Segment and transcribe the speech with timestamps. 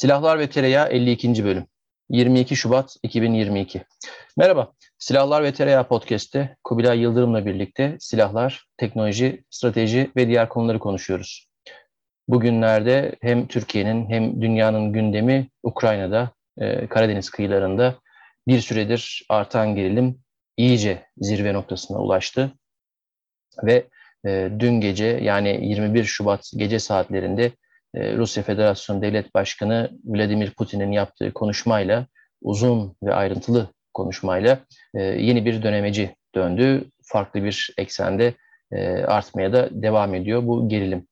[0.00, 1.44] Silahlar ve Tereyağı 52.
[1.44, 1.66] bölüm.
[2.10, 3.82] 22 Şubat 2022.
[4.36, 11.48] Merhaba, Silahlar ve Tereyağı Podcast'te Kubilay Yıldırım'la birlikte silahlar, teknoloji, strateji ve diğer konuları konuşuyoruz.
[12.28, 17.94] Bugünlerde hem Türkiye'nin hem dünyanın gündemi Ukrayna'da, e, Karadeniz kıyılarında
[18.48, 20.18] bir süredir artan gerilim
[20.56, 22.52] iyice zirve noktasına ulaştı.
[23.62, 23.86] Ve
[24.26, 27.52] e, dün gece yani 21 Şubat gece saatlerinde
[27.94, 32.06] Rusya Federasyonu Devlet Başkanı Vladimir Putin'in yaptığı konuşmayla
[32.42, 34.58] uzun ve ayrıntılı konuşmayla
[34.94, 36.84] e, yeni bir dönemeci döndü.
[37.02, 38.34] Farklı bir eksende
[38.72, 41.06] e, artmaya da devam ediyor bu gerilim.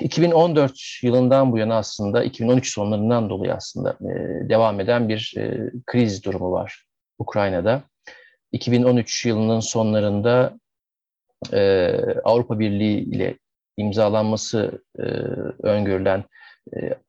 [0.00, 0.72] 2014
[1.02, 3.96] yılından bu yana aslında 2013 sonlarından dolayı aslında
[4.48, 5.34] devam eden bir
[5.86, 6.84] kriz durumu var
[7.18, 7.82] Ukrayna'da.
[8.52, 10.58] 2013 yılının sonlarında
[12.24, 13.38] Avrupa Birliği ile
[13.76, 15.02] imzalanması e,
[15.62, 16.24] öngörülen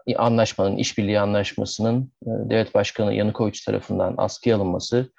[0.08, 5.10] e, anlaşmanın, işbirliği anlaşmasının e, devlet başkanı Yanukovic tarafından askıya alınması,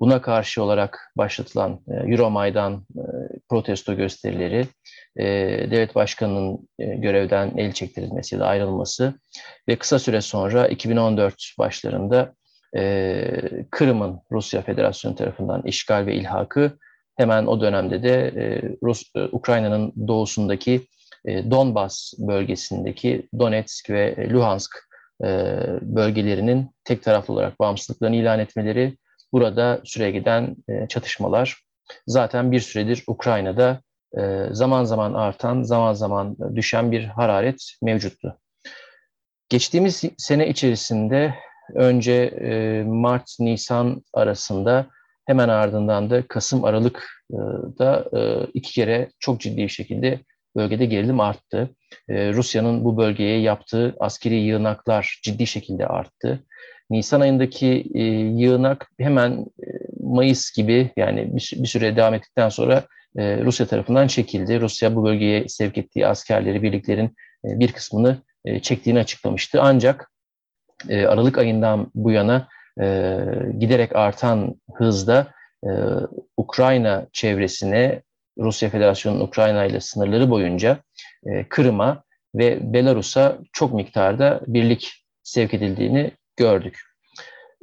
[0.00, 3.02] buna karşı olarak başlatılan e, Euromaidan e,
[3.48, 4.66] protesto gösterileri,
[5.16, 5.24] e,
[5.70, 9.14] devlet başkanının e, görevden el çektirilmesi ya da ayrılması
[9.68, 12.34] ve kısa süre sonra 2014 başlarında
[12.76, 13.30] e,
[13.70, 16.78] Kırım'ın Rusya Federasyonu tarafından işgal ve ilhakı
[17.16, 20.86] Hemen o dönemde de e, Rus e, Ukrayna'nın doğusundaki
[21.24, 24.86] e, Donbas bölgesindeki Donetsk ve Luhansk
[25.82, 28.96] bölgelerinin tek taraflı olarak bağımsızlıklarını ilan etmeleri,
[29.32, 30.56] burada süre giden
[30.88, 31.62] çatışmalar
[32.06, 33.80] zaten bir süredir Ukrayna'da
[34.50, 38.38] zaman zaman artan, zaman zaman düşen bir hararet mevcuttu.
[39.48, 41.34] Geçtiğimiz sene içerisinde
[41.74, 42.30] önce
[42.86, 44.86] Mart-Nisan arasında
[45.26, 47.00] Hemen ardından da Kasım-Aralık'da
[47.32, 50.20] e, iki kere çok ciddi bir şekilde
[50.56, 51.70] bölgede gerilim arttı.
[52.08, 56.44] E, Rusya'nın bu bölgeye yaptığı askeri yığınaklar ciddi şekilde arttı.
[56.90, 59.46] Nisan ayındaki e, yığınak hemen
[60.00, 62.84] Mayıs gibi yani bir, süre devam ettikten sonra
[63.18, 64.60] Rusya tarafından çekildi.
[64.60, 68.18] Rusya bu bölgeye sevk ettiği askerleri, birliklerin bir kısmını
[68.62, 69.58] çektiğini açıklamıştı.
[69.62, 70.10] Ancak
[70.90, 72.48] Aralık ayından bu yana
[72.80, 73.18] e,
[73.58, 75.26] giderek artan hızda
[75.64, 75.70] e,
[76.46, 78.02] Ukrayna çevresine
[78.38, 80.78] Rusya Federasyonu'nun Ukrayna ile sınırları boyunca
[81.26, 82.02] e, Kırım'a
[82.34, 86.80] ve Belarus'a çok miktarda birlik sevk edildiğini gördük.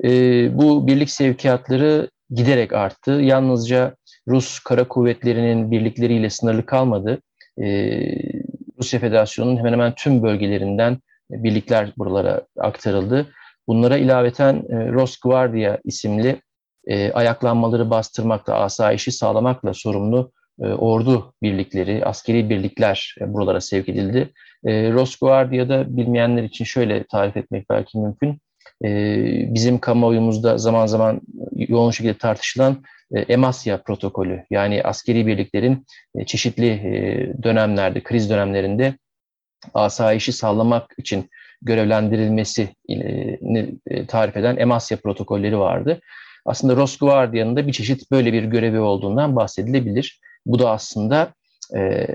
[0.03, 0.09] E,
[0.57, 3.11] bu birlik sevkiyatları giderek arttı.
[3.11, 3.95] Yalnızca
[4.27, 7.21] Rus kara kuvvetlerinin birlikleriyle sınırlı kalmadı.
[7.61, 7.65] E,
[8.79, 10.97] Rusya Federasyonu'nun hemen hemen tüm bölgelerinden
[11.29, 13.27] birlikler buralara aktarıldı.
[13.67, 16.41] Bunlara ilaveten e, Rosgvardia isimli
[16.87, 24.29] e, ayaklanmaları bastırmakla, asayişi sağlamakla sorumlu e, ordu birlikleri, askeri birlikler e, buralara sevk edildi.
[24.65, 28.39] E, Rosgvardia'da bilmeyenler için şöyle tarif etmek belki mümkün.
[28.83, 28.89] E,
[29.53, 31.21] bizim kamuoyumuzda zaman zaman
[31.55, 32.83] yoğun şekilde tartışılan
[33.13, 38.93] e, Emasya protokolü yani askeri birliklerin e, çeşitli e, dönemlerde, kriz dönemlerinde
[39.73, 41.29] asayişi sağlamak için
[41.61, 42.69] görevlendirilmesini
[43.87, 45.99] e, tarif eden Emasya protokolleri vardı.
[46.45, 50.19] Aslında Rosgvardia'nın da bir çeşit böyle bir görevi olduğundan bahsedilebilir.
[50.45, 51.33] Bu da aslında
[51.75, 52.07] e,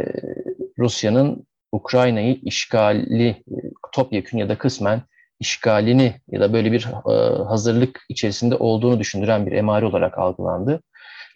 [0.78, 3.56] Rusya'nın Ukrayna'yı işgali, e,
[3.92, 5.02] topyekün ya da kısmen
[5.40, 10.82] işgalini ya da böyle bir e, hazırlık içerisinde olduğunu düşündüren bir emare olarak algılandı.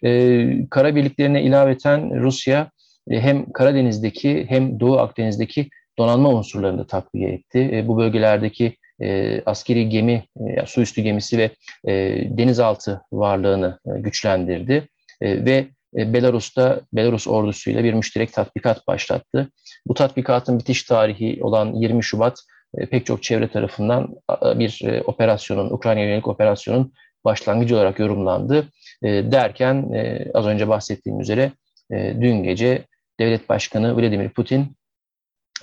[0.03, 2.71] E, kara birliklerine ilaveten Rusya
[3.09, 7.69] e, hem Karadeniz'deki hem Doğu Akdeniz'deki donanma unsurlarını da takviye etti.
[7.73, 11.49] E, bu bölgelerdeki e, askeri gemi, e, su üstü gemisi ve
[11.87, 11.93] e,
[12.37, 14.87] denizaltı varlığını e, güçlendirdi
[15.21, 15.67] e, ve
[15.97, 19.49] e, Belarus'ta Belarus ordusuyla bir müşterek tatbikat başlattı.
[19.87, 22.39] Bu tatbikatın bitiş tarihi olan 20 Şubat
[22.77, 26.93] e, pek çok çevre tarafından bir e, operasyonun, Ukrayna yönelik operasyonun
[27.25, 28.67] başlangıcı olarak yorumlandı.
[29.03, 29.91] Derken
[30.33, 31.51] az önce bahsettiğim üzere
[31.91, 32.85] dün gece
[33.19, 34.75] Devlet Başkanı Vladimir Putin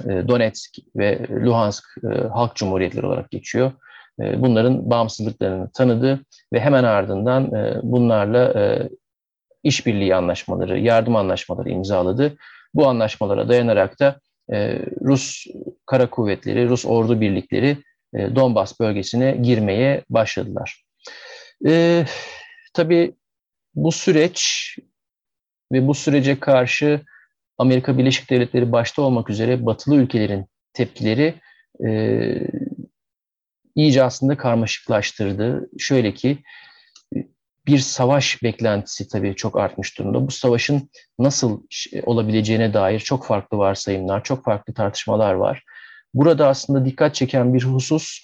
[0.04, 3.72] Donetsk ve Luhansk e, Halk Cumhuriyetleri olarak geçiyor.
[4.20, 6.20] E, bunların bağımsızlıklarını tanıdı
[6.52, 7.50] ve hemen ardından
[7.82, 8.78] bunlarla
[9.62, 12.36] işbirliği anlaşmaları, yardım anlaşmaları imzaladı.
[12.74, 14.20] Bu anlaşmalara dayanarak da
[15.02, 15.46] Rus
[15.86, 17.76] kara kuvvetleri, Rus ordu birlikleri
[18.14, 20.84] Donbas bölgesine girmeye başladılar.
[21.66, 22.04] E,
[22.74, 23.14] tabii
[23.74, 24.70] bu süreç
[25.72, 27.00] ve bu sürece karşı
[27.60, 31.34] Amerika Birleşik Devletleri başta olmak üzere batılı ülkelerin tepkileri
[31.86, 31.90] e,
[33.74, 35.70] iyice aslında karmaşıklaştırdı.
[35.78, 36.38] Şöyle ki
[37.66, 40.26] bir savaş beklentisi tabii çok artmış durumda.
[40.26, 41.62] Bu savaşın nasıl
[42.02, 45.62] olabileceğine dair çok farklı varsayımlar, çok farklı tartışmalar var.
[46.14, 48.18] Burada aslında dikkat çeken bir husus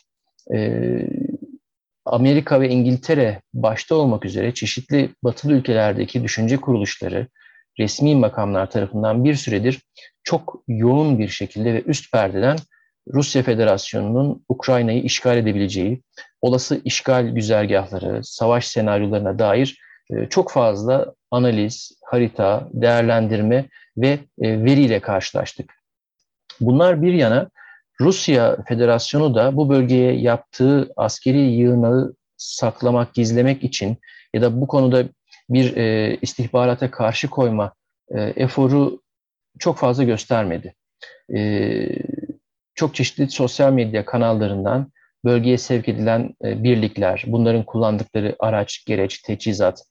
[0.54, 1.00] e,
[2.04, 7.28] Amerika ve İngiltere başta olmak üzere çeşitli batılı ülkelerdeki düşünce kuruluşları,
[7.78, 9.82] resmi makamlar tarafından bir süredir
[10.24, 12.56] çok yoğun bir şekilde ve üst perdeden
[13.14, 16.02] Rusya Federasyonu'nun Ukrayna'yı işgal edebileceği,
[16.42, 19.78] olası işgal güzergahları, savaş senaryolarına dair
[20.10, 25.74] e, çok fazla analiz, harita, değerlendirme ve e, veriyle karşılaştık.
[26.60, 27.50] Bunlar bir yana
[28.00, 33.96] Rusya Federasyonu da bu bölgeye yaptığı askeri yığınağı saklamak, gizlemek için
[34.34, 35.04] ya da bu konuda
[35.50, 37.72] bir e, istihbarata karşı koyma
[38.08, 39.00] e, eforu
[39.58, 40.74] çok fazla göstermedi.
[41.34, 41.88] E,
[42.74, 44.92] çok çeşitli sosyal medya kanallarından
[45.24, 49.82] bölgeye sevk edilen e, birlikler, bunların kullandıkları araç, gereç, teçhizat,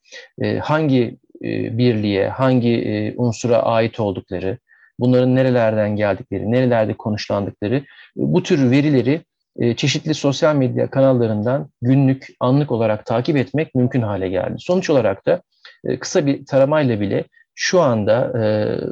[0.42, 4.58] e, hangi e, birliğe, hangi e, unsura ait oldukları,
[5.00, 7.84] bunların nerelerden geldikleri, nerelerde konuşlandıkları
[8.16, 9.22] bu tür verileri
[9.78, 14.56] çeşitli sosyal medya kanallarından günlük, anlık olarak takip etmek mümkün hale geldi.
[14.60, 15.42] Sonuç olarak da
[15.86, 17.24] e, kısa bir taramayla bile
[17.58, 18.34] şu anda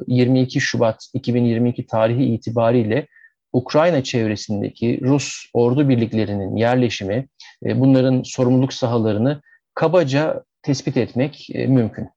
[0.07, 3.07] 22 Şubat 2022 tarihi itibariyle
[3.53, 7.27] Ukrayna çevresindeki Rus ordu birliklerinin yerleşimi,
[7.63, 9.41] bunların sorumluluk sahalarını
[9.73, 12.09] kabaca tespit etmek mümkün.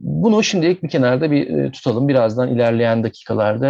[0.00, 2.08] Bunu şimdilik bir kenarda bir tutalım.
[2.08, 3.68] Birazdan ilerleyen dakikalarda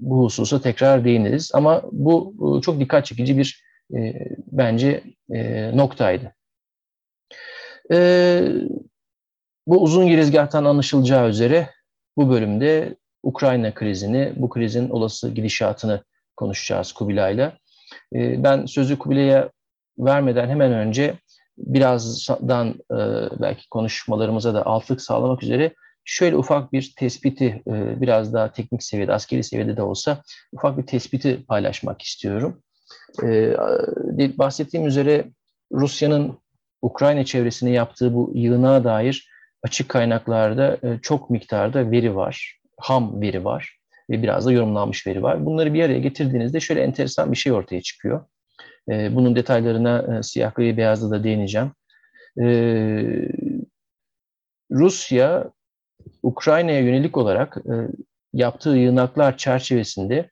[0.00, 1.50] bu hususa tekrar değiniriz.
[1.54, 3.66] Ama bu çok dikkat çekici bir
[4.52, 5.02] bence
[5.74, 6.32] noktaydı.
[9.66, 11.70] Bu uzun girizgahtan anlaşılacağı üzere
[12.16, 16.04] bu bölümde Ukrayna krizini, bu krizin olası gidişatını
[16.36, 17.52] konuşacağız Kubilay'la.
[18.14, 19.50] Ee, ben sözü Kubilay'a
[19.98, 21.14] vermeden hemen önce
[21.58, 22.96] birazdan e,
[23.40, 25.74] belki konuşmalarımıza da altlık sağlamak üzere
[26.06, 30.22] şöyle ufak bir tespiti, e, biraz daha teknik seviyede, askeri seviyede de olsa
[30.52, 32.62] ufak bir tespiti paylaşmak istiyorum.
[33.22, 33.56] Ee,
[34.38, 35.24] bahsettiğim üzere
[35.72, 36.38] Rusya'nın
[36.82, 39.30] Ukrayna çevresine yaptığı bu yığına dair
[39.62, 43.78] açık kaynaklarda e, çok miktarda veri var, ham veri var
[44.10, 45.46] ve biraz da yorumlanmış veri var.
[45.46, 48.24] Bunları bir araya getirdiğinizde şöyle enteresan bir şey ortaya çıkıyor.
[48.90, 51.72] E, bunun detaylarına e, siyah gri beyazda da değineceğim.
[54.70, 55.50] Rusya,
[56.22, 57.56] Ukrayna'ya yönelik olarak
[58.32, 60.30] yaptığı yığınaklar çerçevesinde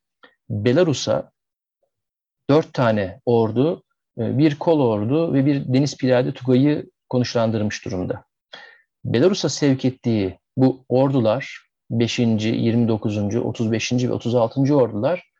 [0.50, 1.31] Belarus'a
[2.50, 3.82] dört tane ordu,
[4.17, 8.25] bir kol ordu ve bir deniz piyade tugayı konuşlandırmış durumda.
[9.05, 12.19] Belarus'a sevk ettiği bu ordular 5.
[12.19, 13.19] 29.
[13.37, 13.93] 35.
[13.93, 14.77] ve 36.
[14.77, 15.31] ordular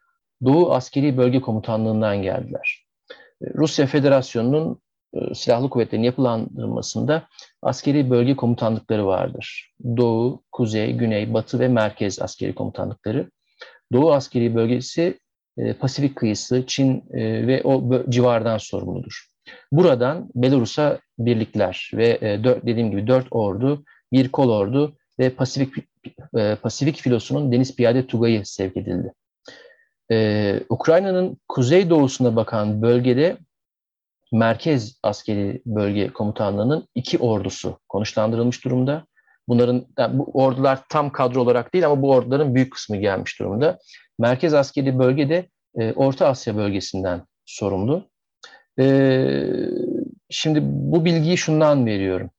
[0.45, 2.85] Doğu Askeri Bölge Komutanlığı'ndan geldiler.
[3.55, 4.79] Rusya Federasyonu'nun e,
[5.35, 7.29] silahlı kuvvetlerin yapılandırmasında
[7.63, 9.73] askeri bölge komutanlıkları vardır.
[9.97, 13.31] Doğu, Kuzey, Güney, Batı ve Merkez askeri komutanlıkları.
[13.93, 15.19] Doğu askeri bölgesi
[15.59, 19.25] e, Pasifik kıyısı, Çin e, ve o civardan sorumludur.
[19.73, 25.75] Buradan Belarus'a birlikler ve e, dediğim gibi dört ordu, bir kol ordu ve Pasifik
[26.37, 29.13] e, Pasifik filosunun deniz piyade tugayı sevk edildi.
[30.11, 33.37] Ee, Ukrayna'nın kuzeydoğusuna bakan bölgede
[34.35, 39.07] Merkez Askeri Bölge Komutanlığı'nın iki ordusu konuşlandırılmış durumda.
[39.49, 43.79] Bunların yani bu ordular tam kadro olarak değil ama bu orduların büyük kısmı gelmiş durumda.
[44.19, 45.49] Merkez Askeri Bölge de
[45.79, 48.09] e, Orta Asya bölgesinden sorumlu.
[48.81, 48.87] E,
[50.31, 52.31] şimdi bu bilgiyi şundan veriyorum.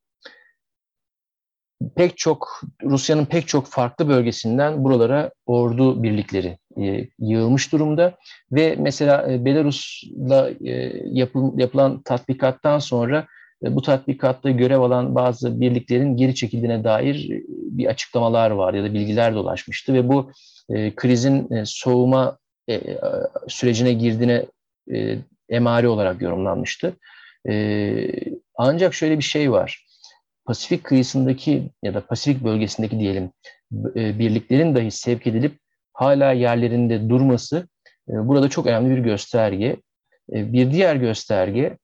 [1.96, 6.58] Pek çok Rusya'nın pek çok farklı bölgesinden buralara ordu birlikleri
[7.20, 8.18] yığılmış durumda
[8.52, 13.28] ve mesela e, Belarus'la e, yapıl, yapılan tatbikattan sonra
[13.64, 18.84] e, bu tatbikatta görev alan bazı birliklerin geri çekildiğine dair e, bir açıklamalar var ya
[18.84, 20.32] da bilgiler dolaşmıştı ve bu
[20.70, 22.38] e, krizin e, soğuma
[22.70, 22.82] e,
[23.48, 24.46] sürecine girdiğine
[24.94, 25.18] e,
[25.50, 26.94] emari olarak yorumlanmıştı.
[27.50, 28.08] E,
[28.56, 29.86] ancak şöyle bir şey var.
[30.46, 33.32] Pasifik kıyısındaki ya da Pasifik bölgesindeki diyelim
[33.96, 35.60] e, birliklerin dahi sevk edilip
[35.96, 37.68] hala yerlerinde durması
[38.10, 39.78] e, burada çok önemli bir gösterge.
[40.34, 41.78] E, bir diğer gösterge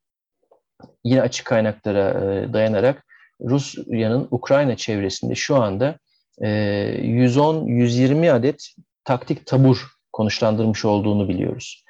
[1.03, 3.05] yine açık kaynaklara e, dayanarak
[3.41, 5.95] Rusya'nın Ukrayna çevresinde şu anda
[6.41, 8.67] e, 110-120 adet
[9.03, 11.83] taktik tabur konuşlandırmış olduğunu biliyoruz.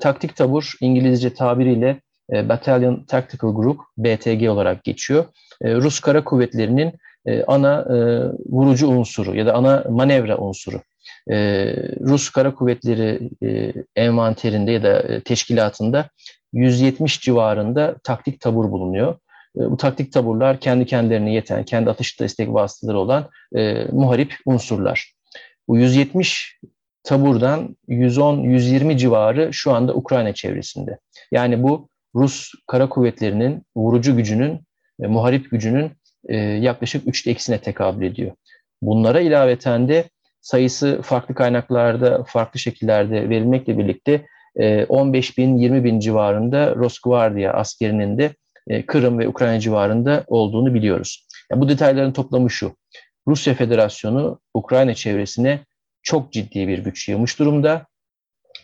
[0.00, 2.00] Taktik tabur İngilizce tabiriyle
[2.30, 5.24] Battalion Tactical Group, BTG olarak geçiyor.
[5.64, 6.92] Rus Kara Kuvvetleri'nin
[7.46, 7.86] ana
[8.46, 10.80] vurucu unsuru ya da ana manevra unsuru.
[11.30, 11.66] E,
[12.00, 16.08] Rus Kara Kuvvetleri e, envanterinde ya da e, teşkilatında
[16.52, 19.14] 170 civarında taktik tabur bulunuyor.
[19.56, 25.14] E, bu taktik taburlar kendi kendilerine yeten, kendi atış destek vasıtaları olan e, muharip unsurlar.
[25.68, 26.58] Bu 170
[27.02, 30.98] taburdan 110-120 civarı şu anda Ukrayna çevresinde.
[31.32, 34.60] Yani bu Rus kara kuvvetlerinin vurucu gücünün,
[35.02, 35.92] e, muharip gücünün
[36.28, 38.32] e, yaklaşık üçte ikisine tekabül ediyor.
[38.82, 40.04] Bunlara ilaveten de
[40.40, 44.26] sayısı farklı kaynaklarda, farklı şekillerde verilmekle birlikte
[44.88, 48.30] 15 e, bin, 20 bin civarında Rosgvardia askerinin de
[48.68, 51.26] e, Kırım ve Ukrayna civarında olduğunu biliyoruz.
[51.50, 52.76] Yani bu detayların toplamı şu.
[53.28, 55.60] Rusya Federasyonu Ukrayna çevresine
[56.02, 57.86] çok ciddi bir güç yığmış durumda.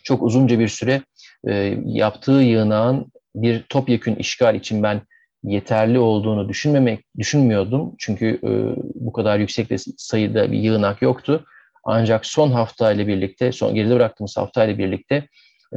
[0.03, 1.01] Çok uzunca bir süre
[1.47, 5.01] e, yaptığı yığınağın bir topyekün işgal için ben
[5.43, 7.95] yeterli olduğunu düşünmemek düşünmüyordum.
[7.99, 8.49] Çünkü e,
[8.95, 9.67] bu kadar yüksek
[9.97, 11.45] sayıda bir yığınak yoktu.
[11.89, 15.27] Ancak son hafta ile birlikte, son geride bıraktığımız hafta ile birlikte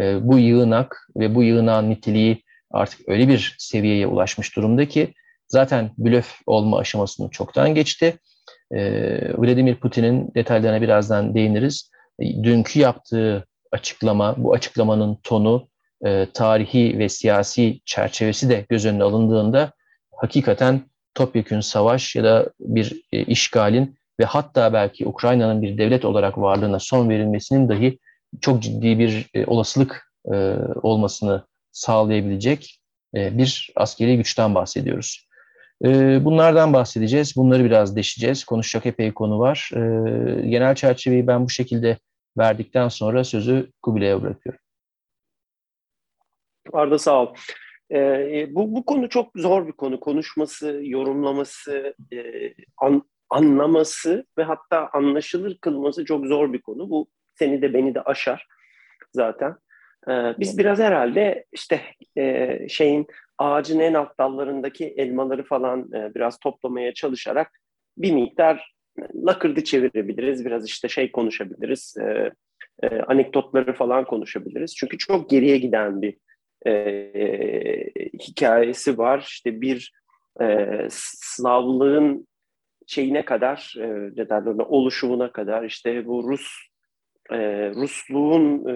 [0.01, 5.15] e, bu yığınak ve bu yığınağın niteliği artık öyle bir seviyeye ulaşmış durumda ki
[5.49, 8.19] zaten blöf olma aşamasını çoktan geçti.
[8.73, 8.81] E,
[9.39, 11.91] Vladimir Putin'in detaylarına birazdan değiniriz.
[12.19, 15.69] E, dünkü yaptığı açıklama, bu açıklamanın tonu,
[16.07, 19.73] e, tarihi ve siyasi çerçevesi de göz önüne alındığında
[20.17, 20.81] hakikaten
[21.15, 26.79] topyekün savaş ya da bir e, işgalin ve hatta belki Ukrayna'nın bir devlet olarak varlığına
[26.79, 27.99] son verilmesinin dahi
[28.41, 32.81] çok ciddi bir e, olasılık e, olmasını sağlayabilecek
[33.17, 35.29] e, bir askeri güçten bahsediyoruz.
[35.85, 35.89] E,
[36.25, 38.45] bunlardan bahsedeceğiz, bunları biraz deşeceğiz.
[38.45, 39.71] Konuşacak epey konu var.
[39.75, 39.81] E,
[40.49, 41.99] genel çerçeveyi ben bu şekilde
[42.39, 44.61] verdikten sonra sözü Kubilay'a bırakıyorum.
[46.73, 47.35] Arda sağ ol.
[47.93, 50.01] Ee, bu, bu konu çok zor bir konu.
[50.01, 52.19] Konuşması, yorumlaması, e,
[52.77, 56.91] an, anlaması ve hatta anlaşılır kılması çok zor bir konu.
[56.91, 58.47] Bu seni de beni de aşar
[59.13, 59.57] zaten.
[60.09, 61.81] Ee, biz biraz herhalde işte
[62.17, 63.07] e, şeyin
[63.39, 67.61] ağacın en alt dallarındaki elmaları falan e, biraz toplamaya çalışarak
[67.99, 68.75] bir miktar
[69.15, 70.45] lakırdı çevirebiliriz.
[70.45, 71.97] Biraz işte şey konuşabiliriz.
[71.99, 72.33] E,
[73.07, 74.77] anekdotları falan konuşabiliriz.
[74.77, 76.17] Çünkü çok geriye giden bir
[78.19, 79.25] hikayesi var.
[79.29, 79.93] İşte bir
[80.89, 82.27] Slavlığın
[82.91, 86.49] şeyine kadar, e, oluşumuna kadar işte bu Rus
[87.31, 88.73] e, Rusluğun e,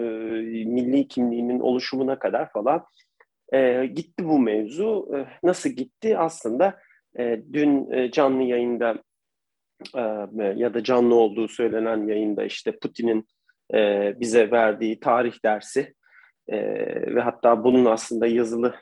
[0.65, 2.85] milli kimliğinin oluşumuna kadar falan
[3.53, 5.09] e, gitti bu mevzu.
[5.17, 6.19] E, nasıl gitti?
[6.19, 6.79] Aslında
[7.19, 9.03] e, dün e, canlı yayında
[9.97, 10.01] e,
[10.57, 13.27] ya da canlı olduğu söylenen yayında işte Putin'in
[13.75, 15.95] e, bize verdiği tarih dersi
[16.49, 16.59] e,
[17.15, 18.75] ve hatta bunun aslında yazılı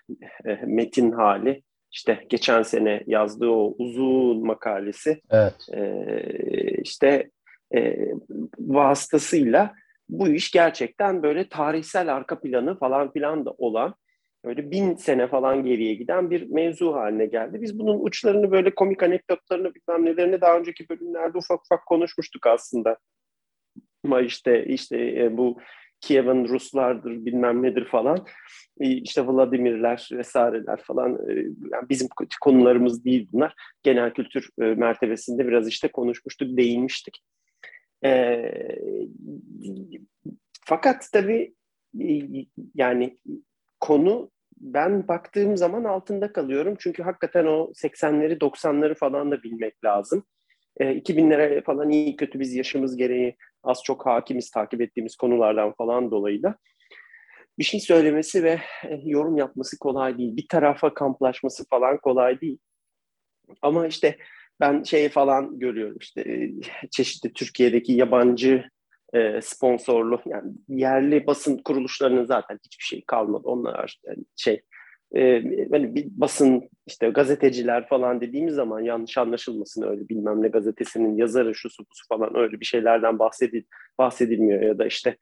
[0.45, 1.63] e, metin hali
[1.93, 5.55] işte geçen sene yazdığı o uzun makalesi evet.
[5.73, 5.83] e,
[6.83, 7.31] işte
[7.75, 7.97] e,
[8.59, 9.75] vasıtasıyla
[10.09, 13.95] bu iş gerçekten böyle tarihsel arka planı falan filan da olan
[14.45, 17.63] böyle bin sene falan geriye giden bir mevzu haline geldi.
[17.63, 22.97] Biz bunun uçlarını böyle komik anekdotlarını bilmem nelerini daha önceki bölümlerde ufak ufak konuşmuştuk aslında.
[24.05, 25.59] Ama işte işte e, bu
[26.03, 28.27] Kiev'in Ruslardır bilmem nedir falan
[28.81, 31.33] e, işte Vladimirler vesaireler falan e,
[31.73, 32.09] yani bizim
[32.41, 33.55] konularımız değil bunlar.
[33.83, 37.23] Genel kültür mertebesinde biraz işte konuşmuştuk, değinmiştik.
[38.05, 38.43] E,
[40.65, 41.55] fakat tabii
[42.01, 42.21] e,
[42.75, 43.19] yani
[43.81, 46.77] konu ben baktığım zaman altında kalıyorum.
[46.79, 50.25] Çünkü hakikaten o 80'leri 90'ları falan da bilmek lazım.
[50.77, 56.11] E, 2000'lere falan iyi kötü biz yaşımız gereği az çok hakimiz takip ettiğimiz konulardan falan
[56.11, 56.57] dolayı da
[57.59, 60.37] bir şey söylemesi ve e, yorum yapması kolay değil.
[60.37, 62.59] Bir tarafa kamplaşması falan kolay değil.
[63.63, 64.19] Ama işte
[64.61, 66.51] ben şey falan görüyorum işte e,
[66.91, 68.65] çeşitli Türkiye'deki yabancı
[69.15, 73.43] e, sponsorlu yani yerli basın kuruluşlarının zaten hiçbir şey kalmadı.
[73.45, 73.99] Onlar
[74.37, 74.63] şey
[75.17, 81.17] e, hani bir basın işte gazeteciler falan dediğimiz zaman yanlış anlaşılmasın öyle bilmem ne gazetesinin
[81.17, 83.63] yazarı şu su falan öyle bir şeylerden bahsedil
[83.99, 85.17] bahsedilmiyor ya da işte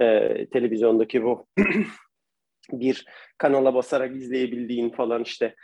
[0.00, 1.46] e, televizyondaki bu
[2.72, 3.06] bir
[3.38, 5.54] kanala basarak izleyebildiğin falan işte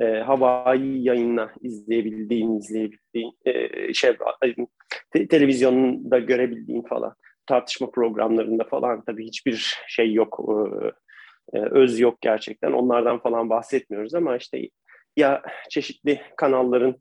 [0.00, 4.16] e, havai yayınla izleyebildiğin, izleyebildiğin e, şey
[5.10, 7.14] te, televizyonda görebildiğin falan
[7.46, 10.54] tartışma programlarında falan tabii hiçbir şey yok, e,
[11.52, 12.72] e, öz yok gerçekten.
[12.72, 14.68] Onlardan falan bahsetmiyoruz ama işte
[15.16, 16.96] ya çeşitli kanalların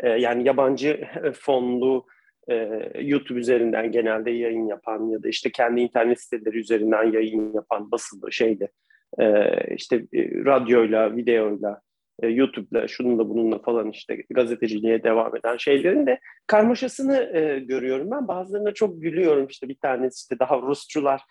[0.00, 2.06] e, yani yabancı fonlu
[2.48, 2.54] e,
[3.00, 8.32] YouTube üzerinden genelde yayın yapan ya da işte kendi internet siteleri üzerinden yayın yapan basılı
[8.32, 8.68] şeyde
[9.18, 11.80] e, işte e, radyoyla, videoyla
[12.22, 18.28] e, YouTube'la, şununla bununla falan işte gazeteciliğe devam eden şeylerin de karmaşasını e, görüyorum ben.
[18.28, 21.22] Bazılarına çok gülüyorum işte bir tanesi işte daha Rusçular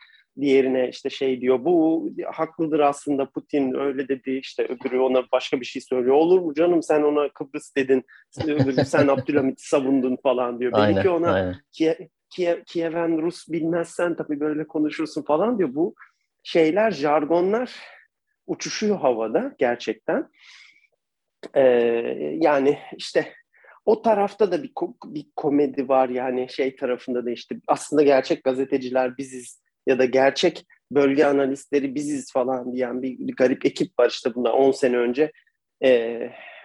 [0.42, 5.66] diğerine işte şey diyor bu haklıdır aslında Putin öyle dedi işte öbürü ona başka bir
[5.66, 8.06] şey söylüyor olur mu canım sen ona Kıbrıs dedin
[8.44, 10.72] öbürü sen Abdülhamit'i savundun falan diyor.
[10.76, 11.56] Aynen, Belki ona aynen.
[12.30, 15.76] Kiev, Kieven Rus bilmezsen tabii böyle konuşursun falan diyor.
[15.76, 15.96] Bu
[16.44, 17.76] şeyler, jargonlar
[18.48, 20.30] uçuşuyor havada gerçekten.
[21.54, 21.62] Ee,
[22.42, 23.34] yani işte
[23.86, 24.72] o tarafta da bir,
[25.06, 30.66] bir komedi var yani şey tarafında da işte aslında gerçek gazeteciler biziz ya da gerçek
[30.92, 35.32] bölge analistleri biziz falan diyen bir, bir garip ekip var işte bundan 10 sene önce
[35.84, 36.22] e,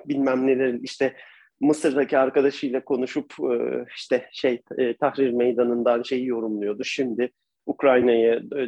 [0.07, 1.17] bilmem neler işte
[1.61, 6.85] Mısır'daki arkadaşıyla konuşup e, işte şey e, Tahrir Meydanı'ndan şeyi yorumluyordu.
[6.85, 7.31] Şimdi
[7.67, 8.63] Ukrayna'yı e,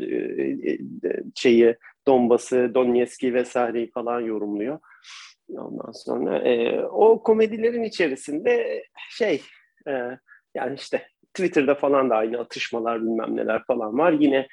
[0.72, 0.78] e,
[1.34, 4.78] şeyi Donbas'ı, Donetsk'i vesaireyi falan yorumluyor.
[5.48, 9.42] Ondan sonra e, o komedilerin içerisinde şey
[9.88, 9.92] e,
[10.54, 14.12] yani işte Twitter'da falan da aynı atışmalar bilmem neler falan var.
[14.12, 14.48] Yine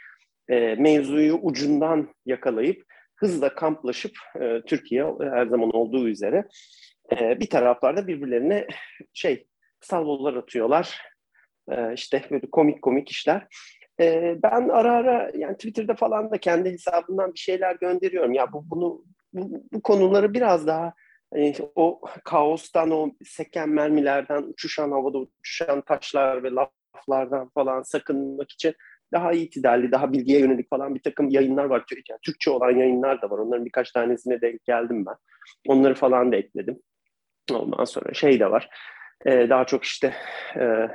[0.49, 2.83] e, mevzuyu ucundan yakalayıp
[3.15, 6.47] hızla kamplaşıp e, Türkiye her zaman olduğu üzere
[7.19, 8.67] e, bir taraflarda birbirlerine
[9.13, 9.47] şey
[9.81, 11.01] salvolar atıyorlar.
[11.71, 13.47] E, işte böyle komik komik işler.
[13.99, 18.33] E, ben ara ara yani Twitter'da falan da kendi hesabımdan bir şeyler gönderiyorum.
[18.33, 20.93] Ya bu bunu bu, bu konuları biraz daha
[21.33, 28.75] hani o kaostan, o seken mermilerden, uçuşan havada uçuşan taşlar ve laflardan falan sakınmak için
[29.13, 31.85] daha itidalli, daha bilgiye yönelik falan bir takım yayınlar var.
[32.09, 33.37] Yani Türkçe olan yayınlar da var.
[33.37, 35.15] Onların birkaç tanesine denk geldim ben.
[35.67, 36.79] Onları falan da ekledim.
[37.51, 38.69] Ondan sonra şey de var.
[39.25, 40.13] E, daha çok işte
[40.55, 40.87] e,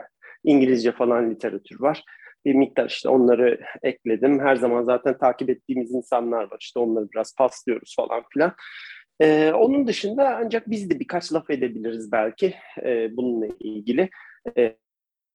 [0.44, 2.04] İngilizce falan literatür var.
[2.44, 4.40] Bir miktar işte onları ekledim.
[4.40, 6.56] Her zaman zaten takip ettiğimiz insanlar var.
[6.60, 8.54] İşte onları biraz paslıyoruz falan filan.
[9.20, 14.10] E, onun dışında ancak biz de birkaç laf edebiliriz belki e, bununla ilgili.
[14.58, 14.76] E,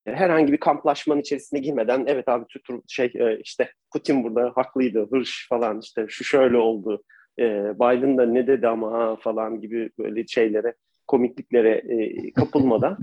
[0.06, 2.44] herhangi bir kamplaşmanın içerisine girmeden evet abi
[2.88, 7.02] şey e, işte Putin burada haklıydı hırş falan işte şu şöyle oldu
[7.38, 7.44] e,
[7.74, 10.74] Biden da ne dedi ama falan gibi böyle şeylere
[11.06, 12.98] komikliklere e, kapılmadan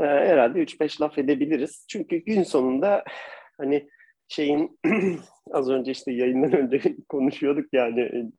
[0.00, 1.86] e, herhalde 3-5 laf edebiliriz.
[1.88, 3.04] Çünkü gün sonunda
[3.58, 3.88] hani
[4.30, 4.78] şeyin
[5.50, 8.30] az önce işte yayından önce konuşuyorduk yani e,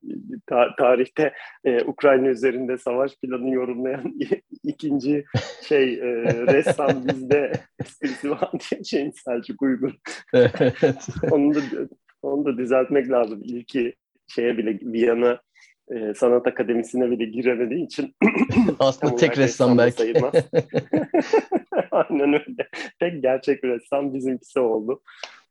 [0.47, 4.19] ta- tarihte e, Ukrayna üzerinde savaş planı yorumlayan
[4.63, 5.25] ikinci
[5.67, 9.91] şey e, ressam bizde esprisi var diye şeyin Selçuk Uygur.
[11.31, 11.59] onu da
[12.21, 13.41] onu da düzeltmek lazım.
[13.43, 13.93] İlki
[14.27, 15.41] şeye bile Viyana
[15.91, 18.15] e, sanat akademisine bile giremediği için
[18.79, 20.13] aslında tek ressam belki.
[21.91, 22.67] Aynen öyle.
[22.99, 25.01] Tek gerçek ressam bizimkisi oldu.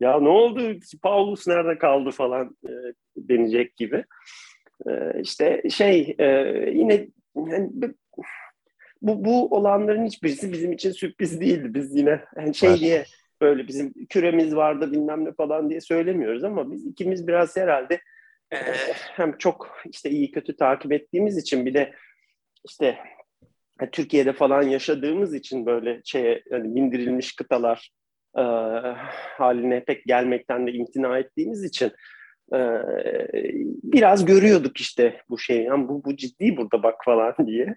[0.00, 0.60] Ya ne oldu?
[1.02, 2.72] Paulus nerede kaldı falan e,
[3.16, 4.04] denecek gibi.
[4.88, 6.26] E, işte şey e,
[6.72, 7.70] yine yani,
[9.02, 11.74] bu, bu olanların hiçbirisi bizim için sürpriz değildi.
[11.74, 12.80] Biz yine yani şey evet.
[12.80, 13.04] diye
[13.40, 18.00] böyle bizim küremiz vardı bilmem ne falan diye söylemiyoruz ama biz ikimiz biraz herhalde
[18.52, 18.56] e,
[18.94, 21.94] hem çok işte iyi kötü takip ettiğimiz için bir de
[22.68, 22.98] işte
[23.92, 27.90] Türkiye'de falan yaşadığımız için böyle şeye hani bindirilmiş kıtalar
[28.36, 28.42] e,
[29.38, 31.92] haline pek gelmekten de imtina ettiğimiz için
[32.54, 32.58] e,
[33.82, 35.64] biraz görüyorduk işte bu şeyi.
[35.64, 37.76] Yani bu, bu ciddi burada bak falan diye.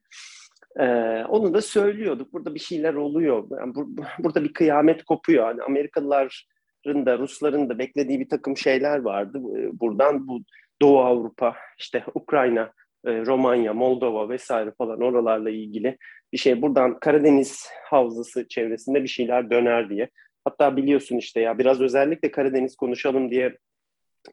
[0.80, 0.86] E,
[1.30, 2.34] onu da söylüyorduk.
[2.34, 3.48] Burada bir şeyler oluyor.
[3.60, 5.44] Yani bu, burada bir kıyamet kopuyor.
[5.44, 9.40] Hani Amerikalıların da Rusların da beklediği bir takım şeyler vardı.
[9.74, 10.44] Buradan bu
[10.82, 12.72] Doğu Avrupa, işte Ukrayna,
[13.06, 15.98] Romanya, Moldova vesaire falan oralarla ilgili
[16.34, 16.62] bir şey.
[16.62, 20.10] Buradan Karadeniz havzası çevresinde bir şeyler döner diye.
[20.46, 23.58] Hatta biliyorsun işte ya biraz özellikle Karadeniz konuşalım diye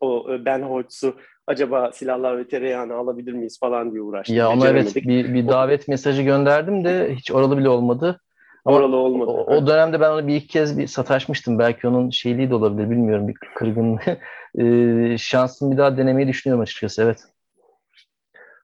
[0.00, 4.36] o e, Ben Holtz'u acaba silahlar ve tereyağını alabilir miyiz falan diye uğraştık.
[4.36, 8.20] Ya ona evet bir, bir davet mesajı gönderdim de hiç oralı bile olmadı.
[8.64, 9.30] Ama oralı olmadı.
[9.30, 11.58] O, o dönemde ben onu bir iki kez bir sataşmıştım.
[11.58, 13.98] Belki onun şeyliği de olabilir bilmiyorum bir kırgın.
[14.58, 17.18] e, şansını bir daha denemeyi düşünüyorum açıkçası evet.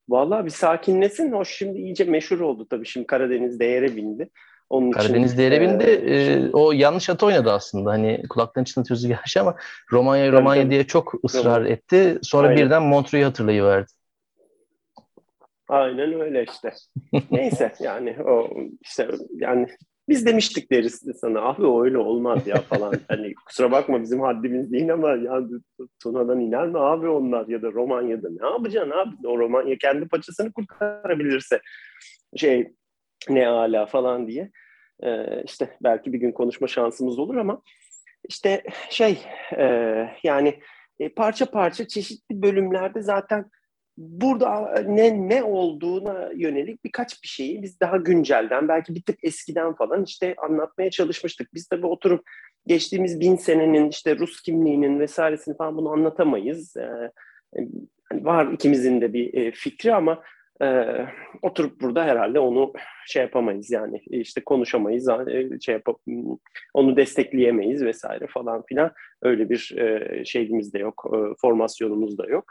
[0.08, 1.32] Vallahi bir sakinlesin.
[1.32, 2.86] O şimdi iyice meşhur oldu tabii.
[2.86, 4.28] Şimdi Karadeniz değere bindi.
[4.70, 7.90] Onun Karadeniz için, değerebinde e, e, o yanlış atı oynadı aslında.
[7.90, 9.56] Hani kulaktan çınlatıyoruz gerçi ama
[9.92, 11.68] Romanya Romanya diye çok ısrar Roma.
[11.68, 12.18] etti.
[12.22, 12.64] Sonra Aynen.
[12.64, 13.92] birden Montreux'u hatırlayıverdi.
[15.68, 16.72] Aynen öyle işte.
[17.30, 18.50] Neyse yani o
[18.82, 19.66] işte yani
[20.08, 22.94] biz demiştik deriz sana abi o öyle olmaz ya falan.
[23.08, 25.40] hani kusura bakma bizim haddimiz değil ama ya
[26.02, 29.28] Tuna'dan iner mi abi onlar ya da Romanya'da ne yapacaksın abi?
[29.28, 31.60] O Romanya kendi paçasını kurtarabilirse
[32.36, 32.72] şey
[33.28, 34.50] ne ala falan diye.
[35.02, 37.62] Ee, işte belki bir gün konuşma şansımız olur ama
[38.28, 39.18] işte şey
[39.58, 39.64] e,
[40.22, 40.60] yani
[40.98, 43.50] e, parça parça çeşitli bölümlerde zaten
[43.96, 49.74] burada ne ne olduğuna yönelik birkaç bir şeyi biz daha güncelden belki bir tık eskiden
[49.74, 51.54] falan işte anlatmaya çalışmıştık.
[51.54, 52.26] Biz tabii oturup
[52.66, 56.76] geçtiğimiz bin senenin işte Rus kimliğinin vesairesini falan bunu anlatamayız.
[56.76, 57.10] Ee,
[58.12, 60.22] var ikimizin de bir e, fikri ama
[60.62, 60.86] e,
[61.42, 62.72] oturup burada herhalde onu
[63.06, 66.00] şey yapamayız yani işte konuşamayız e, şey yapıp
[66.74, 72.44] onu destekleyemeyiz vesaire falan filan öyle bir e, şeyimiz de yok e, formasyonumuz da yok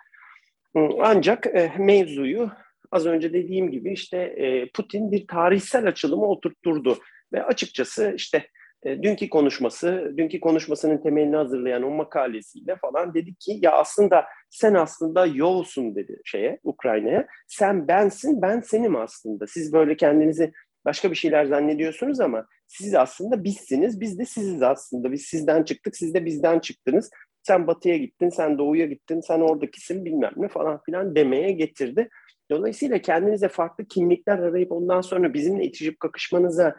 [1.02, 2.52] ancak e, mevzuyu
[2.92, 6.98] az önce dediğim gibi işte e, Putin bir tarihsel açılımı oturtturdu
[7.34, 8.48] ve açıkçası işte
[8.84, 14.74] e, dünkü konuşması, dünkü konuşmasının temelini hazırlayan o makalesiyle falan dedi ki ya aslında sen
[14.74, 17.28] aslında yolsun dedi şeye Ukrayna'ya.
[17.48, 19.48] Sen bensin, ben senim aslında.
[19.48, 20.52] Siz böyle kendinizi
[20.86, 25.12] başka bir şeyler zannediyorsunuz ama siz aslında bizsiniz, biz de siziz aslında.
[25.12, 27.10] Biz sizden çıktık, siz de bizden çıktınız.
[27.48, 32.10] Sen batıya gittin, sen doğuya gittin, sen oradakisin bilmem ne falan filan demeye getirdi.
[32.52, 36.76] Dolayısıyla kendinize farklı kimlikler arayıp ondan sonra bizimle itişip kakışmanıza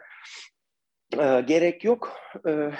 [1.13, 2.17] e, gerek yok.
[2.47, 2.71] E,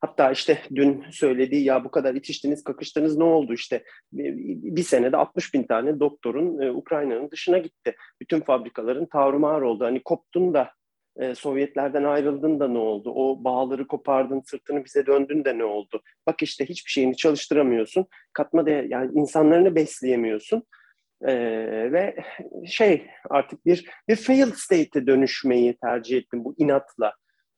[0.00, 4.34] hatta işte dün söylediği ya bu kadar itiştiniz, kakıştınız ne oldu işte bir,
[4.76, 7.96] bir senede 60 bin tane doktorun e, Ukrayna'nın dışına gitti.
[8.20, 9.84] Bütün fabrikaların tavrımar oldu.
[9.84, 10.70] Hani koptun da
[11.16, 13.12] e, Sovyetlerden ayrıldın da ne oldu?
[13.14, 16.02] O bağları kopardın, sırtını bize döndün de ne oldu?
[16.26, 18.06] Bak işte hiçbir şeyini çalıştıramıyorsun.
[18.32, 20.62] Katma değer, yani insanlarını besleyemiyorsun.
[21.22, 22.16] Ee, ve
[22.66, 27.14] şey artık bir bir failed state'e dönüşmeyi tercih ettim bu inatla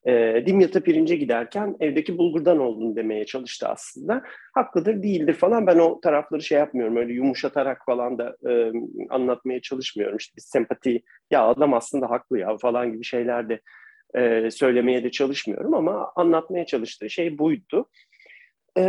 [0.06, 4.22] e, Dimyat'a pirince giderken evdeki bulgurdan oldun demeye çalıştı aslında.
[4.54, 8.72] Haklıdır değildir falan ben o tarafları şey yapmıyorum öyle yumuşatarak falan da e,
[9.10, 10.16] anlatmaya çalışmıyorum.
[10.16, 13.60] İşte bir sempati ya adam aslında haklı ya falan gibi şeyler de
[14.14, 17.88] e, söylemeye de çalışmıyorum ama anlatmaya çalıştığı şey buydu.
[18.78, 18.84] E,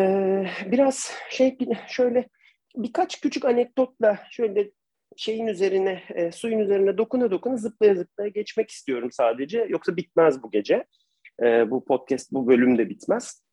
[0.65, 2.30] biraz şey şöyle
[2.76, 4.71] birkaç küçük anekdotla şöyle
[5.17, 9.65] şeyin üzerine, e, suyun üzerine dokuna dokuna zıplaya zıplaya geçmek istiyorum sadece.
[9.69, 10.86] Yoksa bitmez bu gece.
[11.41, 13.43] E, bu podcast, bu bölüm de bitmez.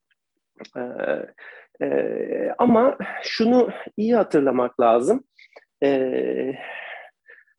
[0.77, 0.83] E,
[1.87, 5.25] e, ama şunu iyi hatırlamak lazım.
[5.83, 5.89] E,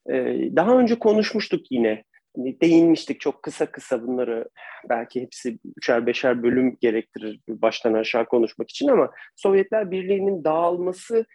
[0.09, 0.15] e,
[0.55, 2.03] daha önce konuşmuştuk yine.
[2.35, 4.49] Hani değinmiştik çok kısa kısa bunları
[4.89, 11.25] belki hepsi üçer beşer bölüm gerektirir baştan aşağı konuşmak için ama Sovyetler Birliği'nin dağılması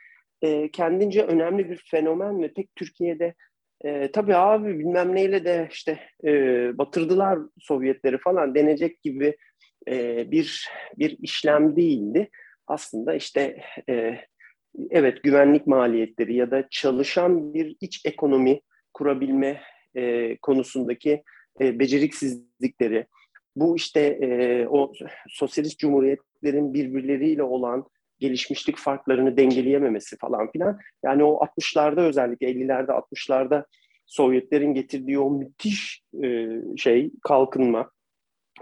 [0.43, 3.35] e, kendince önemli bir fenomen ve pek Türkiye'de
[3.85, 6.31] e, tabii abi bilmem neyle de işte e,
[6.79, 9.37] batırdılar Sovyetleri falan denecek gibi
[9.89, 12.31] e, bir bir işlem değildi.
[12.67, 14.19] Aslında işte e,
[14.91, 18.61] evet güvenlik maliyetleri ya da çalışan bir iç ekonomi
[18.95, 19.61] kurabilme
[19.97, 21.23] e, konusundaki
[21.61, 23.07] e, beceriksizlikleri,
[23.57, 24.93] bu işte e, o
[25.29, 27.85] sosyalist cumhuriyetlerin birbirleriyle olan
[28.19, 30.79] gelişmişlik farklarını dengeleyememesi falan filan.
[31.05, 33.65] Yani o 60'larda özellikle 50'lerde 60'larda
[34.07, 37.91] Sovyetlerin getirdiği o müthiş e, şey kalkınma,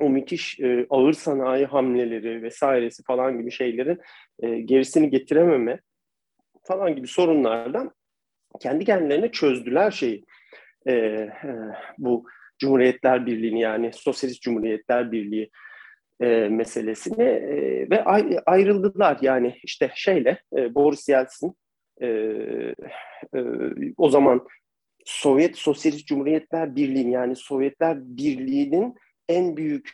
[0.01, 4.01] o müthiş e, ağır sanayi hamleleri vesairesi falan gibi şeylerin
[4.43, 5.81] e, gerisini getirememe
[6.63, 7.95] falan gibi sorunlardan
[8.61, 10.25] kendi kendilerine çözdüler şeyi.
[10.87, 11.31] E, e,
[11.99, 12.25] bu
[12.59, 15.51] Cumhuriyetler Birliği'ni yani Sosyalist Cumhuriyetler Birliği
[16.21, 21.55] e, meselesini e, ve ay, ayrıldılar yani işte şeyle e, Boris Yeltsin
[22.01, 22.75] e, e,
[23.97, 24.47] o zaman
[25.05, 28.95] Sovyet Sosyalist Cumhuriyetler Birliği yani Sovyetler Birliği'nin
[29.29, 29.91] en büyük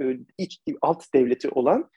[0.00, 1.90] e, iç alt devleti olan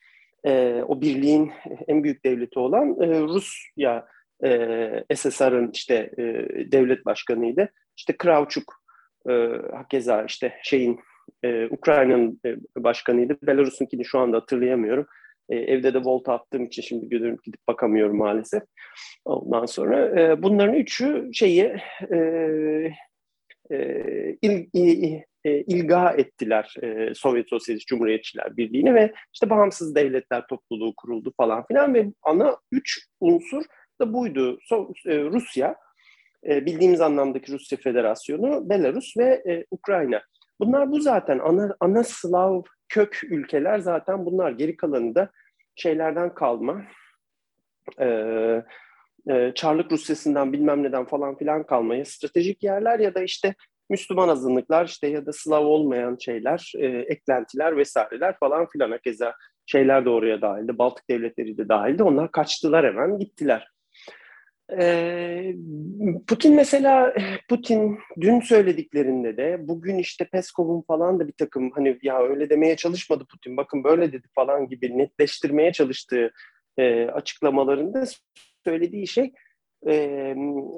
[0.45, 1.51] e, o birliğin
[1.87, 4.07] en büyük devleti olan e, Rusya
[4.43, 6.23] e, SSR'ın işte e,
[6.71, 7.71] devlet başkanıydı.
[7.97, 8.73] İşte Kravçuk
[9.29, 9.31] e,
[9.73, 10.99] hakeza işte şeyin
[11.43, 13.37] e, Ukrayna'nın e, başkanıydı.
[13.43, 15.07] Belarus'unkini şu anda hatırlayamıyorum.
[15.49, 18.63] E, evde de volta attığım için şimdi gidip, gidip bakamıyorum maalesef.
[19.25, 21.75] Ondan sonra e, bunların üçü şeyi
[22.11, 22.17] e,
[23.71, 30.93] e, il, e, ilga ettiler e, Sovyet Sosyalist Cumhuriyetçiler Birliği'ni ve işte bağımsız devletler topluluğu
[30.97, 33.63] kuruldu falan filan ve ana üç unsur
[34.01, 34.59] da buydu.
[34.61, 35.75] So, e, Rusya,
[36.49, 40.21] e, bildiğimiz anlamdaki Rusya Federasyonu, Belarus ve e, Ukrayna.
[40.59, 44.51] Bunlar bu zaten ana, ana Slav kök ülkeler zaten bunlar.
[44.51, 45.29] Geri kalanı da
[45.75, 46.81] şeylerden kalma.
[47.99, 48.63] Ee,
[49.29, 53.55] e, Çarlık Rusyası'ndan bilmem neden falan filan kalmaya stratejik yerler ya da işte
[53.89, 58.99] Müslüman azınlıklar işte ya da Slav olmayan şeyler, e, eklentiler vesaireler falan filan.
[59.03, 59.33] Keza
[59.65, 60.77] şeyler de oraya dahildi.
[60.77, 62.03] Baltık devletleri de dahildi.
[62.03, 63.67] Onlar kaçtılar hemen gittiler.
[66.27, 67.13] Putin mesela
[67.49, 72.75] Putin dün söylediklerinde de bugün işte Peskov'un falan da bir takım hani ya öyle demeye
[72.75, 76.31] çalışmadı Putin bakın böyle dedi falan gibi netleştirmeye çalıştığı
[77.13, 78.03] açıklamalarında
[78.63, 79.33] söylediği şey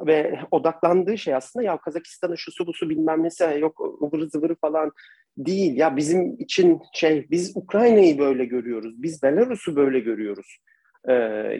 [0.07, 4.91] ve odaklandığı şey aslında ya Kazakistan'ın şusu busu bilmem nesi yok ıvırı zıvırı falan
[5.37, 5.77] değil.
[5.77, 10.57] Ya bizim için şey biz Ukrayna'yı böyle görüyoruz biz Belarus'u böyle görüyoruz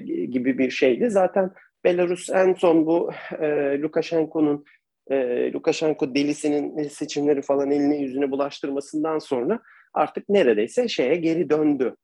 [0.06, 1.10] gibi bir şeydi.
[1.10, 1.52] Zaten
[1.84, 3.12] Belarus en son bu
[3.42, 3.48] e,
[3.82, 4.65] Lukashenko'nun
[5.12, 5.15] e,
[5.54, 9.60] Lukashenko delisinin seçimleri falan eline yüzüne bulaştırmasından sonra
[9.94, 11.96] artık neredeyse şeye geri döndü.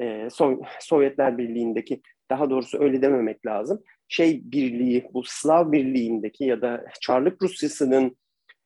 [0.00, 3.82] E, so Sovyetler Birliği'ndeki daha doğrusu öyle dememek lazım.
[4.08, 8.16] Şey birliği, bu Slav birliğindeki ya da Çarlık Rusyası'nın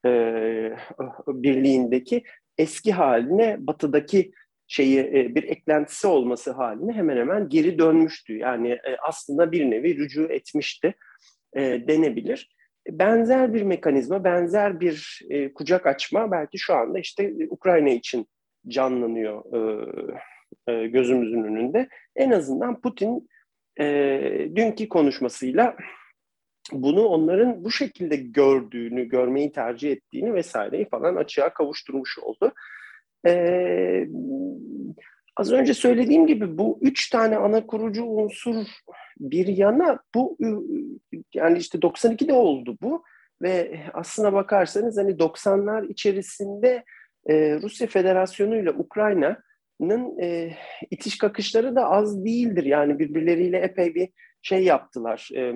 [0.06, 0.10] e,
[1.26, 2.22] birliğindeki
[2.58, 4.32] eski haline batıdaki
[4.74, 8.36] şeyi e, bir eklentisi olması haline hemen hemen geri dönmüştü.
[8.36, 10.94] Yani e, aslında bir nevi rücu etmişti
[11.56, 12.54] e, denebilir.
[12.90, 18.26] Benzer bir mekanizma, benzer bir kucak açma belki şu anda işte Ukrayna için
[18.68, 19.44] canlanıyor
[20.66, 21.88] gözümüzün önünde.
[22.16, 23.28] En azından Putin
[24.56, 25.76] dünkü konuşmasıyla
[26.72, 32.52] bunu onların bu şekilde gördüğünü, görmeyi tercih ettiğini vesaireyi falan açığa kavuşturmuş oldu.
[33.26, 34.08] Ee,
[35.36, 38.66] az önce söylediğim gibi bu üç tane ana kurucu unsur
[39.18, 40.38] bir yana bu
[41.34, 43.04] yani işte 92'de oldu bu
[43.42, 46.84] ve aslına bakarsanız hani 90'lar içerisinde
[47.26, 50.56] e, Rusya Federasyonu ile Ukrayna'nın e,
[50.90, 52.64] itiş kakışları da az değildir.
[52.64, 54.08] Yani birbirleriyle epey bir
[54.42, 55.28] şey yaptılar.
[55.36, 55.52] E,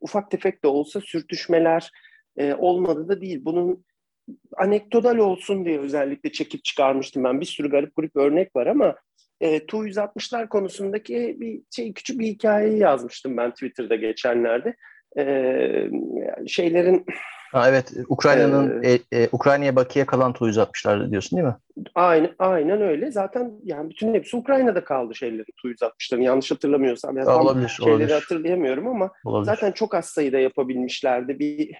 [0.00, 1.90] ufak tefek de olsa sürtüşmeler
[2.36, 3.44] e, olmadı da değil.
[3.44, 3.84] Bunun
[4.56, 7.40] anekdotal olsun diye özellikle çekip çıkarmıştım ben.
[7.40, 8.96] Bir sürü garip grup örnek var ama
[9.40, 14.76] e, Tu-160'lar konusundaki bir şey küçük bir hikayeyi yazmıştım ben Twitter'da geçenlerde.
[15.18, 15.24] E,
[16.46, 17.06] şeylerin
[17.52, 21.56] Ha, evet, Ukrayna'nın ee, e, e, Ukrayna'ya bakiye kalan Tu-160'lar diyorsun değil mi?
[21.94, 23.10] Aynen, aynen öyle.
[23.10, 26.22] Zaten yani bütün hepsi Ukrayna'da kaldı şeylerin Tu-160'ların.
[26.22, 27.16] Yanlış hatırlamıyorsam.
[27.16, 28.12] Yani olabilir, şeyleri olabilir.
[28.12, 29.46] hatırlayamıyorum ama olabilir.
[29.46, 31.38] zaten çok az sayıda yapabilmişlerdi.
[31.38, 31.74] Bir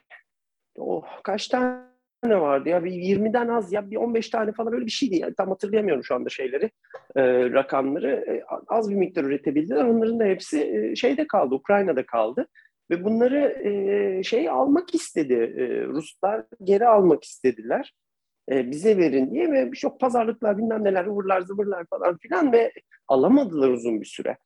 [0.78, 1.89] oh, kaç tane
[2.28, 5.16] vardı ya bir 20'den az ya bir 15 tane falan öyle bir şeydi.
[5.16, 6.70] Yani tam hatırlayamıyorum şu anda şeyleri,
[7.16, 8.10] e, rakamları.
[8.10, 9.84] E, az bir miktar üretebildiler.
[9.84, 12.46] Onların da hepsi e, şeyde kaldı, Ukrayna'da kaldı.
[12.90, 15.34] Ve bunları e, şey almak istedi.
[15.34, 17.94] E, Ruslar geri almak istediler.
[18.52, 22.72] E, bize verin diye ve birçok pazarlıklar bilmem neler ıvırlar zıvırlar falan filan ve
[23.08, 24.36] alamadılar uzun bir süre.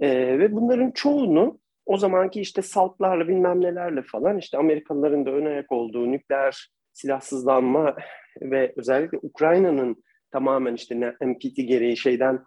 [0.00, 5.46] E, ve bunların çoğunu o zamanki işte saltlarla bilmem nelerle falan işte Amerikalıların da ön
[5.46, 7.96] ayak olduğu nükleer silahsızlanma
[8.40, 12.44] ve özellikle Ukrayna'nın tamamen işte NPT gereği şeyden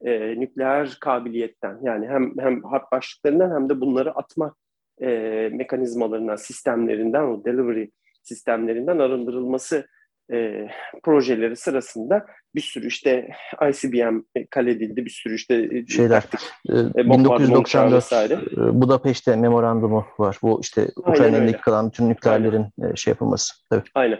[0.00, 4.54] e, nükleer kabiliyetten yani hem hem harp başlıklarından hem de bunları atma
[5.00, 5.08] e,
[5.52, 7.86] mekanizmalarından, sistemlerinden, o delivery
[8.22, 9.86] sistemlerinden arındırılması
[10.32, 10.68] e,
[11.02, 13.28] projeleri sırasında bir sürü işte
[13.70, 14.18] ICBM
[14.50, 16.20] kaledildi, bir sürü işte e, şeyler.
[16.20, 20.38] Taktik, e, 1994 e, Budapeşte memorandumu var.
[20.42, 22.92] Bu işte Ukrayna'daki kalan bütün nükleerlerin Aynen.
[22.92, 23.54] E, şey yapılması.
[23.70, 23.88] Tabii.
[23.94, 24.18] Aynen.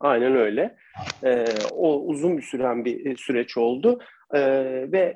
[0.00, 0.76] Aynen öyle.
[1.24, 3.98] E, o uzun bir süren bir süreç oldu.
[4.34, 4.40] E,
[4.92, 5.14] ve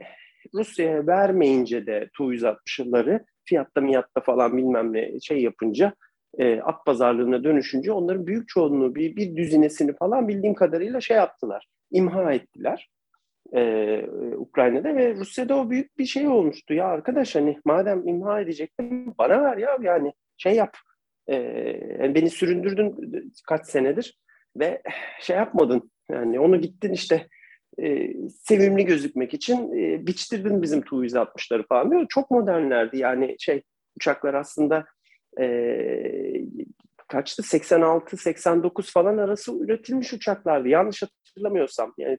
[0.54, 5.92] Rusya'ya vermeyince de Tu-160'ları fiyatta miyatta falan bilmem ne şey yapınca
[6.38, 11.66] e, at pazarlığına dönüşünce onların büyük çoğunluğu bir, bir düzinesini falan bildiğim kadarıyla şey yaptılar,
[11.90, 12.90] imha ettiler
[13.54, 14.02] e,
[14.36, 16.74] Ukrayna'da ve Rusya'da o büyük bir şey olmuştu.
[16.74, 20.76] Ya arkadaş hani madem imha edecektin bana ver ya yani şey yap.
[21.28, 22.96] E, beni süründürdün
[23.48, 24.18] kaç senedir
[24.56, 24.82] ve
[25.20, 25.90] şey yapmadın.
[26.10, 27.28] Yani onu gittin işte
[27.82, 32.06] e, sevimli gözükmek için e, biçtirdin bizim Tu-160'ları falan diyor.
[32.08, 33.62] Çok modernlerdi yani şey
[33.96, 34.84] uçaklar aslında
[35.40, 35.46] e,
[37.08, 40.68] kaçtı 86-89 falan arası üretilmiş uçaklardı.
[40.68, 42.18] Yanlış hatırlamıyorsam yani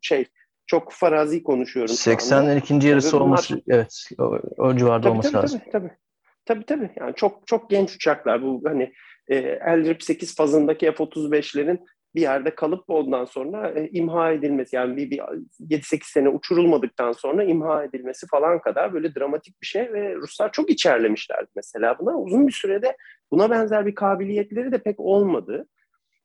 [0.00, 0.24] şey
[0.66, 1.94] çok farazi konuşuyorum.
[1.94, 3.24] 80'lerin ikinci yarısı bunlar...
[3.24, 3.50] olmuş.
[3.68, 4.04] Evet.
[4.18, 5.60] O, o civarda tabii, olması tabii, lazım.
[5.60, 5.96] Tabii tabii.
[6.44, 6.90] Tabii tabii.
[6.96, 8.42] Yani çok çok genç uçaklar.
[8.42, 8.92] Bu hani
[9.28, 11.78] e, Eldrip 8 fazındaki F-35'lerin
[12.14, 15.18] bir yerde kalıp ondan sonra e, imha edilmesi yani bir, bir
[15.60, 20.70] 7-8 sene uçurulmadıktan sonra imha edilmesi falan kadar böyle dramatik bir şey ve Ruslar çok
[20.70, 22.18] içerlemişlerdi mesela buna.
[22.18, 22.96] Uzun bir sürede
[23.30, 25.66] buna benzer bir kabiliyetleri de pek olmadı.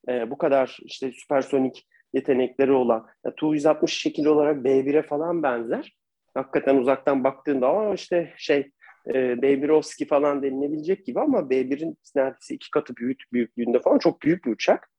[0.10, 5.98] E, bu kadar işte süpersonik yetenekleri olan ya, Tu-160 şekil olarak B1'e falan benzer.
[6.34, 8.72] Hakikaten uzaktan baktığında ama işte şey
[9.08, 14.46] e, B1 falan denilebilecek gibi ama B1'in neredeyse iki katı büyük büyüklüğünde falan çok büyük
[14.46, 14.90] bir uçak.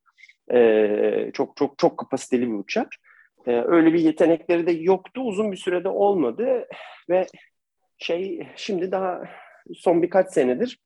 [0.52, 2.88] E, çok çok çok kapasiteli bir uçak.
[3.46, 5.20] E, öyle bir yetenekleri de yoktu.
[5.20, 6.68] Uzun bir sürede olmadı
[7.10, 7.26] ve
[7.98, 9.22] şey şimdi daha
[9.74, 10.78] son birkaç senedir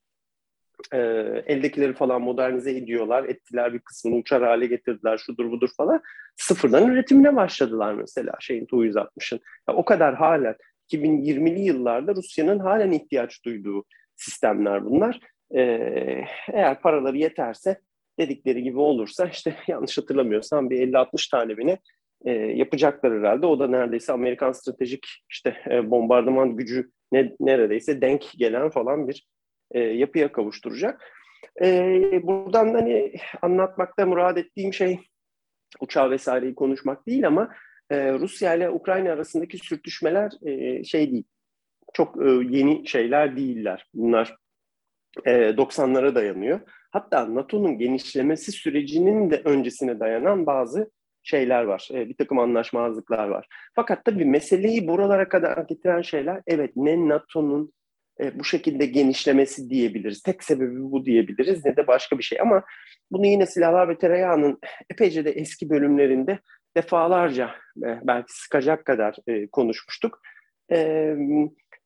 [0.93, 0.99] e,
[1.47, 3.25] eldekileri falan modernize ediyorlar.
[3.25, 5.19] Ettiler bir kısmını uçar hale getirdiler.
[5.19, 6.03] Şudur budur falan.
[6.37, 9.41] Sıfırdan üretimine başladılar mesela şeyin Tu-160'ın.
[9.69, 10.57] Yani o kadar halen
[10.93, 13.85] 2020'li yıllarda Rusya'nın halen ihtiyaç duyduğu
[14.17, 15.21] sistemler bunlar.
[15.55, 17.81] Ee, eğer paraları yeterse
[18.23, 21.79] dedikleri gibi olursa işte yanlış hatırlamıyorsam bir 50-60 talebini
[22.25, 23.47] e, yapacaklar herhalde.
[23.47, 29.27] O da neredeyse Amerikan stratejik işte e, bombardıman gücü ne, neredeyse denk gelen falan bir
[29.71, 31.13] e, yapıya kavuşturacak.
[31.63, 34.99] Ee, buradan hani anlatmakta murad ettiğim şey
[35.81, 37.55] uçağı vesaireyi konuşmak değil ama
[37.91, 41.25] e, Rusya ile Ukrayna arasındaki sürtüşmeler e, şey değil.
[41.93, 43.87] Çok e, yeni şeyler değiller.
[43.95, 44.37] Bunlar
[45.25, 46.61] e, 90'lara dayanıyor.
[46.93, 50.91] Hatta NATO'nun genişlemesi sürecinin de öncesine dayanan bazı
[51.23, 51.89] şeyler var.
[51.93, 53.49] E, bir takım anlaşmazlıklar var.
[53.75, 57.73] Fakat tabii meseleyi buralara kadar getiren şeyler evet ne NATO'nun
[58.21, 60.23] e, bu şekilde genişlemesi diyebiliriz.
[60.23, 62.41] Tek sebebi bu diyebiliriz ne de başka bir şey.
[62.41, 62.63] Ama
[63.11, 64.59] bunu yine Silahlar ve Tereyağı'nın
[64.91, 66.39] epeyce de eski bölümlerinde
[66.77, 70.21] defalarca e, belki sıkacak kadar e, konuşmuştuk.
[70.73, 71.15] E,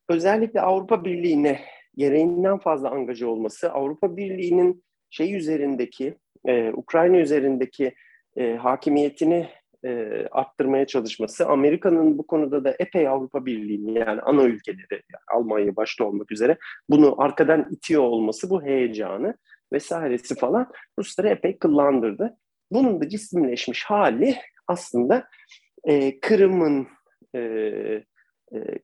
[0.09, 1.61] özellikle Avrupa Birliği'ne
[1.97, 6.15] gereğinden fazla angaja olması, Avrupa Birliği'nin şey üzerindeki,
[6.49, 7.95] e, Ukrayna üzerindeki
[8.37, 9.49] e, hakimiyetini
[9.85, 15.77] e, arttırmaya çalışması, Amerika'nın bu konuda da epey Avrupa Birliği'ni yani ana ülkeleri, yani Almanya
[15.77, 16.59] başta olmak üzere
[16.91, 19.35] bunu arkadan itiyor olması, bu heyecanı
[19.73, 22.37] vesairesi falan Rusları epey kıllandırdı.
[22.73, 24.37] Bunun da cisimleşmiş hali
[24.69, 25.29] aslında
[25.85, 26.89] e, Kırım'ın
[27.35, 27.41] e,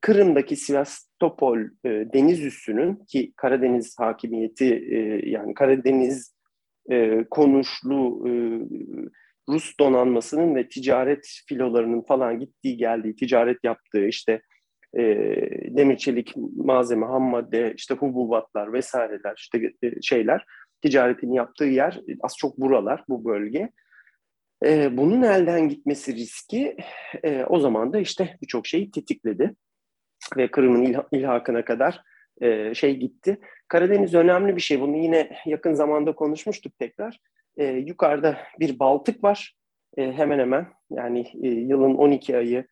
[0.00, 6.34] Kırım'daki Sivastopol e, deniz üssünün ki Karadeniz hakimiyeti e, yani Karadeniz
[6.90, 8.32] e, konuşlu e,
[9.48, 14.42] Rus donanmasının ve ticaret filolarının falan gittiği geldiği, ticaret yaptığı işte
[14.98, 15.02] e,
[15.76, 20.44] demir çelik malzeme, ham madde, işte hububatlar vesaireler, işte e, şeyler
[20.82, 23.70] ticaretini yaptığı yer az çok buralar, bu bölge.
[24.64, 26.76] E, bunun elden gitmesi riski
[27.24, 29.54] e, o zaman da işte birçok şeyi tetikledi
[30.36, 32.02] ve Kırım'ın ilha, ilhakına kadar
[32.40, 33.38] e, şey gitti.
[33.68, 34.80] Karadeniz önemli bir şey.
[34.80, 37.18] Bunu yine yakın zamanda konuşmuştuk tekrar.
[37.56, 39.56] E, yukarıda bir Baltık var.
[39.96, 42.66] E, hemen hemen yani e, yılın 12 ayı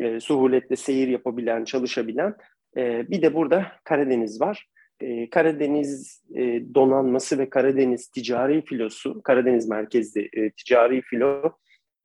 [0.00, 2.34] e, suhuletle seyir yapabilen, çalışabilen.
[2.76, 4.66] E, bir de burada Karadeniz var.
[5.00, 11.52] E, Karadeniz e, donanması ve Karadeniz ticari filosu, Karadeniz merkezli e, ticari filo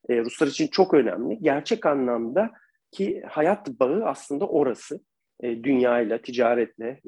[0.10, 1.40] Ruslar için çok önemli.
[1.42, 2.52] Gerçek anlamda
[2.92, 5.00] ki hayat bağı aslında orası.
[5.44, 7.02] Dünyayla, ticaretle,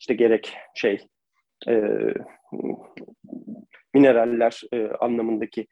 [0.00, 1.06] işte gerek şey
[3.94, 4.62] mineraller
[5.00, 5.66] anlamındaki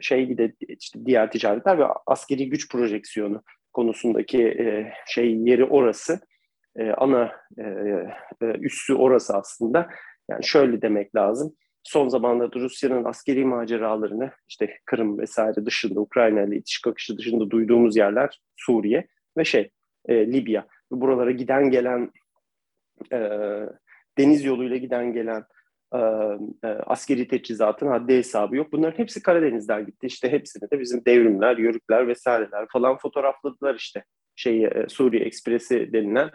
[0.00, 4.56] şey bir de işte diğer ticaretler ve askeri güç projeksiyonu konusundaki
[5.06, 6.20] şey yeri orası.
[6.78, 7.62] E, ana e,
[8.42, 9.88] e, üssü orası aslında.
[10.30, 11.54] Yani şöyle demek lazım.
[11.82, 17.96] Son zamanlarda Rusya'nın askeri maceralarını işte Kırım vesaire dışında, Ukrayna ile itiş kakışı dışında duyduğumuz
[17.96, 19.70] yerler Suriye ve şey
[20.08, 20.66] e, Libya.
[20.90, 22.10] Buralara giden gelen
[23.12, 23.18] e,
[24.18, 25.44] deniz yoluyla giden gelen
[25.94, 25.98] e,
[26.64, 28.72] e, askeri teçhizatın haddi hesabı yok.
[28.72, 30.06] Bunların hepsi Karadeniz'den gitti.
[30.06, 34.04] İşte hepsini de bizim devrimler, yörükler vesaireler falan fotoğrafladılar işte.
[34.36, 36.30] Şey e, Suriye Ekspresi denilen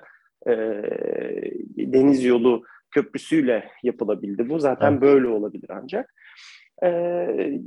[0.48, 0.54] e,
[1.78, 4.50] deniz yolu köprüsüyle yapılabildi.
[4.50, 5.02] Bu zaten evet.
[5.02, 6.14] böyle olabilir ancak.
[6.84, 7.60] Ee,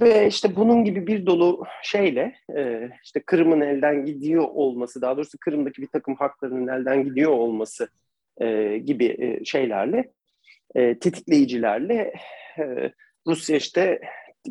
[0.00, 5.38] ve işte bunun gibi bir dolu şeyle e, işte Kırım'ın elden gidiyor olması, daha doğrusu
[5.38, 7.88] Kırım'daki bir takım haklarının elden gidiyor olması
[8.40, 10.12] e, gibi e, şeylerle,
[10.74, 12.12] e, tetikleyicilerle
[12.58, 12.92] e,
[13.26, 14.00] Rusya işte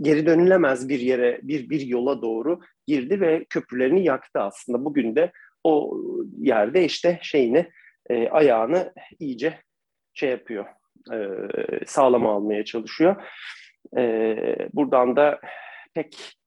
[0.02, 4.86] geri dönülemez bir yere, bir bir yola doğru girdi ve köprülerini yaktı aslında.
[4.86, 5.32] Bugün de
[5.66, 5.98] o
[6.38, 7.70] yerde işte şeyini
[8.10, 9.60] e, ayağını iyice
[10.14, 10.66] şey yapıyor,
[11.14, 11.18] e,
[11.86, 13.24] sağlama almaya çalışıyor.
[13.98, 14.36] E,
[14.74, 15.40] buradan da
[15.94, 16.38] pek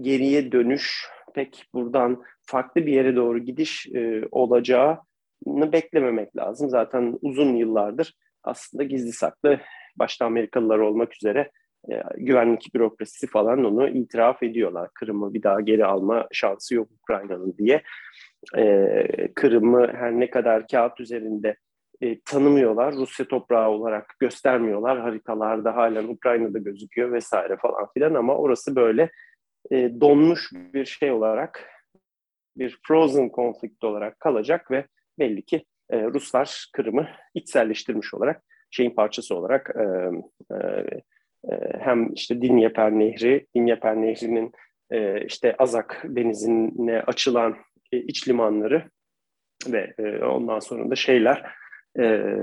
[0.00, 6.70] geriye dönüş, pek buradan farklı bir yere doğru gidiş e, olacağını beklememek lazım.
[6.70, 9.60] Zaten uzun yıllardır aslında gizli saklı
[9.96, 11.50] başta Amerikalılar olmak üzere
[12.16, 14.90] güvenlik bürokrasisi falan onu itiraf ediyorlar.
[14.94, 17.82] Kırım'ı bir daha geri alma şansı yok Ukrayna'nın diye.
[18.56, 21.56] E, Kırım'ı her ne kadar kağıt üzerinde
[22.00, 22.94] e, tanımıyorlar.
[22.94, 25.00] Rusya toprağı olarak göstermiyorlar.
[25.00, 29.10] Haritalarda halen Ukrayna'da gözüküyor vesaire falan filan ama orası böyle
[29.70, 31.70] e, donmuş bir şey olarak
[32.56, 34.86] bir frozen konflikt olarak kalacak ve
[35.18, 39.82] belli ki e, Ruslar Kırım'ı içselleştirmiş olarak şeyin parçası olarak e,
[40.54, 41.02] e, e,
[41.80, 44.52] hem işte Dinyeper Nehri, Dinyeper Nehri'nin
[44.90, 47.56] e, işte Azak denizine açılan
[47.92, 48.90] e, iç limanları
[49.66, 51.46] ve e, ondan sonra da şeyler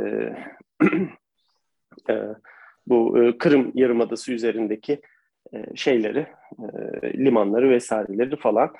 [2.88, 5.02] bu Kırım Yarımadası üzerindeki
[5.76, 6.28] şeyleri,
[7.06, 8.74] limanları vesaireleri falan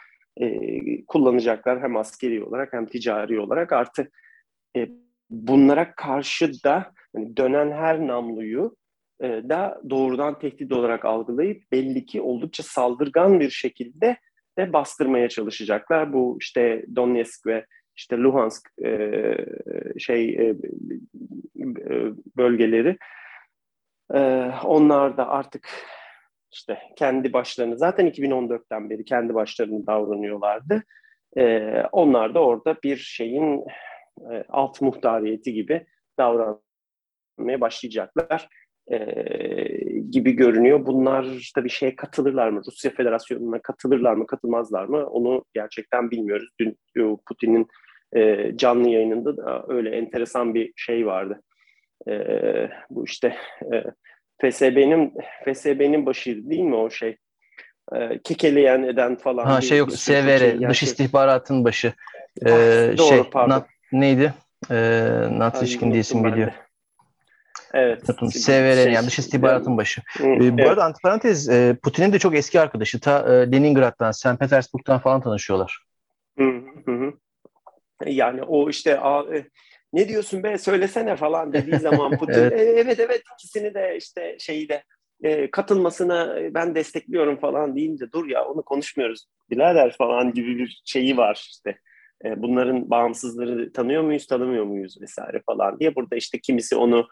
[1.08, 3.74] kullanacaklar hem askeri olarak hem ticari olarak.
[3.74, 4.10] Artı
[5.30, 8.76] bunlara karşı da yani dönen her namluyu
[9.22, 14.18] e, da doğrudan tehdit olarak algılayıp belli ki oldukça saldırgan bir şekilde
[14.58, 16.14] de bastırmaya çalışacaklar.
[16.14, 19.36] Bu işte Donetsk ve işte Luhansk e,
[20.00, 20.56] şey e,
[22.38, 22.98] bölgeleri.
[24.64, 25.70] Onlar da artık
[26.54, 30.84] işte kendi başlarını zaten 2014'ten beri kendi başlarını davranıyorlardı.
[31.92, 33.66] Onlar da orada bir şeyin
[34.50, 35.86] alt muhtariyeti gibi
[36.20, 38.50] davranmaya başlayacaklar
[38.92, 38.98] e,
[40.12, 40.86] gibi görünüyor.
[40.86, 42.62] Bunlar tabii şeye katılırlar mı?
[42.68, 45.08] Rusya Federasyonu'na katılırlar mı, katılmazlar mı?
[45.08, 46.50] Onu gerçekten bilmiyoruz.
[46.60, 46.78] Dün
[47.28, 47.68] Putin'in
[48.16, 51.42] e, canlı yayınında da öyle enteresan bir şey vardı.
[52.10, 52.14] E,
[52.90, 53.36] bu işte
[53.74, 53.84] e,
[54.42, 55.14] FSB'nin
[55.46, 57.18] FSB'nin başı değil mi o şey?
[57.94, 59.46] E, kekeleyen eden falan.
[59.46, 61.94] Ha şey yok SVR dış istihbaratın başı.
[62.42, 62.50] Ee,
[62.98, 63.50] Doğru şey, pardon.
[63.50, 64.34] Na, neydi?
[64.72, 64.76] Ee,
[65.32, 66.52] Natişkin diye isim geliyor.
[67.74, 68.06] Evet.
[68.34, 70.02] SVR şey, yani dış istihbaratın başı.
[70.18, 70.68] Hı, ee, bu evet.
[70.68, 73.00] arada antiparantez e, Putin'in de çok eski arkadaşı.
[73.00, 74.40] Ta e, Leningrad'dan, St.
[74.40, 75.80] Petersburg'dan falan tanışıyorlar.
[76.38, 77.14] Hı hı.
[78.06, 78.92] Yani o işte
[79.34, 79.46] e,
[79.94, 82.60] ne diyorsun be söylesene falan dediği zaman Putin evet.
[82.60, 84.84] E, evet evet ikisini de işte şeyi de
[85.24, 91.18] e, katılmasına ben destekliyorum falan deyince dur ya onu konuşmuyoruz birader falan gibi bir şeyi
[91.18, 91.78] var işte.
[92.26, 97.08] E, bunların bağımsızları tanıyor muyuz tanımıyor muyuz vesaire falan diye burada işte kimisi onu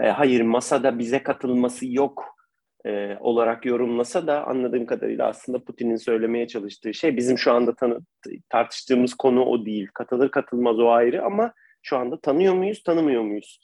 [0.00, 2.38] e, hayır masada bize katılması yok
[2.86, 8.00] e, olarak yorumlasa da anladığım kadarıyla aslında Putin'in söylemeye çalıştığı şey bizim şu anda tanı,
[8.48, 9.88] tartıştığımız konu o değil.
[9.94, 13.60] Katılır katılmaz o ayrı ama şu anda tanıyor muyuz tanımıyor muyuz?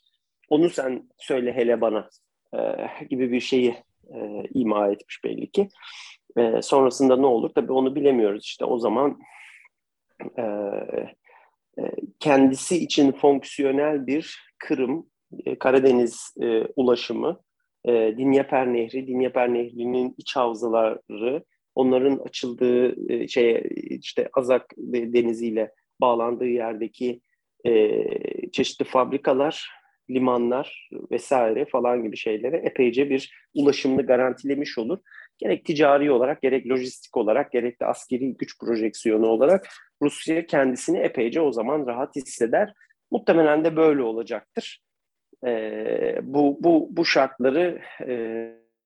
[0.48, 2.08] Onu sen söyle hele bana
[2.54, 2.58] e,
[3.10, 3.76] gibi bir şeyi
[4.14, 5.68] e, ima etmiş belli ki.
[6.36, 8.44] E, sonrasında ne olur tabii onu bilemiyoruz.
[8.44, 9.18] İşte o zaman
[10.38, 10.42] e,
[11.78, 11.82] e,
[12.20, 15.06] kendisi için fonksiyonel bir Kırım
[15.46, 17.40] e, Karadeniz e, ulaşımı,
[17.84, 23.62] e, Dinyeper Nehri, Dinyeper Nehri'nin iç havzaları, onların açıldığı e, şey
[24.00, 27.20] işte Azak Denizi ile bağlandığı yerdeki
[27.66, 28.02] e,
[28.50, 29.70] çeşitli fabrikalar,
[30.10, 34.98] limanlar vesaire falan gibi şeylere epeyce bir ulaşımını garantilemiş olur.
[35.38, 39.68] Gerek ticari olarak, gerek lojistik olarak, gerek de askeri güç projeksiyonu olarak
[40.02, 42.72] Rusya kendisini epeyce o zaman rahat hisseder.
[43.10, 44.84] Muhtemelen de böyle olacaktır
[45.46, 48.14] e, bu, bu, bu şartları e,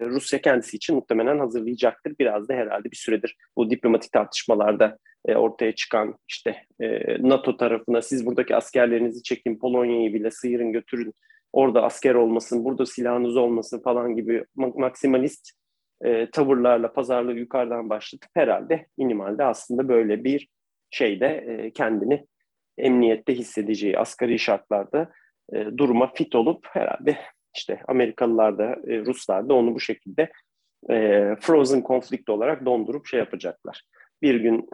[0.02, 2.14] Rusya kendisi için muhtemelen hazırlayacaktır.
[2.18, 6.88] Biraz da herhalde bir süredir bu diplomatik tartışmalarda e, ortaya çıkan işte e,
[7.28, 11.14] NATO tarafına siz buradaki askerlerinizi çekin, Polonya'yı bile sıyırın götürün,
[11.52, 15.50] orada asker olmasın, burada silahınız olmasın falan gibi maksimalist
[16.04, 20.48] e, tavırlarla pazarlığı yukarıdan başlatıp herhalde minimalde aslında böyle bir
[20.90, 22.26] şeyde e, kendini
[22.78, 25.10] emniyette hissedeceği asgari şartlarda
[25.52, 27.18] e, duruma fit olup herhalde
[27.56, 30.30] işte Amerikalılar da e, Ruslar da onu bu şekilde
[30.90, 33.82] e, frozen konflikt olarak dondurup şey yapacaklar.
[34.22, 34.68] Bir gün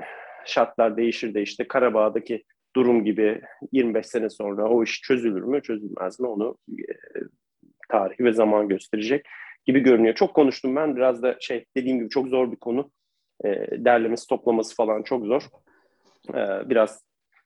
[0.47, 2.45] şartlar değişir de işte Karabağ'daki
[2.77, 6.95] durum gibi 25 sene sonra o iş çözülür mü çözülmez mi onu e,
[7.89, 9.27] tarih ve zaman gösterecek
[9.67, 10.15] gibi görünüyor.
[10.15, 12.91] Çok konuştum ben biraz da şey dediğim gibi çok zor bir konu.
[13.45, 13.49] E,
[13.85, 15.43] derlemesi toplaması falan çok zor.
[16.35, 17.05] E, biraz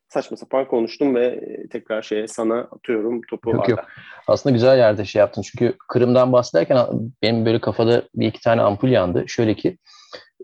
[0.09, 3.51] saçma sapan konuştum ve e, tekrar şeye sana atıyorum topu.
[3.51, 3.85] Yok yok.
[4.27, 5.43] Aslında güzel yerde şey yaptın.
[5.43, 6.87] Çünkü Kırım'dan bahsederken
[7.23, 9.25] benim böyle kafada bir iki tane ampul yandı.
[9.27, 9.79] Şöyle ki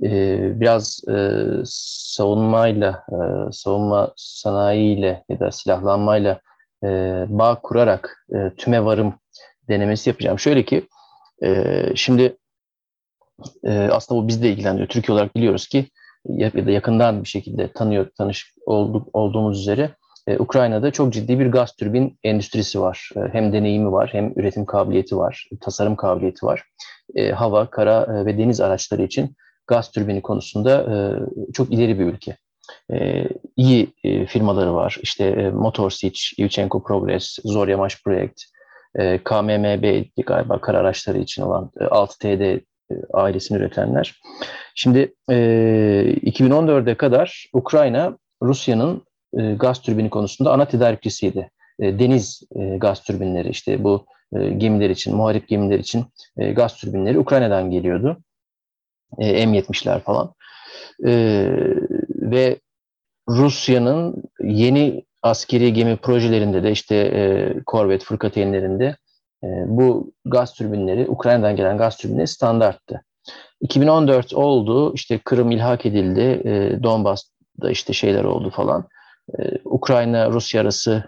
[0.03, 6.41] e, biraz e, savunmayla, e, savunma sanayiyle ya da silahlanmayla
[6.85, 6.89] e,
[7.29, 9.15] bağ kurarak e, tüme varım
[9.69, 10.39] denemesi yapacağım.
[10.39, 10.89] Şöyle ki
[11.43, 12.37] e, şimdi
[13.65, 14.89] e, aslında bu bizle ilgilendiriyor.
[14.89, 15.87] Türkiye olarak biliyoruz ki
[16.29, 19.91] ya da yakından bir şekilde tanıyor, tanış olduk, olduğumuz üzere
[20.27, 23.11] e, Ukrayna'da çok ciddi bir gaz türbin endüstrisi var.
[23.17, 26.63] E, hem deneyimi var, hem üretim kabiliyeti var, tasarım kabiliyeti var.
[27.15, 30.87] E, hava, kara ve deniz araçları için gaz türbini konusunda
[31.53, 32.37] çok ileri bir ülke.
[32.93, 33.93] E, iyi
[34.29, 34.99] firmaları var.
[35.03, 38.43] İşte e, Motor Sich, Yevchenko Progress, Zoryamash Project,
[38.99, 42.61] e, KMMB galiba kara araçları için olan e, 6TD e,
[43.13, 44.21] ailesini üretenler.
[44.75, 45.35] Şimdi e,
[46.23, 49.03] 2014'e kadar Ukrayna Rusya'nın
[49.39, 51.51] e, gaz türbini konusunda ana tedarikçisiydi.
[51.81, 54.07] E, deniz e, gaz türbinleri işte bu
[54.37, 56.05] e, gemiler için, muharip gemiler için
[56.37, 58.17] e, gaz türbinleri Ukrayna'dan geliyordu.
[59.19, 60.35] E, M70'ler falan.
[61.07, 61.13] E,
[62.11, 62.61] ve
[63.29, 68.97] Rusya'nın yeni askeri gemi projelerinde de işte e, korvet fırkateynlerinde
[69.45, 73.05] e, bu gaz türbinleri, Ukrayna'dan gelen gaz türbinleri standarttı.
[73.61, 78.89] 2014 oldu, işte Kırım ilhak edildi, e, Donbas'ta işte şeyler oldu falan.
[79.39, 81.05] E, Ukrayna-Rusya arası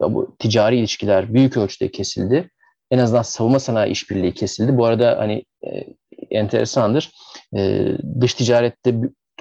[0.00, 2.50] bu ticari ilişkiler büyük ölçüde kesildi.
[2.90, 4.78] En azından savunma sanayi işbirliği kesildi.
[4.78, 5.84] Bu arada hani e,
[6.30, 7.10] enteresandır.
[7.56, 7.88] E,
[8.20, 8.94] dış ticarette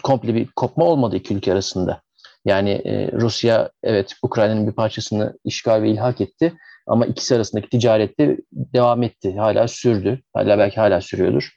[0.04, 2.02] komple bir kopma olmadı iki ülke arasında.
[2.46, 6.54] Yani e, Rusya evet Ukrayna'nın bir parçasını işgal ve ilhak etti
[6.88, 9.36] Ama ikisi arasındaki ticarette devam etti.
[9.38, 10.20] Hala sürdü.
[10.34, 11.50] Hala belki hala sürüyordur.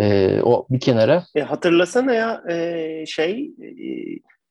[0.00, 1.24] E, o bir kenara.
[1.34, 3.68] E, hatırlasana ya e, şey e,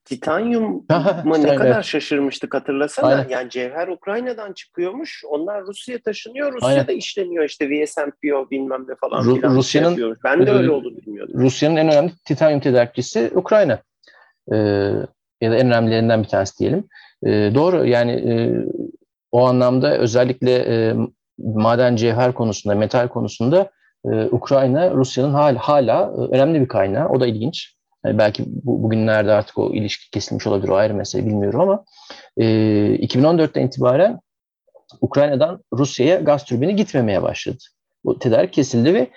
[0.05, 1.83] Titanyum'a ne kadar evet.
[1.83, 3.07] şaşırmıştık hatırlasana.
[3.07, 3.29] Aynen.
[3.29, 5.23] Yani cevher Ukrayna'dan çıkıyormuş.
[5.29, 6.53] Onlar Rusya'ya taşınıyor.
[6.53, 6.97] Rusya'da Aynen.
[6.97, 9.55] işleniyor işte VSMPO bilmem ne falan Ru- filan.
[9.55, 11.41] Rusya'nın, şey ben de öyle olur bilmiyordum.
[11.41, 13.79] Rusya'nın en önemli titanyum tedarikçisi Ukrayna.
[14.51, 14.55] Ee,
[15.41, 16.87] ya da en önemlilerinden bir tanesi diyelim.
[17.25, 18.33] Ee, doğru yani e,
[19.33, 20.95] o anlamda özellikle e,
[21.37, 23.69] maden cevher konusunda, metal konusunda
[24.05, 27.09] e, Ukrayna Rusya'nın hala, hala e, önemli bir kaynağı.
[27.09, 27.75] O da ilginç.
[28.05, 31.83] Yani belki bu, bugünlerde artık o ilişki kesilmiş olabilir, o ayrı mesele bilmiyorum ama
[32.37, 32.45] e,
[32.95, 34.19] 2014'ten itibaren
[35.01, 37.57] Ukrayna'dan Rusya'ya gaz türbini gitmemeye başladı.
[38.05, 39.07] Bu tedarik kesildi ve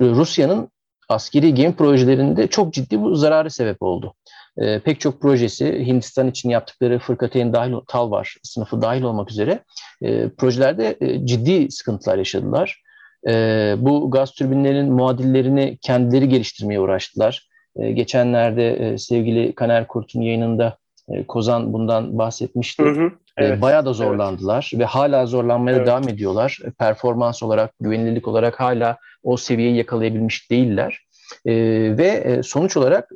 [0.00, 0.68] Rusya'nın
[1.08, 4.14] askeri gemi projelerinde çok ciddi bu zararı sebep oldu.
[4.58, 9.60] E, pek çok projesi Hindistan için yaptıkları fırkateyn dahil, Talvar sınıfı dahil olmak üzere
[10.02, 12.82] e, projelerde e, ciddi sıkıntılar yaşadılar.
[13.28, 17.48] E, bu gaz türbinlerinin muadillerini kendileri geliştirmeye uğraştılar.
[17.76, 20.76] E, geçenlerde e, sevgili Kaner Kurt'un yayınında
[21.08, 22.82] e, Kozan bundan bahsetmişti.
[22.82, 24.80] Hı hı, evet, Bayağı da zorlandılar evet.
[24.80, 25.86] ve hala zorlanmaya evet.
[25.86, 26.58] devam ediyorlar.
[26.78, 31.00] Performans olarak, güvenilirlik olarak hala o seviyeyi yakalayabilmiş değiller.
[31.96, 33.10] ve sonuç olarak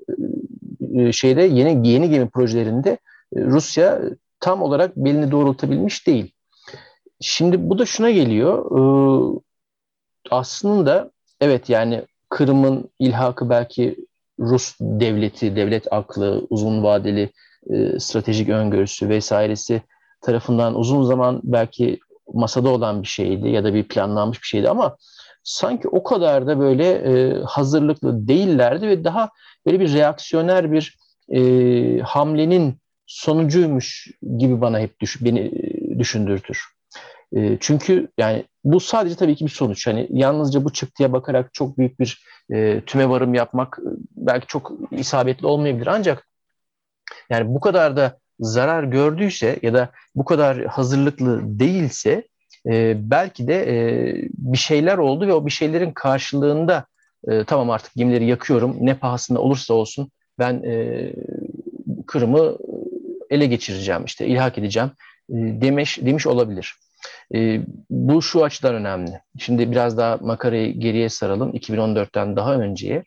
[1.13, 2.99] şeyde yeni yeni gemi projelerinde
[3.37, 4.01] Rusya
[4.41, 6.33] tam olarak belini doğrultabilmiş değil.
[7.21, 8.71] Şimdi bu da şuna geliyor.
[10.31, 11.11] aslında
[11.41, 13.97] evet yani Kırım'ın ilhakı belki
[14.41, 17.31] Rus devleti, devlet aklı, uzun vadeli
[17.71, 19.83] e, stratejik öngörüsü vesairesi
[20.21, 22.01] tarafından uzun zaman belki
[22.35, 24.97] masada olan bir şeydi ya da bir planlanmış bir şeydi ama
[25.49, 29.31] sanki o kadar da böyle e, hazırlıklı değillerdi ve daha
[29.67, 36.65] böyle bir reaksiyoner bir e, hamlenin sonucuymuş gibi bana hep düş, beni e, düşündürtür.
[37.37, 39.87] E, çünkü yani bu sadece tabii ki bir sonuç.
[39.87, 44.73] Hani yalnızca bu çıktıya bakarak çok büyük bir e, tüme varım yapmak e, belki çok
[44.91, 45.87] isabetli olmayabilir.
[45.87, 46.29] Ancak
[47.31, 52.29] yani bu kadar da zarar gördüyse ya da bu kadar hazırlıklı değilse
[52.69, 56.87] e, belki de e, bir şeyler oldu ve o bir şeylerin karşılığında
[57.29, 61.13] e, tamam artık gemileri yakıyorum ne pahasına olursa olsun ben e,
[62.07, 62.59] Kırım'ı
[63.31, 64.91] ele geçireceğim işte ilhak edeceğim
[65.31, 66.75] e, demiş demiş olabilir.
[67.35, 67.61] E,
[67.91, 69.21] bu şu açıdan önemli.
[69.39, 71.51] Şimdi biraz daha makarayı geriye saralım.
[71.51, 73.05] 2014'ten daha önceye.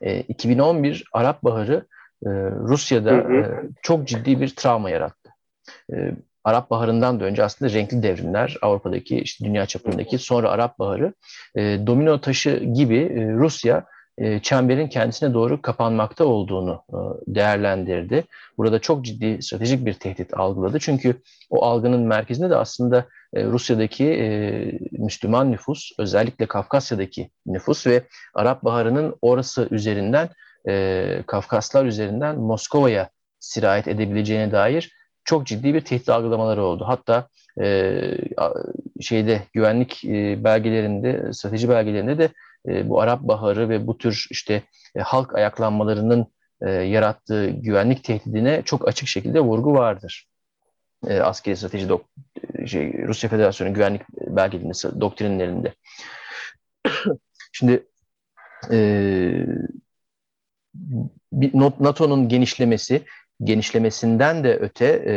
[0.00, 1.86] E, 2011 Arap Baharı
[2.26, 3.34] e, Rusya'da hı hı.
[3.34, 5.30] E, çok ciddi bir travma yarattı.
[5.92, 6.14] E,
[6.44, 11.14] Arap Baharı'ndan da önce aslında renkli devrimler Avrupa'daki, işte dünya çapındaki sonra Arap Baharı
[11.56, 13.84] e, domino taşı gibi e, Rusya
[14.18, 16.96] e, çemberin kendisine doğru kapanmakta olduğunu e,
[17.34, 18.24] değerlendirdi.
[18.58, 20.78] Burada çok ciddi stratejik bir tehdit algıladı.
[20.78, 24.04] Çünkü o algının merkezinde de aslında e, Rusya'daki
[24.92, 28.02] Müslüman nüfus, özellikle Kafkasya'daki nüfus ve
[28.34, 30.28] Arap Baharı'nın orası üzerinden,
[31.26, 33.08] Kafkaslar üzerinden Moskova'ya
[33.40, 34.92] sirayet edebileceğine dair
[35.24, 36.84] çok ciddi bir tehdit algılamaları oldu.
[36.86, 37.28] Hatta
[39.00, 40.00] şeyde güvenlik
[40.44, 42.28] belgelerinde, strateji belgelerinde de
[42.68, 44.62] e, bu Arap Baharı ve bu tür işte
[44.96, 46.26] e, halk ayaklanmalarının
[46.60, 50.28] e, yarattığı güvenlik tehdidine çok açık şekilde vurgu vardır.
[51.06, 52.04] E, askeri strateji dok
[52.66, 55.74] şey, Rusya Federasyonu güvenlik belgelerinde, doktrinlerinde.
[57.52, 57.86] Şimdi
[58.72, 58.78] e,
[61.80, 63.02] NATO'nun genişlemesi,
[63.42, 65.14] genişlemesinden de öte e,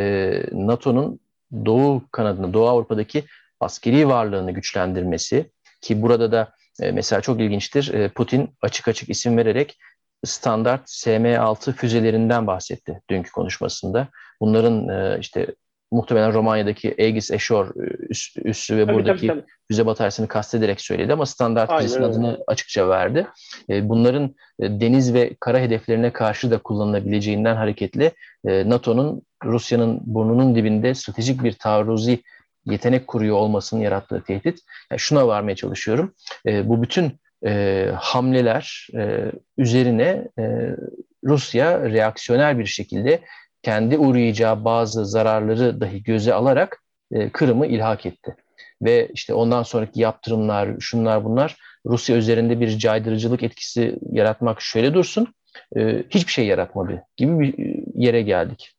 [0.52, 1.20] NATO'nun
[1.64, 3.24] Doğu kanadını, Doğu Avrupa'daki
[3.60, 5.50] askeri varlığını güçlendirmesi
[5.80, 7.94] ki burada da e, mesela çok ilginçtir.
[7.94, 9.78] E, Putin açık açık isim vererek
[10.24, 14.08] standart SM-6 füzelerinden bahsetti dünkü konuşmasında.
[14.40, 15.46] Bunların e, işte
[15.90, 17.68] muhtemelen Romanya'daki Aegis Ashore
[18.08, 19.50] üs, üssü ve tabii, buradaki tabii, tabii.
[19.68, 23.26] füze bataryasını kastederek söyledi ama standart füzesinin adını açıkça verdi.
[23.68, 28.12] Bunların deniz ve kara hedeflerine karşı da kullanılabileceğinden hareketle
[28.44, 32.22] NATO'nun Rusya'nın burnunun dibinde stratejik bir taarruzi
[32.66, 34.58] yetenek kuruyor olmasının yarattığı tehdit.
[34.90, 36.14] Yani şuna varmaya çalışıyorum.
[36.46, 37.12] E, bu bütün
[37.46, 40.76] e, hamleler e, üzerine e,
[41.24, 43.20] Rusya reaksiyoner bir şekilde
[43.68, 48.36] kendi uğrayacağı bazı zararları dahi göze alarak e, Kırım'ı ilhak etti.
[48.82, 51.56] Ve işte ondan sonraki yaptırımlar, şunlar bunlar
[51.86, 55.34] Rusya üzerinde bir caydırıcılık etkisi yaratmak şöyle dursun,
[55.76, 57.54] e, hiçbir şey yaratmadı gibi bir
[57.94, 58.72] yere geldik.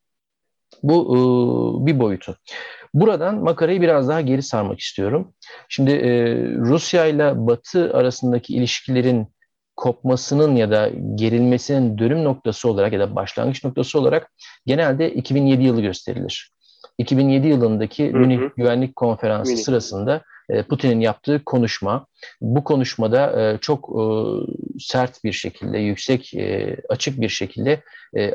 [0.84, 1.20] Bu e,
[1.86, 2.36] bir boyutu.
[2.94, 5.34] Buradan makarayı biraz daha geri sarmak istiyorum.
[5.68, 9.28] Şimdi e, Rusya ile Batı arasındaki ilişkilerin
[9.80, 14.32] kopmasının ya da gerilmesinin dönüm noktası olarak ya da başlangıç noktası olarak
[14.66, 16.52] genelde 2007 yılı gösterilir.
[16.98, 18.18] 2007 yılındaki hı hı.
[18.18, 19.64] Münih Güvenlik Konferansı Münih.
[19.64, 22.06] sırasında e, Putin'in yaptığı konuşma.
[22.42, 24.04] Bu konuşmada e, çok e,
[24.80, 26.34] sert bir şekilde, yüksek,
[26.90, 27.82] açık bir şekilde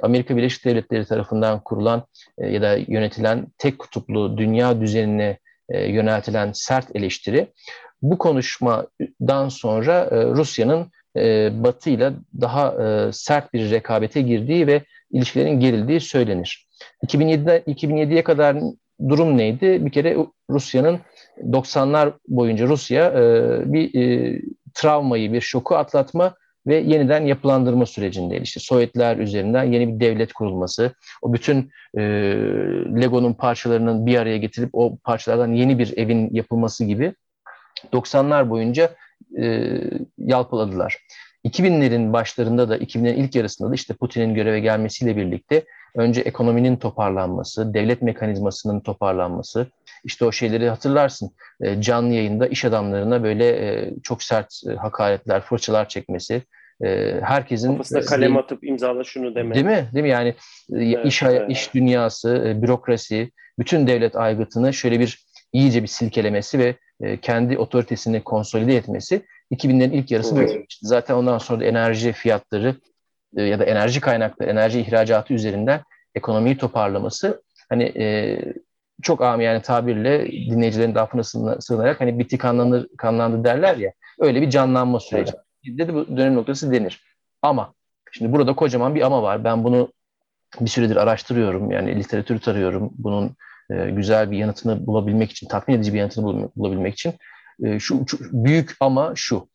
[0.03, 2.07] Amerika Birleşik Devletleri tarafından kurulan
[2.39, 5.39] ya da yönetilen tek kutuplu dünya düzenine
[5.71, 7.47] yöneltilen sert eleştiri.
[8.03, 10.91] Bu konuşmadan sonra Rusya'nın
[11.65, 12.75] Batı ile daha
[13.13, 16.69] sert bir rekabete girdiği ve ilişkilerin gerildiği söylenir.
[17.07, 18.57] 2007'de 2007'ye kadar
[19.09, 19.87] durum neydi?
[19.87, 20.17] Bir kere
[20.51, 21.01] Rusya'nın
[21.43, 24.41] 90'lar boyunca Rusya e, bir e,
[24.75, 26.35] travmayı, bir şoku atlatma
[26.67, 28.43] ve yeniden yapılandırma sürecindeydi.
[28.43, 30.93] İşte Sovyetler üzerinden yeni bir devlet kurulması,
[31.23, 32.03] o bütün e,
[33.01, 37.15] Lego'nun parçalarının bir araya getirip o parçalardan yeni bir evin yapılması gibi
[37.93, 38.91] 90'lar boyunca
[39.43, 39.71] e,
[40.19, 40.99] yalpaladılar.
[41.45, 45.65] 2000'lerin başlarında da 2000'lerin ilk yarısında da işte Putin'in göreve gelmesiyle birlikte
[45.97, 49.67] önce ekonominin toparlanması, devlet mekanizmasının toparlanması,
[50.05, 51.31] işte o şeyleri hatırlarsın.
[51.61, 56.43] E, canlı yayında iş adamlarına böyle e, çok sert e, hakaretler, fırçalar çekmesi,
[56.85, 59.55] e, herkesin kafasına kalem atıp imzala şunu deme.
[59.55, 59.89] Değil mi?
[59.95, 60.11] Değil mi?
[60.11, 60.29] Yani
[60.73, 61.51] e, evet, iş evet.
[61.51, 67.59] iş dünyası, e, bürokrasi, bütün devlet aygıtını şöyle bir iyice bir silkelemesi ve e, kendi
[67.59, 70.67] otoritesini konsolide etmesi 2000'lerin ilk yarısı evet.
[70.83, 72.77] Zaten ondan sonra da enerji fiyatları
[73.37, 75.81] e, ya da enerji kaynakları, enerji ihracatı üzerinden
[76.15, 78.39] ekonomiyi toparlaması hani e,
[79.03, 81.25] çok yani tabirle dinleyicilerin lafına
[81.61, 85.33] sığınarak hani bitti kanlanır, kanlandı derler ya öyle bir canlanma süreci.
[85.67, 85.79] Evet.
[85.79, 87.01] De bu dönem noktası denir.
[87.43, 87.75] Ama
[88.13, 89.45] şimdi burada kocaman bir ama var.
[89.45, 89.93] Ben bunu
[90.61, 91.71] bir süredir araştırıyorum.
[91.71, 92.93] Yani literatürü tarıyorum.
[92.99, 93.37] Bunun
[93.71, 97.15] e, güzel bir yanıtını bulabilmek için, tatmin edici bir yanıtını bulabilmek için
[97.65, 99.49] e, şu, büyük ama şu.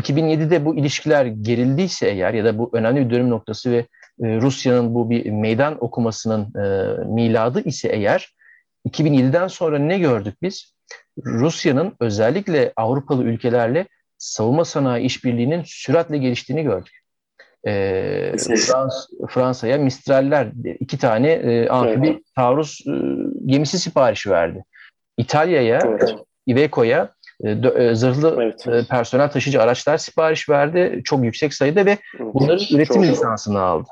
[0.00, 3.78] 2007'de bu ilişkiler gerildiyse eğer ya da bu önemli bir dönüm noktası ve
[4.22, 8.34] e, Rusya'nın bu bir meydan okumasının e, miladı ise eğer
[8.88, 10.74] 2007'den sonra ne gördük biz?
[11.24, 13.86] Rusya'nın özellikle Avrupalı ülkelerle
[14.18, 16.94] savunma sanayi işbirliğinin süratle geliştiğini gördük.
[17.66, 20.48] E, Frans, Fransa'ya Mistral'ler
[20.80, 22.20] iki tane e, amfibi evet.
[22.36, 22.92] taarruz e,
[23.46, 24.64] gemisi siparişi verdi.
[25.16, 26.14] İtalya'ya, evet.
[26.46, 27.12] Iveco'ya
[27.44, 28.68] e, e, zırhlı evet.
[28.68, 33.88] E, personel taşıyıcı araçlar sipariş verdi çok yüksek sayıda ve bunların üretim çok lisansını aldı.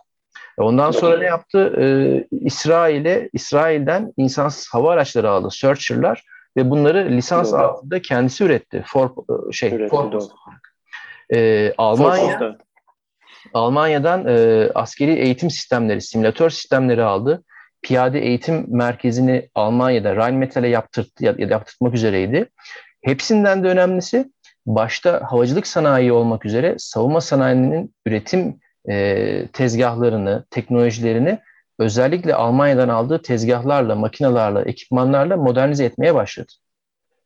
[0.58, 1.72] Ondan sonra ne yaptı?
[1.80, 6.24] Ee, İsrail'e İsrail'den insansız hava araçları aldı, Searcher'lar
[6.56, 7.60] ve bunları lisans doğru.
[7.60, 8.84] altında kendisi üretti.
[8.86, 9.10] For
[9.52, 10.22] şey, üretti, for
[11.34, 12.60] ee, Almanya Forpost,
[13.54, 17.44] Almanya'dan e, askeri eğitim sistemleri, simülatör sistemleri aldı.
[17.82, 22.46] Piyade eğitim merkezini Almanya'da Rheinmetall'e yaptırt, yaptırtmak üzereydi.
[23.02, 24.32] Hepsinden de önemlisi
[24.66, 31.38] başta havacılık sanayi olmak üzere savunma sanayinin üretim e, tezgahlarını, teknolojilerini
[31.78, 36.52] özellikle Almanya'dan aldığı tezgahlarla, makinalarla, ekipmanlarla modernize etmeye başladı.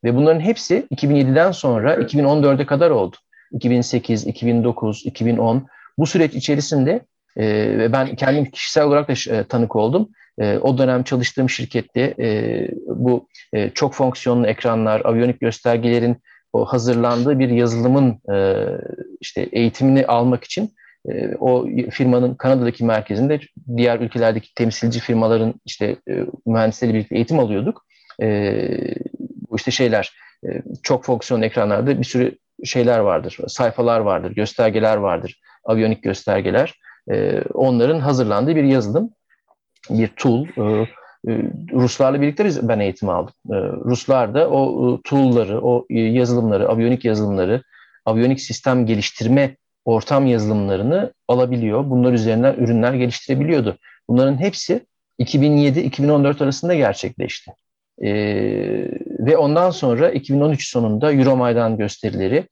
[0.03, 3.15] Ve bunların hepsi 2007'den sonra 2014'e kadar oldu.
[3.51, 5.67] 2008, 2009, 2010
[6.01, 7.01] bu süreç içerisinde
[7.37, 7.45] e,
[7.77, 10.09] ve ben kendim kişisel olarak da e, tanık oldum.
[10.39, 12.15] E, o dönem çalıştığım şirkette
[12.87, 13.27] bu
[13.73, 16.17] çok fonksiyonlu ekranlar, aviyonik göstergelerin
[16.53, 18.19] o hazırlandığı bir yazılımın
[19.21, 20.73] işte eğitimini almak için
[21.39, 23.39] o firmanın Kanada'daki merkezinde
[23.77, 27.85] diğer ülkelerdeki temsilci firmaların işte e, mühendisleriyle birlikte eğitim alıyorduk.
[29.49, 30.13] Bu işte şeyler
[30.83, 36.73] çok fonksiyon ekranlarda bir sürü şeyler vardır, sayfalar vardır, göstergeler vardır, aviyonik göstergeler.
[37.11, 39.09] E, onların hazırlandığı bir yazılım,
[39.89, 40.45] bir tool.
[40.47, 40.87] E,
[41.27, 41.31] e
[41.73, 43.33] Ruslarla birlikte ben eğitim aldım.
[43.49, 43.55] E,
[43.85, 47.63] Ruslar da o e, tool'ları, o yazılımları, aviyonik yazılımları,
[48.05, 49.55] aviyonik sistem geliştirme
[49.85, 51.89] ortam yazılımlarını alabiliyor.
[51.89, 53.77] Bunlar üzerinden ürünler geliştirebiliyordu.
[54.09, 54.85] Bunların hepsi
[55.19, 57.51] 2007-2014 arasında gerçekleşti.
[58.03, 58.87] Ee,
[59.19, 62.47] ve ondan sonra 2013 sonunda Euromaidan gösterileri,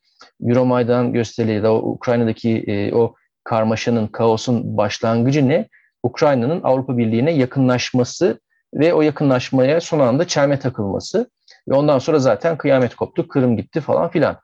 [0.47, 5.67] Euromaidan gösterileri o Ukrayna'daki e, o karmaşanın, kaosun başlangıcı ne?
[6.03, 8.39] Ukrayna'nın Avrupa Birliği'ne yakınlaşması
[8.73, 11.29] ve o yakınlaşmaya son anda çelme takılması.
[11.69, 14.37] Ve ondan sonra zaten kıyamet koptu, Kırım gitti falan filan.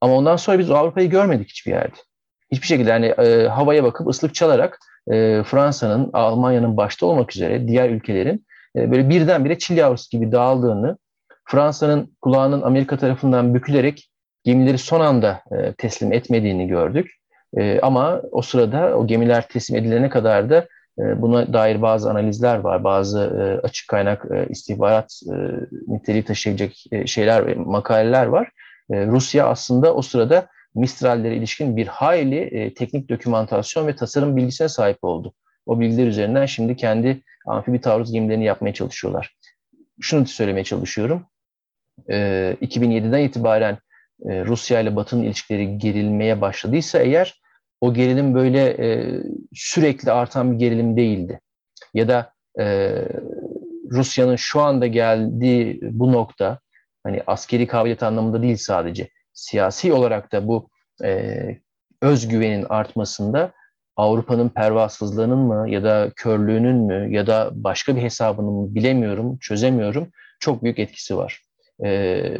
[0.00, 1.96] Ama ondan sonra biz Avrupa'yı görmedik hiçbir yerde.
[2.52, 4.78] Hiçbir şekilde yani e, havaya bakıp ıslık çalarak
[5.10, 8.46] e, Fransa'nın, Almanya'nın başta olmak üzere diğer ülkelerin
[8.76, 10.98] e, böyle birdenbire çil yavrusu gibi dağıldığını,
[11.44, 14.11] Fransa'nın kulağının Amerika tarafından bükülerek
[14.44, 17.10] gemileri son anda e, teslim etmediğini gördük.
[17.56, 20.68] E, ama o sırada o gemiler teslim edilene kadar da
[20.98, 23.20] e, buna dair bazı analizler var, bazı
[23.62, 25.20] açık kaynak istihbarat
[25.88, 26.70] niteliği taşıyacak
[27.06, 28.50] şeyler makaleler var.
[28.90, 35.32] Rusya aslında o sırada Mistral'lere ilişkin bir hayli teknik dokümantasyon ve tasarım bilgisine sahip oldu.
[35.66, 39.36] O bilgiler üzerinden şimdi kendi amfibi taarruz gemilerini yapmaya çalışıyorlar.
[40.00, 41.26] şunu söylemeye çalışıyorum.
[42.10, 42.16] E,
[42.62, 43.78] 2007'den itibaren
[44.30, 47.42] e, Rusya ile Batı'nın ilişkileri gerilmeye başladıysa eğer
[47.80, 49.20] o gerilim böyle e,
[49.54, 51.40] sürekli artan bir gerilim değildi.
[51.94, 52.94] Ya da e,
[53.90, 56.58] Rusya'nın şu anda geldiği bu nokta
[57.04, 60.68] hani askeri kabiliyet anlamında değil sadece siyasi olarak da bu
[61.04, 61.36] e,
[62.02, 63.52] özgüvenin artmasında
[63.96, 70.10] Avrupa'nın pervasızlığının mı ya da körlüğünün mü ya da başka bir hesabının mı bilemiyorum, çözemiyorum.
[70.40, 71.42] Çok büyük etkisi var.
[71.84, 72.38] Ee,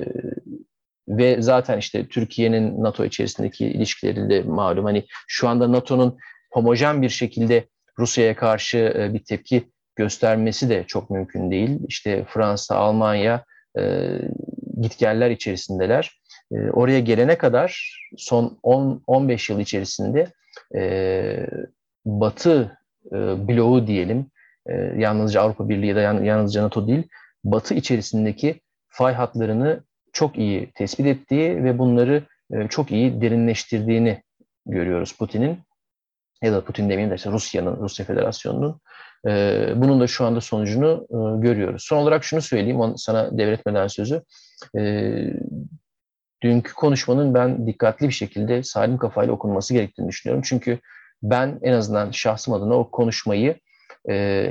[1.08, 4.84] ve zaten işte Türkiye'nin NATO içerisindeki ilişkileri de malum.
[4.84, 6.18] Hani şu anda NATO'nun
[6.50, 7.64] homojen bir şekilde
[7.98, 11.78] Rusya'ya karşı e, bir tepki göstermesi de çok mümkün değil.
[11.88, 13.44] İşte Fransa, Almanya
[13.78, 14.08] e,
[14.80, 16.10] gitgeller içerisindeler.
[16.52, 20.26] E, oraya gelene kadar son 10-15 yıl içerisinde
[20.76, 21.46] e,
[22.04, 24.26] Batı e, bloğu diyelim,
[24.66, 27.08] e, yalnızca Avrupa Birliği ya da yalnızca NATO değil,
[27.44, 34.22] Batı içerisindeki fay hatlarını çok iyi tespit ettiği ve bunları e, çok iyi derinleştirdiğini
[34.66, 35.58] görüyoruz Putin'in
[36.42, 38.80] ya da Putin demeyeyim de işte Rusya'nın, Rusya Federasyonu'nun.
[39.28, 39.32] E,
[39.76, 41.84] bunun da şu anda sonucunu e, görüyoruz.
[41.86, 44.22] Son olarak şunu söyleyeyim, sana devretmeden sözü.
[46.42, 50.42] Dünkü konuşmanın ben dikkatli bir şekilde salim kafayla okunması gerektiğini düşünüyorum.
[50.46, 50.78] Çünkü
[51.22, 53.56] ben en azından şahsım adına o konuşmayı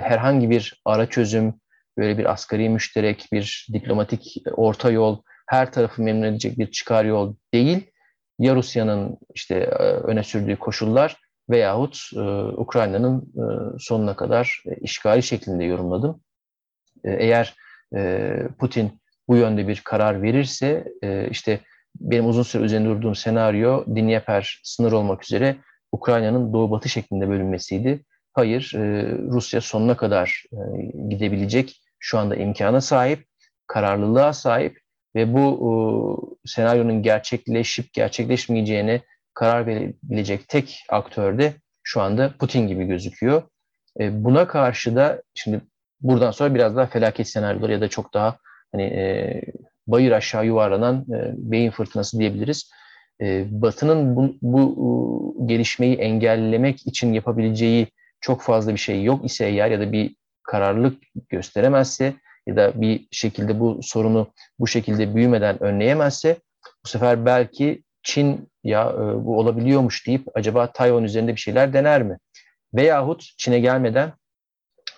[0.02, 1.54] herhangi bir ara çözüm,
[1.98, 5.22] böyle bir asgari müşterek, bir diplomatik orta yol,
[5.52, 7.92] her tarafı memnun edecek bir çıkar yol değil,
[8.40, 11.18] ya Rusya'nın işte e, öne sürdüğü koşullar
[11.50, 12.20] veyahut e,
[12.58, 13.44] Ukrayna'nın e,
[13.80, 16.22] sonuna kadar işgali şeklinde yorumladım.
[17.04, 17.56] Eğer
[18.60, 20.86] Putin bu yönde bir karar verirse
[21.32, 21.60] işte
[22.00, 25.56] benim uzun süre üzerinde durduğum senaryo Dnieper sınır olmak üzere
[25.92, 28.06] Ukrayna'nın doğu-batı şeklinde bölünmesiydi.
[28.34, 28.72] Hayır,
[29.32, 30.44] Rusya sonuna kadar
[31.10, 33.26] gidebilecek şu anda imkana sahip,
[33.68, 34.82] kararlılığa sahip
[35.16, 35.72] ve bu e,
[36.48, 39.02] senaryonun gerçekleşip gerçekleşmeyeceğine
[39.34, 41.54] karar verebilecek tek aktör de
[41.84, 43.44] şu anda Putin gibi gözüküyor.
[44.00, 45.62] E, buna karşı da şimdi
[46.02, 48.38] buradan sonra biraz daha felaket senaryoları ya da çok daha
[48.72, 49.42] hani e,
[49.88, 52.72] bayır aşağı yuvarlanan e, beyin fırtınası diyebiliriz.
[53.22, 57.88] E, Batı'nın bu, bu e, gelişmeyi engellemek için yapabileceği
[58.22, 62.14] çok fazla bir şey yok ise eğer ya da bir kararlılık gösteremezse
[62.48, 66.38] ya da bir şekilde bu sorunu bu şekilde büyümeden önleyemezse
[66.86, 72.04] bu sefer belki Çin ya e, bu olabiliyormuş deyip acaba Tayvan üzerinde bir şeyler dener
[72.04, 72.18] mi?
[72.74, 74.14] Veyahut Çin'e gelmeden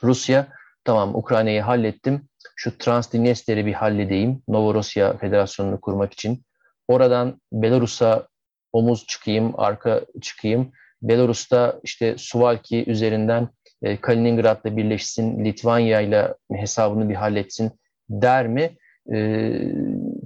[0.03, 0.47] Rusya
[0.83, 6.43] tamam Ukrayna'yı hallettim şu Transdniester'i bir halledeyim Novorosya Federasyonu'nu kurmak için.
[6.87, 8.27] Oradan Belarus'a
[8.73, 10.71] omuz çıkayım, arka çıkayım.
[11.01, 13.49] Belarus'ta işte Suvalki üzerinden
[13.83, 17.71] e, Kaliningrad'la birleşsin, Litvanya ile hesabını bir halletsin
[18.09, 18.77] der mi?
[19.13, 19.51] E,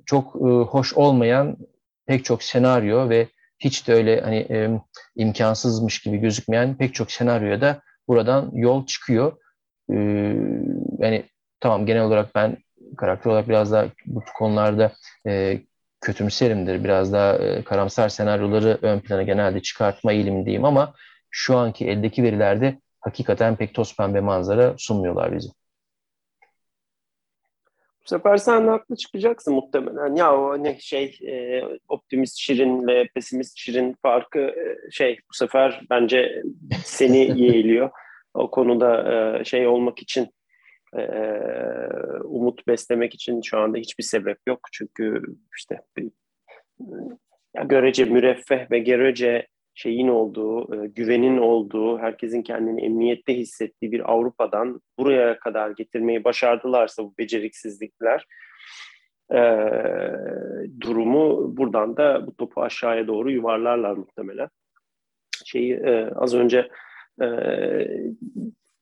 [0.05, 1.57] çok e, hoş olmayan
[2.05, 3.27] pek çok senaryo ve
[3.59, 4.79] hiç de öyle hani
[5.15, 9.37] imkansızmış gibi gözükmeyen pek çok senaryoya da buradan yol çıkıyor.
[10.99, 11.23] Yani
[11.59, 12.57] tamam genel olarak ben
[12.97, 14.91] karakter olarak biraz daha bu konularda
[15.27, 15.61] e,
[16.01, 16.83] kötümserimdir.
[16.83, 20.93] Biraz daha karamsar senaryoları ön plana genelde çıkartma eğilimindeyim ama
[21.29, 22.77] şu anki eldeki verilerde
[23.07, 25.49] hakikaten pek toz pembe manzara sunmuyorlar bize.
[28.01, 30.15] Bu sefer sen haklı çıkacaksın muhtemelen.
[30.15, 36.43] Ya o ne şey e, optimist şirinle pesimist şirin farkı e, şey bu sefer bence
[36.83, 37.89] seni yeğliyor.
[38.33, 40.27] O konuda e, şey olmak için
[40.97, 41.01] e,
[42.23, 44.59] umut beslemek için şu anda hiçbir sebep yok.
[44.71, 45.23] Çünkü
[45.57, 45.81] işte
[47.55, 49.47] ya görece müreffeh ve görece
[49.77, 57.03] şeyin olduğu, e, güvenin olduğu, herkesin kendini emniyette hissettiği bir Avrupa'dan buraya kadar getirmeyi başardılarsa
[57.03, 58.25] bu beceriksizlikler
[59.31, 59.39] e,
[60.81, 64.49] durumu buradan da bu topu aşağıya doğru yuvarlarlar muhtemelen.
[65.45, 66.69] Şeyi e, az önce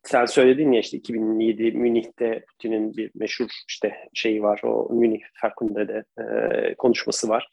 [0.04, 6.04] sen söyledin ya işte 2007 Münih'te Putin'in bir meşhur işte şeyi var o Münih Ferkunde'de
[6.78, 7.50] konuşması var.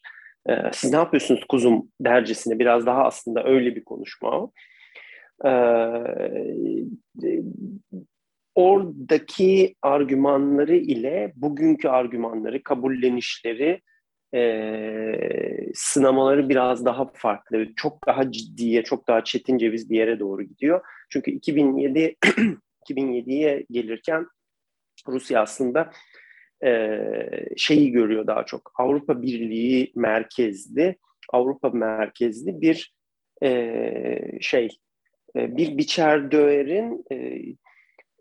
[0.49, 4.51] E, siz ne yapıyorsunuz kuzum dercesine biraz daha aslında öyle bir konuşma.
[5.45, 5.53] E,
[8.55, 13.81] oradaki argümanları ile bugünkü argümanları, kabullenişleri
[14.35, 14.43] e,
[15.75, 17.67] sınamaları biraz daha farklı.
[17.77, 20.81] Çok daha ciddiye, çok daha çetin ceviz bir yere doğru gidiyor.
[21.11, 22.17] Çünkü 2007
[22.91, 24.27] 2007'ye gelirken
[25.09, 25.91] Rusya aslında
[26.65, 27.01] e,
[27.57, 28.73] şeyi görüyor daha çok.
[28.79, 30.97] Avrupa Birliği merkezli,
[31.33, 32.95] Avrupa merkezli bir
[33.43, 34.69] e, şey,
[35.37, 37.41] e, bir biçer döverin e,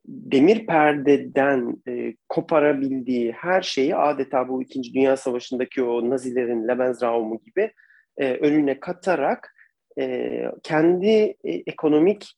[0.05, 7.71] demir perdeden e, koparabildiği her şeyi adeta bu İkinci Dünya Savaşı'ndaki o Nazilerin Lebensraum'u gibi
[8.17, 9.55] e, önüne katarak
[9.99, 11.07] e, kendi
[11.43, 12.35] e, ekonomik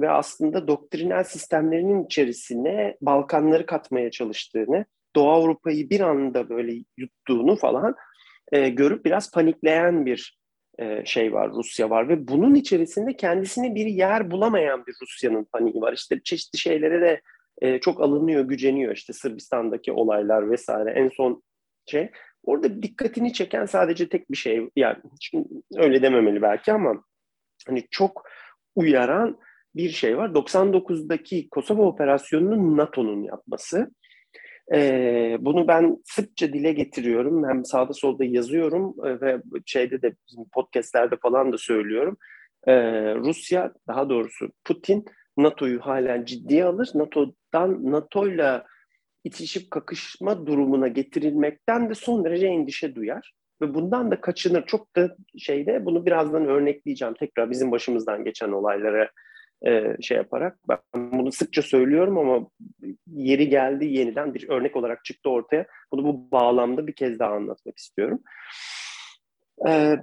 [0.00, 4.84] ve aslında doktrinal sistemlerinin içerisine Balkanları katmaya çalıştığını,
[5.16, 7.94] Doğu Avrupa'yı bir anda böyle yuttuğunu falan
[8.52, 10.38] e, görüp biraz panikleyen bir
[10.78, 15.80] e, şey var, Rusya var ve bunun içerisinde kendisine bir yer bulamayan bir Rusya'nın paniği
[15.80, 15.92] var.
[15.92, 17.20] İşte çeşitli şeylere de
[17.62, 18.96] e, çok alınıyor, güceniyor.
[18.96, 21.42] İşte Sırbistan'daki olaylar vesaire en son
[21.86, 22.10] şey.
[22.42, 27.04] Orada dikkatini çeken sadece tek bir şey, yani şimdi öyle dememeli belki ama
[27.66, 28.28] hani çok
[28.74, 29.38] uyaran
[29.74, 30.28] bir şey var.
[30.28, 33.90] 99'daki Kosova operasyonunu NATO'nun yapması.
[34.74, 37.48] Ee, bunu ben sıkça dile getiriyorum.
[37.48, 42.16] Hem sağda solda yazıyorum e, ve şeyde de bizim podcastlerde falan da söylüyorum.
[42.66, 42.74] Ee,
[43.14, 45.04] Rusya, daha doğrusu Putin
[45.36, 46.90] NATO'yu halen ciddiye alır.
[46.94, 48.66] NATO'dan NATO'yla
[49.24, 54.66] itişip kakışma durumuna getirilmekten de son derece endişe duyar ve bundan da kaçınır.
[54.66, 59.10] Çok da şeyde bunu birazdan örnekleyeceğim tekrar bizim başımızdan geçen olaylara
[59.66, 60.58] e, şey yaparak.
[60.68, 62.48] Ben bunu sıkça söylüyorum ama
[63.06, 65.66] yeri geldi yeniden bir örnek olarak çıktı ortaya.
[65.92, 68.20] Bunu bu bağlamda bir kez daha anlatmak istiyorum.
[69.68, 69.96] E,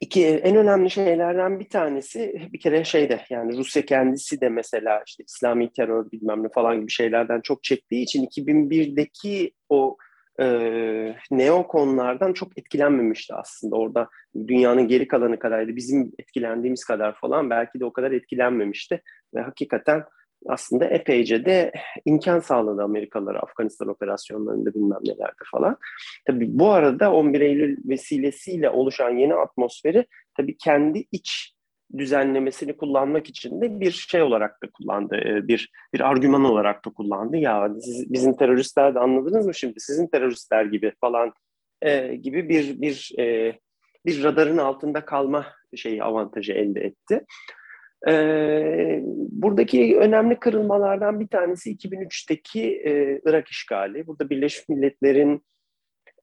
[0.00, 5.24] iki en önemli şeylerden bir tanesi bir kere şeyde yani Rusya kendisi de mesela işte
[5.26, 9.96] İslami terör bilmem ne falan gibi şeylerden çok çektiği için 2001'deki o
[10.40, 13.76] e, neokonlardan çok etkilenmemişti aslında.
[13.76, 14.08] Orada
[14.46, 15.76] dünyanın geri kalanı kadardı.
[15.76, 19.02] Bizim etkilendiğimiz kadar falan belki de o kadar etkilenmemişti.
[19.34, 20.04] Ve hakikaten
[20.46, 21.72] aslında epeyce de
[22.04, 25.76] imkan sağladı Amerikalılara Afganistan operasyonlarında bilmem nelerde falan.
[26.26, 31.57] Tabii bu arada 11 Eylül vesilesiyle oluşan yeni atmosferi tabii kendi iç
[31.98, 35.16] düzenlemesini kullanmak için de bir şey olarak da kullandı.
[35.16, 37.36] E, bir bir argüman olarak da kullandı.
[37.36, 39.80] Ya siz, bizim teröristler de anladınız mı şimdi?
[39.80, 41.32] Sizin teröristler gibi falan
[41.82, 43.58] e, gibi bir bir e,
[44.06, 47.24] bir radarın altında kalma şeyi avantajı elde etti.
[48.08, 48.12] E,
[49.30, 54.06] buradaki önemli kırılmalardan bir tanesi 2003'teki e, Irak işgali.
[54.06, 55.42] Burada Birleşmiş Milletler'in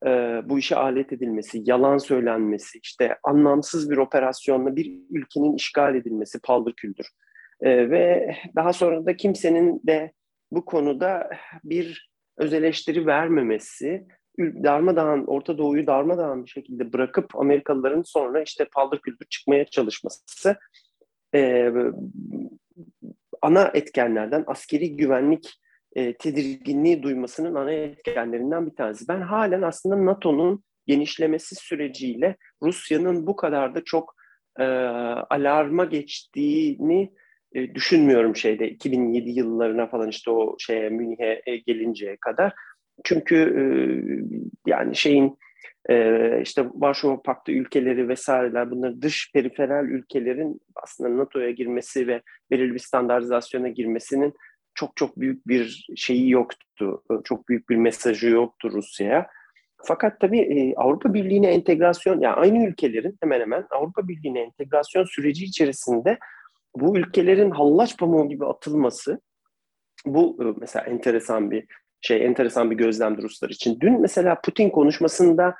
[0.06, 0.10] e,
[0.50, 6.74] bu işe alet edilmesi, yalan söylenmesi, işte anlamsız bir operasyonla bir ülkenin işgal edilmesi paldır
[6.74, 7.08] küldür.
[7.62, 10.12] E, ve daha sonra da kimsenin de
[10.52, 11.30] bu konuda
[11.64, 14.08] bir öz eleştiri vermemesi,
[14.40, 20.56] darmadağın, Orta Doğu'yu darmadağın bir şekilde bırakıp Amerikalıların sonra işte paldır küldür çıkmaya çalışması
[21.36, 21.72] e,
[23.42, 25.62] ana etkenlerden askeri güvenlik
[25.96, 29.08] e, tedirginliği duymasının ana etkenlerinden bir tanesi.
[29.08, 34.16] Ben halen aslında NATO'nun genişlemesi süreciyle Rusya'nın bu kadar da çok
[34.60, 34.64] e,
[35.30, 37.14] alarma geçtiğini
[37.54, 42.54] e, düşünmüyorum şeyde 2007 yıllarına falan işte o şeye Münih'e e, gelinceye kadar.
[43.04, 43.64] Çünkü e,
[44.70, 45.38] yani şeyin
[45.90, 52.22] e, işte Varşova Paktı ülkeleri vesaireler bunlar dış periferal ülkelerin aslında NATO'ya girmesi ve
[52.52, 54.34] belirli bir standartizasyona girmesinin
[54.76, 57.04] çok çok büyük bir şeyi yoktu.
[57.24, 59.28] Çok büyük bir mesajı yoktu Rusya'ya.
[59.84, 65.46] Fakat tabii e, Avrupa Birliği'ne entegrasyon, yani aynı ülkelerin hemen hemen Avrupa Birliği'ne entegrasyon süreci
[65.46, 66.18] içerisinde
[66.76, 69.22] bu ülkelerin hallaç pamuğu gibi atılması,
[70.06, 71.66] bu e, mesela enteresan bir
[72.02, 73.80] şey, enteresan bir gözlemdi Ruslar için.
[73.82, 75.56] Dün mesela Putin konuşmasında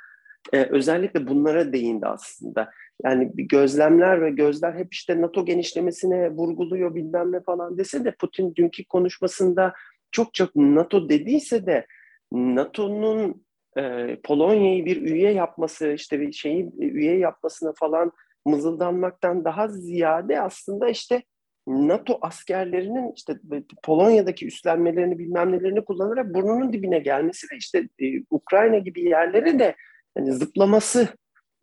[0.52, 2.70] e, özellikle bunlara değindi aslında.
[3.04, 8.54] Yani gözlemler ve gözler hep işte NATO genişlemesine vurguluyor bilmem ne falan dese de Putin
[8.54, 9.72] dünkü konuşmasında
[10.10, 11.86] çok çok NATO dediyse de
[12.32, 13.44] NATO'nun
[13.78, 18.12] e, Polonya'yı bir üye yapması işte bir şeyi üye yapmasına falan
[18.46, 21.22] mızıldanmaktan daha ziyade aslında işte
[21.66, 23.34] NATO askerlerinin işte
[23.82, 29.74] Polonya'daki üstlenmelerini bilmem nelerini kullanarak burnunun dibine gelmesi ve işte e, Ukrayna gibi yerlere de
[30.16, 31.08] hani zıplaması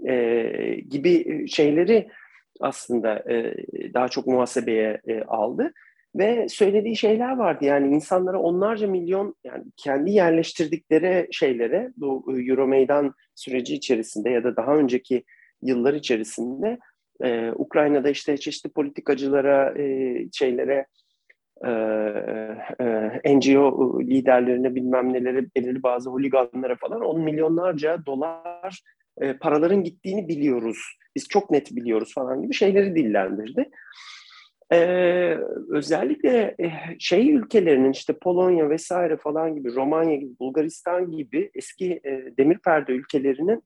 [0.08, 2.08] e, gibi şeyleri
[2.60, 3.56] aslında e,
[3.94, 5.74] daha çok muhasebeye e, aldı.
[6.16, 7.66] Ve söylediği şeyler vardı.
[7.66, 14.56] Yani insanlara onlarca milyon yani kendi yerleştirdikleri şeylere bu Euro meydan süreci içerisinde ya da
[14.56, 15.24] daha önceki
[15.62, 16.80] yıllar içerisinde
[17.24, 20.86] e, Ukrayna'da işte çeşitli politikacılara e, şeylere
[21.66, 21.70] e,
[23.26, 28.82] e, NGO liderlerine bilmem nelere belirli bazı holiganlara falan on milyonlarca dolar
[29.22, 30.78] e, paraların gittiğini biliyoruz.
[31.16, 33.70] Biz çok net biliyoruz falan gibi şeyleri dillendirdi.
[34.72, 35.38] Ee,
[35.70, 42.38] özellikle e, şey ülkelerinin işte Polonya vesaire falan gibi, Romanya gibi, Bulgaristan gibi eski e,
[42.38, 43.64] demir perde ülkelerinin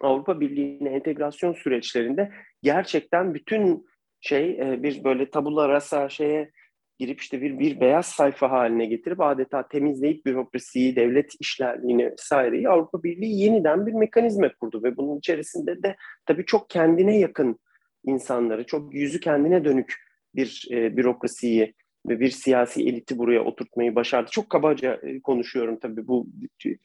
[0.00, 3.86] Avrupa Birliği'ne entegrasyon süreçlerinde gerçekten bütün
[4.20, 6.50] şey e, bir böyle tabula rasa şeye
[6.98, 13.02] girip işte bir, bir beyaz sayfa haline getirip adeta temizleyip bürokrasiyi, devlet işlerliğini vesaireyi Avrupa
[13.02, 17.58] Birliği yeniden bir mekanizma kurdu ve bunun içerisinde de tabii çok kendine yakın
[18.04, 19.94] insanları, çok yüzü kendine dönük
[20.34, 21.74] bir e, bürokrasiyi
[22.08, 24.30] ve bir siyasi eliti buraya oturtmayı başardı.
[24.30, 26.26] Çok kabaca e, konuşuyorum tabii bu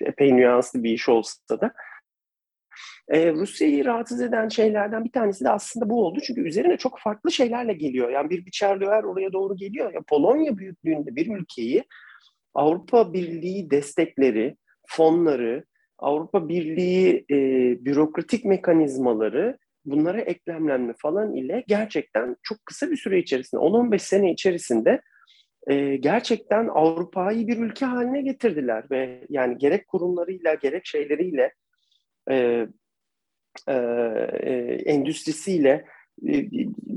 [0.01, 1.73] epey nüanslı bir iş olsa da.
[3.09, 6.19] Ee, Rusya'yı rahatsız eden şeylerden bir tanesi de aslında bu oldu.
[6.23, 8.09] Çünkü üzerine çok farklı şeylerle geliyor.
[8.09, 9.93] Yani bir biçerliğer oraya doğru geliyor.
[9.93, 11.83] Ya Polonya büyüklüğünde bir ülkeyi
[12.53, 15.65] Avrupa Birliği destekleri, fonları,
[15.99, 17.35] Avrupa Birliği e,
[17.85, 25.01] bürokratik mekanizmaları bunlara eklemlenme falan ile gerçekten çok kısa bir süre içerisinde 10-15 sene içerisinde
[25.67, 31.53] e, gerçekten Avrupa'yı bir ülke haline getirdiler ve yani gerek kurumlarıyla gerek şeyleriyle
[32.31, 32.67] e,
[33.67, 33.73] e,
[34.43, 34.51] e,
[34.85, 35.85] endüstrisiyle
[36.27, 36.45] e,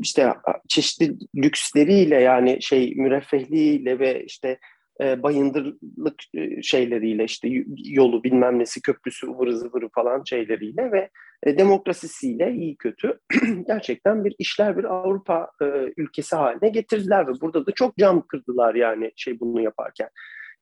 [0.00, 0.34] işte
[0.68, 4.58] çeşitli lüksleriyle yani şey müreffehliğiyle ve işte
[5.00, 7.48] e, bayındırlık e, şeyleriyle işte
[7.84, 11.10] yolu bilmem nesi köprüsü ıvırı zıvırı falan şeyleriyle ve
[11.42, 13.20] e, demokrasisiyle iyi kötü
[13.66, 15.64] gerçekten bir işler bir Avrupa e,
[15.96, 20.08] ülkesi haline getirdiler ve burada da çok cam kırdılar yani şey bunu yaparken.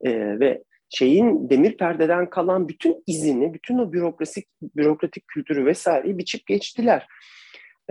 [0.00, 6.46] E, ve şeyin demir perdeden kalan bütün izini, bütün o bürokrasik bürokratik kültürü vesaireyi biçip
[6.46, 7.06] geçtiler.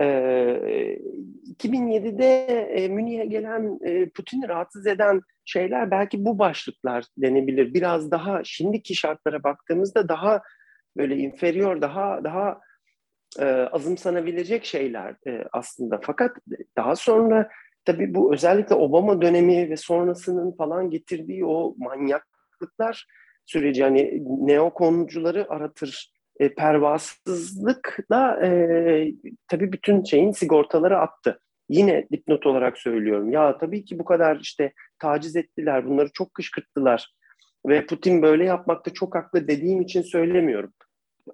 [0.00, 0.04] Ee,
[1.58, 7.74] 2007'de e, Münih'e gelen e, Putin'i rahatsız eden şeyler belki bu başlıklar denebilir.
[7.74, 10.42] Biraz daha şimdiki şartlara baktığımızda daha
[10.96, 12.60] böyle inferior, daha daha
[13.38, 16.00] e, azımsanabilecek şeyler e, aslında.
[16.02, 16.36] Fakat
[16.76, 17.48] daha sonra
[17.84, 21.74] tabii bu özellikle Obama dönemi ve sonrasının falan getirdiği o
[22.60, 23.06] manyaklıklar
[23.46, 28.50] süreci yani neokoncuları aratır e, pervasızlıkla e,
[29.48, 31.40] tabii bütün şeyin sigortaları attı.
[31.68, 33.32] Yine dipnot olarak söylüyorum.
[33.32, 37.14] Ya tabii ki bu kadar işte taciz ettiler, bunları çok kışkırttılar.
[37.66, 40.72] Ve Putin böyle yapmakta çok haklı dediğim için söylemiyorum.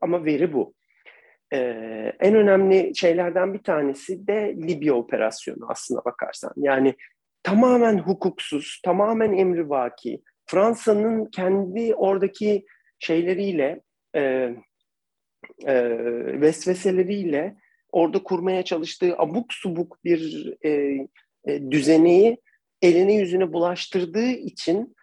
[0.01, 0.75] Ama veri bu.
[1.53, 6.53] Ee, en önemli şeylerden bir tanesi de Libya operasyonu aslına bakarsan.
[6.57, 6.95] Yani
[7.43, 10.23] tamamen hukuksuz, tamamen emrivaki.
[10.47, 12.67] Fransa'nın kendi oradaki
[12.99, 13.81] şeyleriyle,
[14.17, 14.21] e,
[15.67, 15.75] e,
[16.41, 17.57] vesveseleriyle
[17.93, 20.71] orada kurmaya çalıştığı abuk subuk bir e,
[21.45, 22.39] e, düzeneyi
[22.83, 24.95] eline yüzüne bulaştırdığı için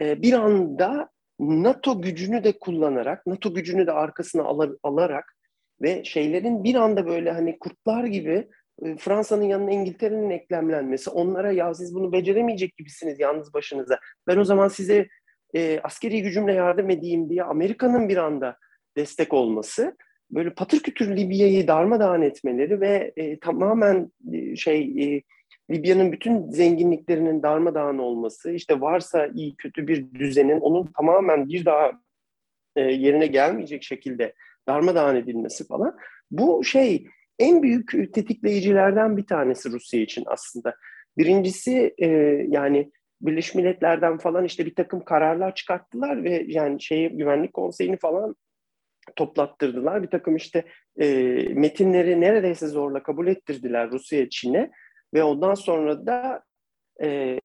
[0.00, 1.08] e, bir anda
[1.40, 5.36] NATO gücünü de kullanarak, NATO gücünü de arkasına alır, alarak
[5.82, 8.48] ve şeylerin bir anda böyle hani kurtlar gibi
[8.98, 13.98] Fransa'nın yanına İngiltere'nin eklemlenmesi, onlara ya siz bunu beceremeyecek gibisiniz yalnız başınıza.
[14.26, 15.08] Ben o zaman size
[15.54, 18.56] e, askeri gücümle yardım edeyim diye Amerika'nın bir anda
[18.96, 19.96] destek olması,
[20.30, 25.22] böyle patır kütür Libya'yı darmadağın etmeleri ve e, tamamen e, şey e,
[25.70, 31.92] Libya'nın bütün zenginliklerinin darmadağın olması, işte varsa iyi kötü bir düzenin onun tamamen bir daha
[32.76, 34.34] e, yerine gelmeyecek şekilde
[34.68, 35.96] darmadağın edilmesi falan.
[36.30, 37.06] Bu şey
[37.38, 40.74] en büyük tetikleyicilerden bir tanesi Rusya için aslında.
[41.18, 42.06] Birincisi e,
[42.48, 48.36] yani Birleşmiş Milletler'den falan işte bir takım kararlar çıkarttılar ve yani şeyi Güvenlik Konseyi'ni falan
[49.16, 50.02] toplattırdılar.
[50.02, 50.64] Bir takım işte
[51.00, 51.08] e,
[51.54, 54.70] metinleri neredeyse zorla kabul ettirdiler Rusya Çin'e
[55.14, 56.42] ve ondan sonra da
[57.02, 57.38] e,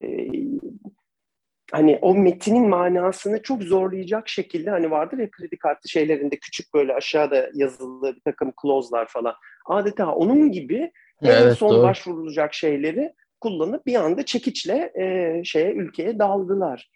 [1.74, 6.94] hani o metinin manasını çok zorlayacak şekilde hani vardır ya kredi kartı şeylerinde küçük böyle
[6.94, 9.34] aşağıda yazılı bir takım clause'lar falan.
[9.66, 10.92] Adeta onun gibi
[11.24, 11.84] evet, en son doğru.
[11.84, 16.90] başvurulacak şeyleri kullanıp bir anda çekiçle e, şeye ülkeye daldılar.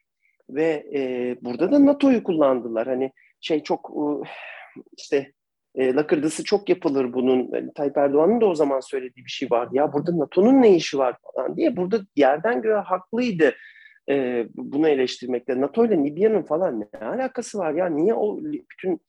[0.49, 2.87] Ve e, burada da NATO'yu kullandılar.
[2.87, 3.11] Hani
[3.41, 4.05] şey çok e,
[4.97, 5.31] işte
[5.75, 7.49] e, lakırdısı çok yapılır bunun.
[7.53, 9.71] Yani Tayyip Erdoğan'ın da o zaman söylediği bir şey vardı.
[9.73, 11.77] Ya burada NATO'nun ne işi var falan diye.
[11.77, 13.53] Burada yerden göğe haklıydı
[14.09, 15.61] e, bunu eleştirmekte.
[15.61, 17.85] NATO ile Libya'nın falan ne alakası var ya?
[17.85, 19.01] Niye o bütün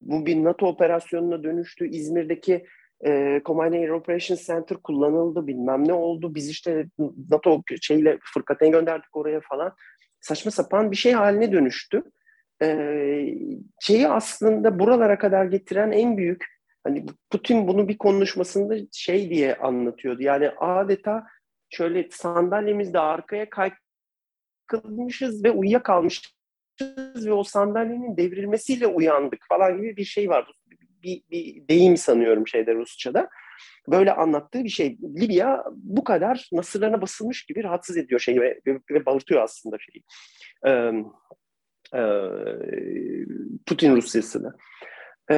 [0.00, 1.88] bu bir NATO operasyonuna dönüştü?
[1.88, 2.66] İzmir'deki
[3.06, 6.34] e, Command Air Operations Center kullanıldı bilmem ne oldu.
[6.34, 6.86] Biz işte
[7.30, 9.72] NATO şeyle fırkateyn gönderdik oraya falan.
[10.20, 12.02] Saçma sapan bir şey haline dönüştü.
[12.62, 12.68] E,
[13.80, 16.44] şeyi aslında buralara kadar getiren en büyük
[16.84, 20.22] hani Putin bunu bir konuşmasında şey diye anlatıyordu.
[20.22, 21.26] Yani adeta
[21.70, 23.70] şöyle sandalyemizde arkaya kay
[24.70, 26.32] kılmışız ve uyuyakalmışız
[27.26, 30.52] ve o sandalyenin devrilmesiyle uyandık falan gibi bir şey var.
[31.02, 33.28] Bir, bir deyim sanıyorum şeyde Rusça'da.
[33.88, 34.98] Böyle anlattığı bir şey.
[35.20, 38.60] Libya bu kadar nasırlarına basılmış gibi rahatsız ediyor şeyi ve,
[38.90, 40.04] ve bağırtıyor aslında şeyi.
[40.66, 40.92] Ee,
[41.94, 42.02] e,
[43.66, 44.52] Putin Rusyası'nı.
[45.30, 45.36] Ee,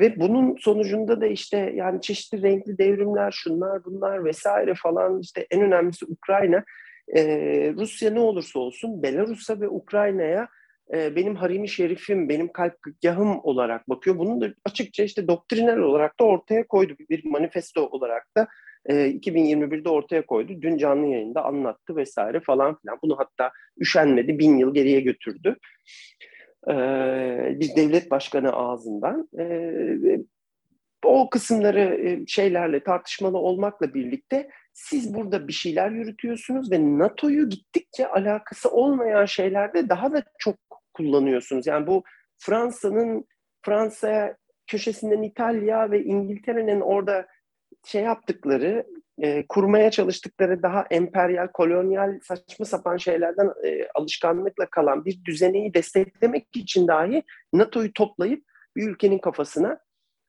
[0.00, 5.60] ve bunun sonucunda da işte yani çeşitli renkli devrimler, şunlar bunlar vesaire falan işte en
[5.60, 6.64] önemlisi Ukrayna
[7.16, 7.22] e,
[7.76, 10.48] Rusya ne olursa olsun Belarus'a ve Ukrayna'ya
[10.94, 14.18] e, benim harimi şerifim, benim kalpgahım olarak bakıyor.
[14.18, 16.92] Bunu da açıkça işte doktrinal olarak da ortaya koydu.
[17.10, 18.48] Bir manifesto olarak da
[18.86, 20.52] e, 2021'de ortaya koydu.
[20.62, 22.98] Dün canlı yayında anlattı vesaire falan filan.
[23.02, 25.56] Bunu hatta üşenmedi, bin yıl geriye götürdü.
[26.68, 26.74] E,
[27.60, 29.28] bir devlet başkanı ağzından.
[29.38, 29.44] E,
[31.04, 38.08] o kısımları e, şeylerle tartışmalı olmakla birlikte siz burada bir şeyler yürütüyorsunuz ve NATO'yu gittikçe
[38.08, 40.56] alakası olmayan şeylerde daha da çok
[40.94, 41.66] kullanıyorsunuz.
[41.66, 42.04] Yani bu
[42.38, 43.24] Fransa'nın
[43.62, 47.26] Fransa köşesinden İtalya ve İngiltere'nin orada
[47.86, 48.86] şey yaptıkları,
[49.18, 56.46] e, kurmaya çalıştıkları daha emperyal, kolonyal, saçma sapan şeylerden e, alışkanlıkla kalan bir düzeneyi desteklemek
[56.56, 58.44] için dahi NATO'yu toplayıp
[58.76, 59.78] bir ülkenin kafasına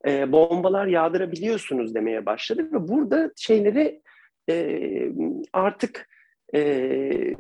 [0.08, 4.02] e, bombalar yağdırabiliyorsunuz demeye başladı ve burada şeyleri
[4.50, 5.12] e,
[5.54, 6.10] artık
[6.56, 7.36] e,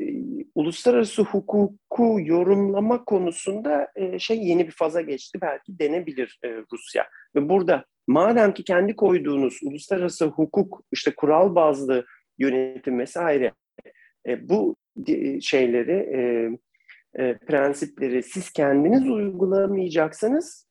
[0.56, 7.08] uluslararası hukuku yorumlama konusunda e, şey yeni bir faza geçti belki denebilir e, Rusya.
[7.36, 12.06] Ve burada madem ki kendi koyduğunuz uluslararası hukuk işte kural bazlı
[12.40, 13.54] yönetim vesaire
[14.28, 14.76] e, bu
[15.42, 16.22] şeyleri e,
[17.24, 20.68] e, prensipleri siz kendiniz uygulamayacaksanız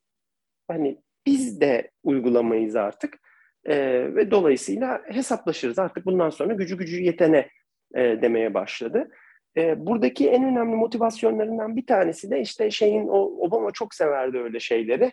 [0.68, 3.18] hani biz de uygulamayız artık
[3.64, 3.76] e,
[4.14, 7.48] ve dolayısıyla hesaplaşırız artık bundan sonra gücü gücü yetene
[7.94, 9.10] e, demeye başladı.
[9.56, 14.60] E, buradaki en önemli motivasyonlarından bir tanesi de işte şeyin o Obama çok severdi öyle
[14.60, 15.12] şeyleri.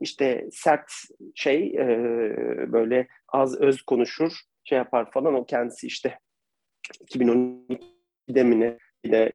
[0.00, 0.92] İşte sert
[1.34, 1.86] şey e,
[2.72, 4.32] böyle az öz konuşur
[4.64, 6.18] şey yapar falan o kendisi işte
[7.04, 9.32] 2012'de mi ne bir de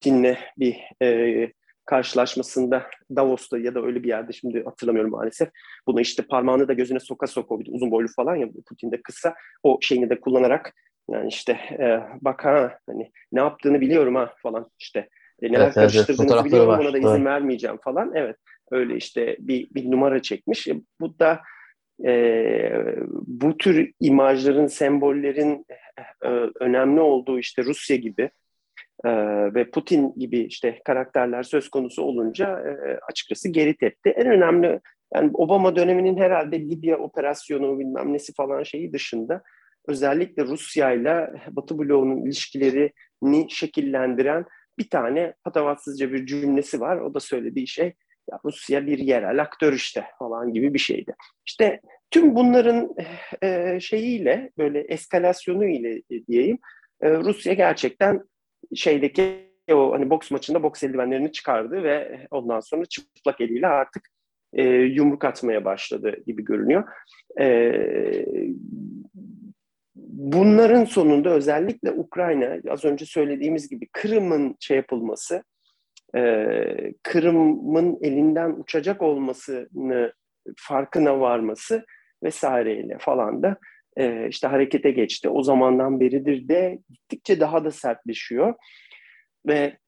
[0.00, 1.52] Putin'le bir e,
[1.86, 5.48] karşılaşmasında Davos'ta ya da öyle bir yerde şimdi hatırlamıyorum maalesef.
[5.86, 9.78] Buna işte parmağını da gözüne soka soka uzun boylu falan ya Putin de kısa o
[9.82, 10.74] şeyini de kullanarak
[11.10, 15.08] yani işte e, bak ha hani ne yaptığını biliyorum ha falan işte
[15.42, 16.78] e, neler evet, karıştırdığınızı evet, biliyorum var.
[16.78, 17.24] ona da izin evet.
[17.24, 18.12] vermeyeceğim falan.
[18.14, 18.36] Evet
[18.70, 20.68] öyle işte bir, bir numara çekmiş.
[20.68, 21.40] E, bu da
[22.06, 22.72] e,
[23.12, 25.66] bu tür imajların, sembollerin
[26.24, 26.28] e,
[26.60, 28.30] önemli olduğu işte Rusya gibi
[29.04, 29.10] e,
[29.54, 34.10] ve Putin gibi işte karakterler söz konusu olunca e, açıkçası geri tepti.
[34.10, 34.80] En önemli
[35.14, 39.42] yani Obama döneminin herhalde Libya operasyonu bilmem nesi falan şeyi dışında
[39.88, 44.44] özellikle Rusya ile Batı bloğunun ilişkilerini şekillendiren
[44.78, 46.96] bir tane patavatsızca bir cümlesi var.
[46.96, 47.94] O da söylediği şey
[48.30, 51.14] ya Rusya bir yerel aktör işte falan gibi bir şeydi.
[51.46, 51.80] İşte
[52.10, 52.94] tüm bunların
[53.42, 56.58] e, şeyiyle böyle eskalasyonu ile e, diyeyim
[57.00, 58.20] e, Rusya gerçekten
[58.74, 64.08] şeydeki o hani boks maçında boks eldivenlerini çıkardı ve ondan sonra çıplak eliyle artık
[64.52, 66.84] e, yumruk atmaya başladı gibi görünüyor.
[67.40, 67.46] E,
[69.94, 75.44] bunların sonunda özellikle Ukrayna az önce söylediğimiz gibi Kırım'ın şey yapılması,
[76.16, 76.64] e,
[77.02, 80.12] Kırım'ın elinden uçacak olmasını
[80.56, 81.84] farkına varması
[82.22, 83.56] vesaireyle falan da
[83.96, 85.28] e, işte harekete geçti.
[85.28, 88.54] O zamandan beridir de gittikçe daha da sertleşiyor.
[89.46, 89.78] Ve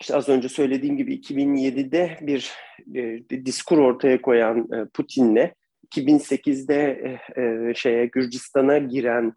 [0.00, 2.52] işte az önce söylediğim gibi 2007'de bir
[2.94, 5.52] e, diskur ortaya koyan e, Putin'le
[5.94, 7.00] 2008'de
[7.36, 9.32] e, e, şeye Gürcistan'a giren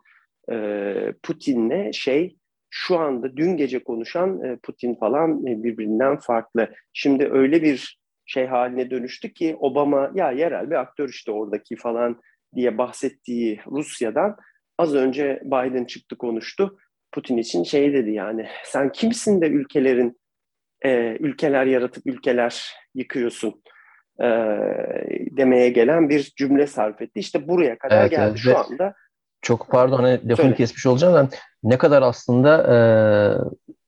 [0.51, 2.35] e, Putin'le şey
[2.69, 6.73] şu anda dün gece konuşan e, Putin falan e, birbirinden farklı.
[6.93, 12.21] Şimdi öyle bir şey haline dönüştü ki Obama ya yerel bir aktör işte oradaki falan
[12.55, 14.37] diye bahsettiği Rusya'dan
[14.77, 16.77] az önce Biden çıktı konuştu.
[17.11, 20.19] Putin için şey dedi yani sen kimsin de ülkelerin
[20.85, 23.61] e, ülkeler yaratıp ülkeler yıkıyorsun
[24.19, 24.27] e,
[25.37, 27.19] demeye gelen bir cümle sarf etti.
[27.19, 28.39] İşte buraya kadar evet, geldi evet.
[28.39, 28.93] şu anda.
[29.41, 31.29] Çok pardon hani lafını kesmiş olacağım da
[31.63, 32.77] ne kadar aslında e,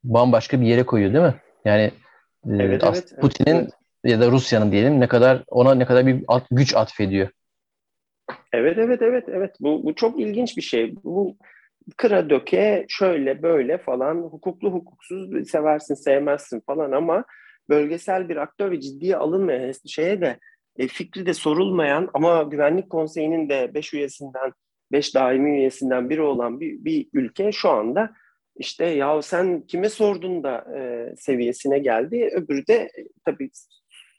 [0.03, 1.35] bambaşka bir yere koyuyor değil mi?
[1.65, 1.91] Yani
[2.49, 3.71] e, evet, evet, Putin'in evet.
[4.03, 7.29] ya da Rusya'nın diyelim ne kadar ona ne kadar bir at, güç atfediyor.
[8.53, 10.95] Evet evet evet evet bu, bu çok ilginç bir şey.
[11.03, 11.37] Bu
[11.97, 17.25] kıra döke şöyle böyle falan hukuklu hukuksuz seversin sevmezsin falan ama
[17.69, 20.39] bölgesel bir aktör ve ciddiye alınmayan şeye de
[20.77, 24.53] e, fikri de sorulmayan ama güvenlik konseyinin de 5 üyesinden
[24.91, 28.13] 5 daimi üyesinden biri olan bir, bir ülke şu anda
[28.55, 32.29] işte ya sen kime sordun da e, seviyesine geldi.
[32.33, 33.49] Öbürü de e, tabii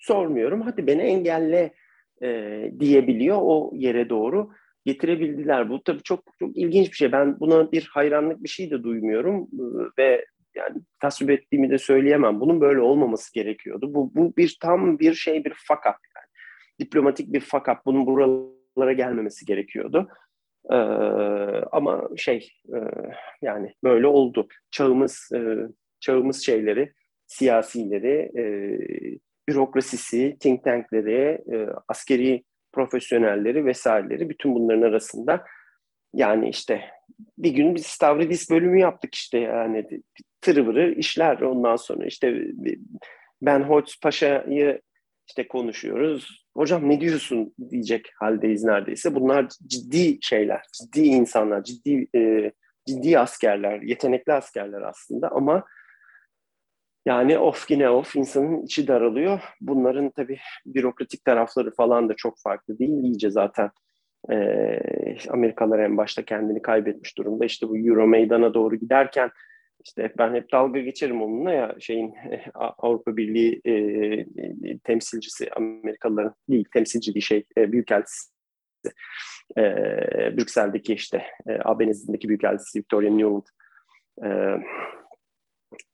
[0.01, 1.75] sormuyorum hadi beni engelle
[2.23, 4.51] e, diyebiliyor o yere doğru
[4.85, 5.71] getirebildiler.
[5.71, 7.13] Bu tabii çok çok ilginç bir şey.
[7.13, 9.49] Ben buna bir hayranlık bir şey de duymuyorum
[9.99, 10.25] ve
[10.55, 12.41] yani tasvip ettiğimi de söyleyemem.
[12.41, 13.95] Bunun böyle olmaması gerekiyordu.
[13.95, 16.27] Bu, bu bir tam bir şey bir fakat yani.
[16.81, 17.87] Diplomatik bir fakat.
[17.87, 20.09] Bunun buralara gelmemesi gerekiyordu.
[20.71, 20.75] Ee,
[21.73, 22.79] ama şey e,
[23.43, 24.49] yani böyle oldu.
[24.71, 25.41] Çağımız e,
[26.01, 26.93] çağımız şeyleri,
[27.27, 28.45] siyasileri, e,
[29.49, 35.45] bürokrasisi, think tankleri, e, askeri profesyonelleri vesaireleri bütün bunların arasında
[36.15, 36.85] yani işte
[37.39, 39.87] bir gün biz Stavridis bölümü yaptık işte yani
[40.41, 42.45] tırıvırı işler ondan sonra işte
[43.43, 44.81] ben Holtz Paşa'yı
[45.29, 46.47] işte konuşuyoruz.
[46.57, 49.15] Hocam ne diyorsun diyecek haldeyiz neredeyse.
[49.15, 52.53] Bunlar ciddi şeyler, ciddi insanlar, ciddi e,
[52.87, 55.65] ciddi askerler, yetenekli askerler aslında ama
[57.07, 59.41] yani of yine of insanın içi daralıyor.
[59.61, 63.05] Bunların tabii bürokratik tarafları falan da çok farklı değil.
[63.05, 63.71] İyice zaten
[64.31, 64.37] e,
[65.31, 67.45] Amerikalılar en başta kendini kaybetmiş durumda.
[67.45, 69.31] İşte bu Euro meydana doğru giderken
[69.85, 72.15] işte ben hep dalga geçerim onunla ya şeyin
[72.55, 78.33] Avrupa Birliği e, temsilcisi Amerikalıların değil temsilci değil şey e, büyükelçisi
[79.59, 79.63] e,
[80.37, 83.47] Brüksel'deki işte e, AB nezdindeki büyükelçisi Victoria Nuland
[84.25, 84.29] e,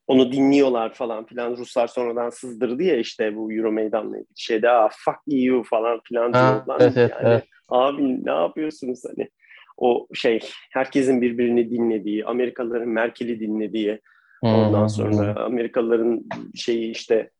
[0.08, 1.56] onu dinliyorlar falan filan.
[1.56, 6.32] Ruslar sonradan sızdırdı ya işte bu Euro meydanla ilgili şeyde ah fuck EU falan filan
[6.32, 6.80] diyorlar.
[6.80, 7.44] Evet, yani, evet.
[7.68, 9.28] Abi ne yapıyorsunuz hani?
[9.76, 10.40] O şey
[10.70, 14.00] herkesin birbirini dinlediği, Amerikalıların Merkel'i dinlediği,
[14.42, 16.24] ondan sonra Amerikalıların
[16.54, 17.30] şeyi işte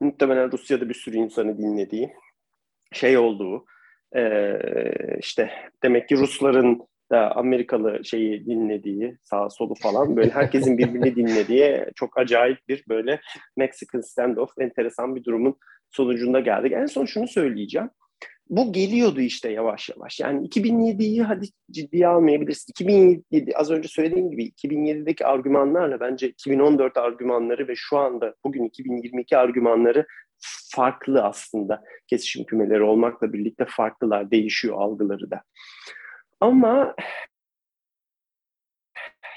[0.00, 2.12] muhtemelen Rusya'da bir sürü insanı dinlediği
[2.92, 3.64] şey olduğu
[4.16, 4.58] e,
[5.18, 5.50] işte
[5.82, 12.18] demek ki Rusların da Amerikalı şeyi dinlediği, sağ solu falan böyle herkesin birbirini dinlediği çok
[12.18, 13.20] acayip bir böyle
[13.56, 15.56] Mexican standoff enteresan bir durumun
[15.90, 16.72] sonucunda geldik.
[16.72, 17.90] En son şunu söyleyeceğim.
[18.50, 20.20] Bu geliyordu işte yavaş yavaş.
[20.20, 22.72] Yani 2007'yi hadi ciddiye almayabilirsin.
[22.72, 29.36] 2007 az önce söylediğim gibi 2007'deki argümanlarla bence 2014 argümanları ve şu anda bugün 2022
[29.36, 30.06] argümanları
[30.74, 31.82] farklı aslında.
[32.06, 35.42] Kesişim kümeleri olmakla birlikte farklılar, değişiyor algıları da.
[36.40, 36.94] Ama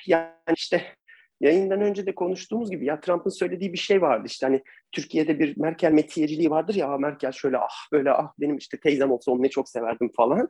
[0.07, 0.95] yani işte
[1.41, 5.57] yayından önce de konuştuğumuz gibi ya Trump'ın söylediği bir şey vardı işte hani Türkiye'de bir
[5.57, 9.49] Merkel metiyeciliği vardır ya Merkel şöyle ah böyle ah benim işte teyzem olsa onu ne
[9.49, 10.49] çok severdim falan.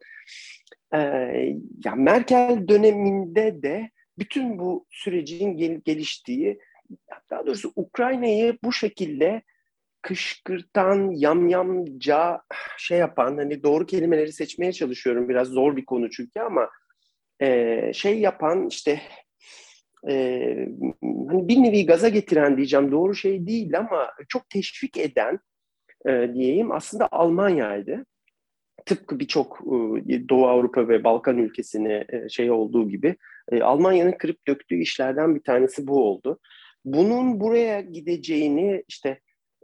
[0.93, 0.99] Ee,
[1.85, 6.59] ya Merkel döneminde de bütün bu sürecin gel- geliştiği
[7.29, 9.41] daha doğrusu Ukrayna'yı bu şekilde
[10.01, 12.41] kışkırtan, yamyamca
[12.77, 15.29] şey yapan, hani doğru kelimeleri seçmeye çalışıyorum.
[15.29, 16.69] Biraz zor bir konu çünkü ama
[17.41, 19.01] e, şey yapan işte
[20.09, 20.13] e,
[21.01, 25.39] hani bir nevi gaza getiren diyeceğim doğru şey değil ama çok teşvik eden
[26.07, 28.05] e, diyeyim aslında Almanya'ydı.
[28.85, 29.61] Tıpkı birçok
[30.09, 33.15] e, Doğu Avrupa ve Balkan ülkesine e, şey olduğu gibi
[33.51, 36.39] e, Almanya'nın kırıp döktüğü işlerden bir tanesi bu oldu.
[36.85, 39.19] Bunun buraya gideceğini işte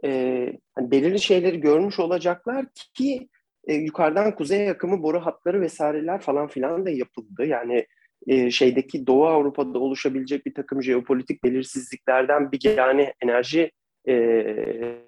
[0.06, 3.28] e, hani belirli şeyleri görmüş olacaklar ki
[3.66, 7.46] e, yukarıdan kuzey akımı boru hatları vesaireler falan filan da yapıldı.
[7.46, 7.86] Yani
[8.26, 13.70] e, şeydeki Doğu Avrupa'da oluşabilecek bir takım jeopolitik belirsizliklerden bir yani enerji
[14.08, 14.14] e,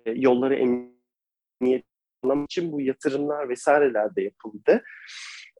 [0.06, 1.84] yolları emniyet
[2.44, 4.82] için bu yatırımlar vesaireler de yapıldı.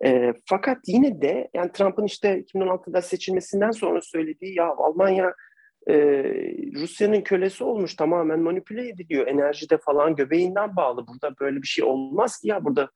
[0.05, 5.35] E, fakat yine de yani Trump'ın işte 2016'da seçilmesinden sonra söylediği ya Almanya
[5.89, 5.94] e,
[6.74, 9.27] Rusya'nın kölesi olmuş tamamen manipüle ediliyor.
[9.27, 11.06] Enerjide falan göbeğinden bağlı.
[11.06, 12.89] Burada böyle bir şey olmaz ki ya burada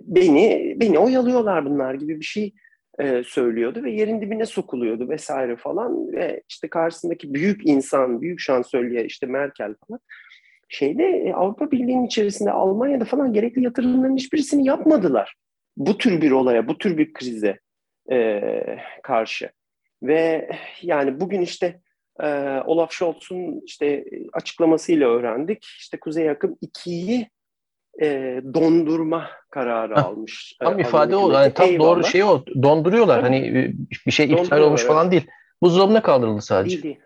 [0.00, 2.54] beni beni oyalıyorlar bunlar gibi bir şey
[2.98, 9.04] e, söylüyordu ve yerin dibine sokuluyordu vesaire falan ve işte karşısındaki büyük insan, büyük şansölye
[9.04, 10.00] işte Merkel falan
[10.68, 15.34] şeyde e, Avrupa Birliği'nin içerisinde Almanya'da falan gerekli yatırımların hiçbirisini yapmadılar.
[15.76, 17.58] Bu tür bir olaya, bu tür bir krize
[18.12, 18.40] e,
[19.02, 19.50] karşı.
[20.02, 20.50] Ve
[20.82, 21.80] yani bugün işte
[22.22, 25.64] e, Olaf Scholz'un işte açıklamasıyla öğrendik.
[25.64, 27.28] İşte Kuzey Akım 2'yi
[28.02, 30.56] e, dondurma kararı Heh, almış.
[30.60, 31.32] Tam ifade o.
[31.32, 31.88] Yani tam Eyvallah.
[31.88, 32.44] doğru şey o.
[32.62, 33.20] Donduruyorlar.
[33.20, 33.26] Tabii.
[33.26, 33.72] Hani
[34.06, 34.92] bir şey iptal olmuş evet.
[34.92, 35.26] falan değil.
[35.62, 36.82] Buzdolabına kaldırıldı sadece.
[36.82, 36.98] Değil, değil.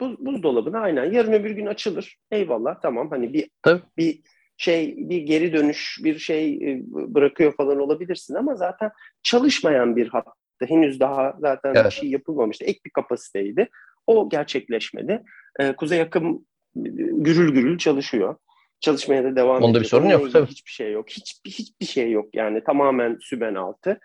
[0.00, 1.12] Buz, buzdolabına aynen.
[1.12, 2.16] Yarın öbür gün açılır.
[2.30, 3.10] Eyvallah tamam.
[3.10, 3.82] Hani bir Tabii.
[3.96, 4.20] bir
[4.56, 6.60] şey bir geri dönüş bir şey
[6.90, 8.90] bırakıyor falan olabilirsin ama zaten
[9.22, 10.32] çalışmayan bir hattı.
[10.68, 11.86] Henüz daha zaten evet.
[11.86, 12.64] bir şey yapılmamıştı.
[12.64, 13.68] Ek bir kapasiteydi.
[14.08, 15.22] O gerçekleşmedi.
[15.60, 18.36] Ee, Kuzey akım gürül gürül çalışıyor.
[18.80, 19.68] Çalışmaya da devam ediyor.
[19.68, 20.46] Onda bir sorun yok tabii.
[20.46, 21.10] Hiçbir şey yok.
[21.10, 24.00] Hiçbir, hiçbir şey yok yani tamamen süben altı.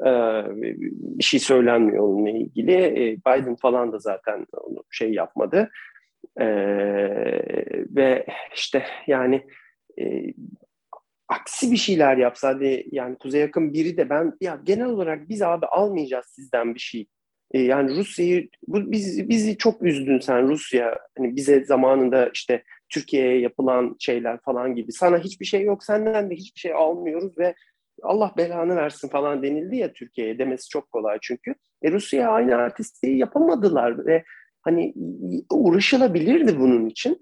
[0.00, 0.10] Ee,
[0.90, 2.72] bir şey söylenmiyor onunla ilgili.
[2.72, 5.70] Ee, Biden falan da zaten onu şey yapmadı.
[6.40, 6.46] Ee,
[7.96, 9.46] ve işte yani
[10.00, 10.32] e,
[11.28, 15.42] aksi bir şeyler yapsa hadi yani Kuzey Yakın biri de ben ya genel olarak biz
[15.42, 17.06] abi almayacağız sizden bir şey
[17.50, 23.40] e, yani Rusya'yı bu biz, bizi çok üzdün sen Rusya hani bize zamanında işte Türkiye'ye
[23.40, 27.54] yapılan şeyler falan gibi sana hiçbir şey yok senden de hiçbir şey almıyoruz ve
[28.02, 31.54] Allah belanı versin falan denildi ya Türkiye'ye demesi çok kolay çünkü.
[31.82, 34.24] E, Rusya aynı artistliği yapamadılar ve
[34.62, 34.94] hani
[35.50, 37.20] uğraşılabilirdi bunun için.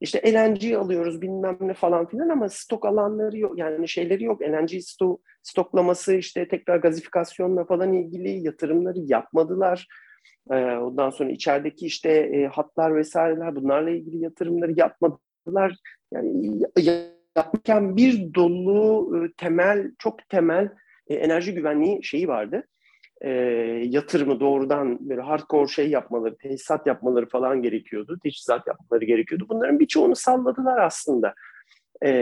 [0.00, 4.42] İşte LNG alıyoruz bilmem ne falan filan ama stok alanları yok yani şeyleri yok.
[4.42, 9.86] LNG stok, stoklaması işte tekrar gazifikasyonla falan ilgili yatırımları yapmadılar.
[10.50, 15.76] Ee, ondan sonra içerideki işte e, hatlar vesaireler bunlarla ilgili yatırımları yapmadılar.
[16.12, 16.62] Yani
[17.36, 20.68] yapmışken bir dolu e, temel, çok temel
[21.08, 22.68] e, enerji güvenliği şeyi vardı.
[23.20, 23.30] E,
[23.84, 28.18] yatırımı doğrudan böyle hardcore şey yapmaları, tesisat yapmaları falan gerekiyordu.
[28.22, 29.46] Teçhizat yapmaları gerekiyordu.
[29.48, 31.34] Bunların birçoğunu salladılar aslında.
[32.02, 32.12] E,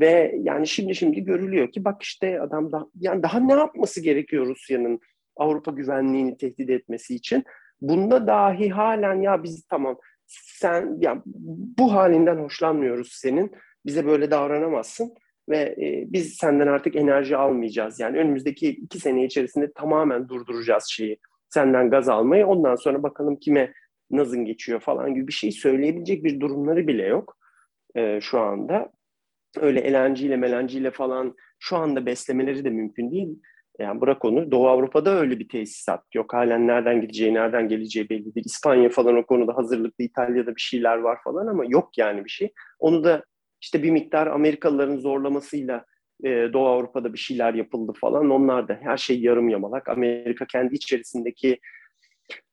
[0.00, 4.46] ve yani şimdi şimdi görülüyor ki bak işte adam da yani daha ne yapması gerekiyor
[4.46, 5.00] Rusya'nın
[5.36, 7.44] Avrupa güvenliğini tehdit etmesi için?
[7.80, 11.22] Bunda dahi halen ya biz tamam sen ya
[11.78, 13.52] bu halinden hoşlanmıyoruz senin
[13.86, 15.14] bize böyle davranamazsın
[15.48, 18.00] ve e, biz senden artık enerji almayacağız.
[18.00, 21.18] Yani önümüzdeki iki sene içerisinde tamamen durduracağız şeyi.
[21.48, 22.46] Senden gaz almayı.
[22.46, 23.72] Ondan sonra bakalım kime
[24.10, 27.36] nazın geçiyor falan gibi bir şey söyleyebilecek bir durumları bile yok
[27.94, 28.92] e, şu anda.
[29.60, 33.38] Öyle elenciyle melenciyle falan şu anda beslemeleri de mümkün değil.
[33.78, 34.50] Yani bırak onu.
[34.50, 36.34] Doğu Avrupa'da öyle bir tesisat yok.
[36.34, 38.46] Halen nereden gideceği, nereden geleceği belli değil.
[38.46, 42.52] İspanya falan o konuda hazırlıklı, İtalya'da bir şeyler var falan ama yok yani bir şey.
[42.78, 43.24] Onu da
[43.64, 45.84] işte bir miktar Amerikalıların zorlamasıyla
[46.24, 48.30] e, Doğu Avrupa'da bir şeyler yapıldı falan.
[48.30, 49.88] Onlar da her şey yarım yamalak.
[49.88, 51.60] Amerika kendi içerisindeki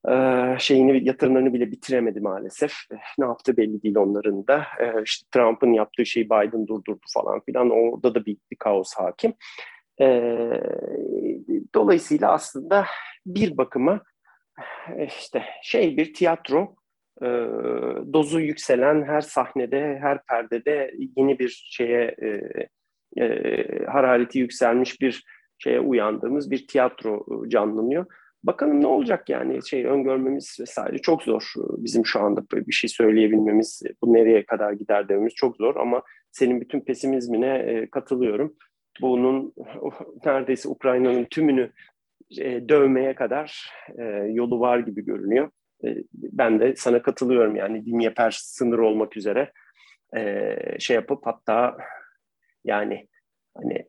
[0.09, 0.13] e,
[0.59, 2.73] şeyini yatırımlarını bile bitiremedi maalesef.
[3.17, 4.57] Ne yaptı belli değil onların da.
[4.57, 4.93] E,
[5.33, 7.69] Trump'ın yaptığı şeyi Biden durdurdu falan filan.
[7.69, 9.33] Orada da bir, bir kaos hakim.
[10.01, 10.07] E,
[11.75, 12.85] dolayısıyla aslında
[13.25, 14.01] bir bakıma
[15.07, 16.75] işte şey bir tiyatro
[17.21, 17.27] e,
[18.13, 22.41] dozu yükselen her sahnede, her perdede yeni bir şeye e,
[23.23, 25.23] e, harareti yükselmiş bir
[25.57, 28.05] şeye uyandığımız bir tiyatro e, canlanıyor.
[28.43, 31.53] Bakalım ne olacak yani şey öngörmemiz vesaire çok zor.
[31.77, 36.61] Bizim şu anda bir şey söyleyebilmemiz, bu nereye kadar gider dememiz çok zor ama senin
[36.61, 38.55] bütün pesimizmine e, katılıyorum.
[39.01, 39.53] Bunun
[40.25, 41.71] neredeyse Ukrayna'nın tümünü
[42.39, 44.03] e, dövmeye kadar e,
[44.33, 45.49] yolu var gibi görünüyor.
[45.85, 49.51] E, ben de sana katılıyorum yani Dnyeper sınır olmak üzere
[50.17, 51.77] e, şey yapıp hatta
[52.65, 53.07] yani
[53.57, 53.85] hani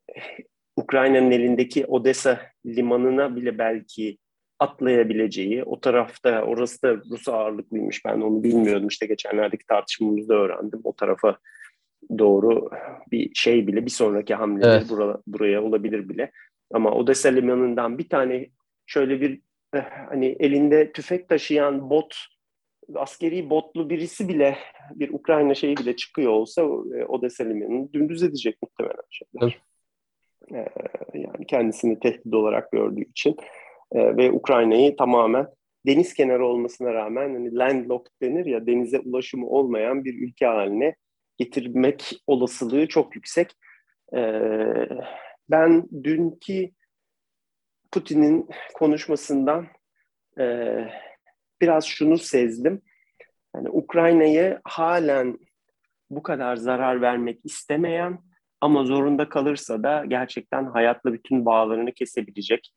[0.77, 4.19] Ukrayna'nın elindeki Odessa limanına bile belki
[4.59, 8.89] atlayabileceği, o tarafta orası da Rus ağırlıklıymış ben onu bilmiyordum.
[8.89, 10.81] İşte geçenlerdeki tartışmamızda öğrendim.
[10.85, 11.39] O tarafa
[12.19, 12.71] doğru
[13.11, 14.87] bir şey bile bir sonraki hamle evet.
[15.27, 16.33] buraya olabilir bile.
[16.73, 18.49] Ama Odessa limanından bir tane
[18.87, 19.41] şöyle bir
[19.75, 22.15] Eh, hani elinde tüfek taşıyan bot
[22.95, 24.57] askeri botlu birisi bile
[24.95, 29.61] bir Ukrayna şeyi bile çıkıyor olsa e, Odessa limanını dümdüz edecek muhtemelen şeyler.
[30.51, 30.69] Evet.
[31.15, 33.37] Yani kendisini tehdit olarak gördüğü için
[33.93, 35.47] e, ve Ukrayna'yı tamamen
[35.87, 40.95] deniz kenarı olmasına rağmen hani landlocked denir ya denize ulaşımı olmayan bir ülke haline
[41.39, 43.51] getirmek olasılığı çok yüksek.
[44.17, 44.21] E,
[45.51, 46.71] ben dünkü
[47.93, 49.67] Putin'in konuşmasından
[50.39, 50.77] e,
[51.61, 52.83] biraz şunu sezdim.
[53.57, 55.39] Yani Ukrayna'yı halen
[56.11, 58.19] bu kadar zarar vermek istemeyen
[58.61, 62.73] ama zorunda kalırsa da gerçekten hayatla bütün bağlarını kesebilecek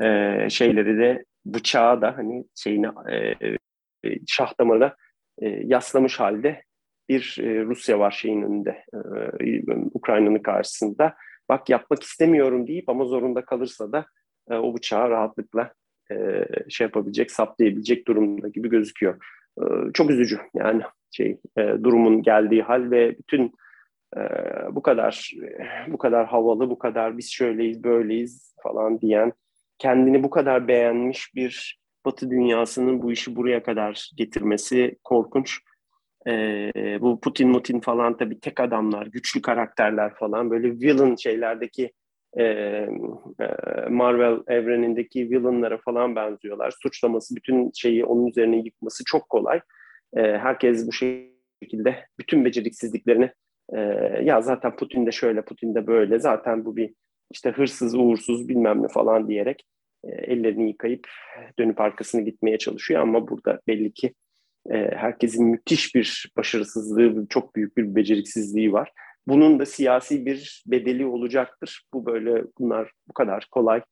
[0.00, 0.06] e,
[0.50, 3.34] şeyleri de bıçağı da hani şeyini e,
[4.26, 4.96] şah damarına
[5.38, 6.62] e, yaslamış halde
[7.08, 8.84] bir e, Rusya var şeyin önünde
[9.40, 11.14] e, Ukrayna'nın karşısında.
[11.48, 14.06] Bak yapmak istemiyorum deyip ama zorunda kalırsa da
[14.50, 15.72] e, o bıçağı rahatlıkla
[16.10, 19.24] e, şey yapabilecek, saplayabilecek durumda gibi gözüküyor.
[19.58, 19.64] E,
[19.94, 23.52] çok üzücü yani şey e, durumun geldiği hal ve bütün
[24.16, 24.20] e,
[24.70, 25.32] bu kadar
[25.88, 29.32] bu kadar havalı, bu kadar biz şöyleyiz, böyleyiz falan diyen
[29.78, 35.58] kendini bu kadar beğenmiş bir Batı dünyasının bu işi buraya kadar getirmesi korkunç.
[36.26, 41.92] Ee, bu Putin Mutin falan tabii tek adamlar, güçlü karakterler falan böyle villain şeylerdeki
[42.38, 42.86] e,
[43.90, 46.74] Marvel evrenindeki villainlara falan benziyorlar.
[46.82, 49.60] Suçlaması, bütün şeyi onun üzerine yıkması çok kolay.
[50.16, 53.30] E, herkes bu şekilde bütün beceriksizliklerini
[53.72, 53.78] e,
[54.24, 56.94] ya zaten Putin de şöyle, Putin de böyle, zaten bu bir
[57.30, 59.64] işte hırsız, uğursuz bilmem ne falan diyerek
[60.04, 61.08] e, ellerini yıkayıp
[61.58, 64.14] dönüp arkasını gitmeye çalışıyor ama burada belli ki
[64.70, 68.92] e, herkesin müthiş bir başarısızlığı, çok büyük bir beceriksizliği var.
[69.26, 71.82] Bunun da siyasi bir bedeli olacaktır.
[71.94, 73.82] Bu böyle bunlar bu kadar kolay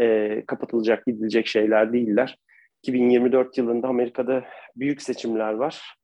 [0.00, 2.38] e, kapatılacak, gidilecek şeyler değiller.
[2.82, 4.44] 2024 yılında Amerika'da
[4.76, 5.94] büyük seçimler var.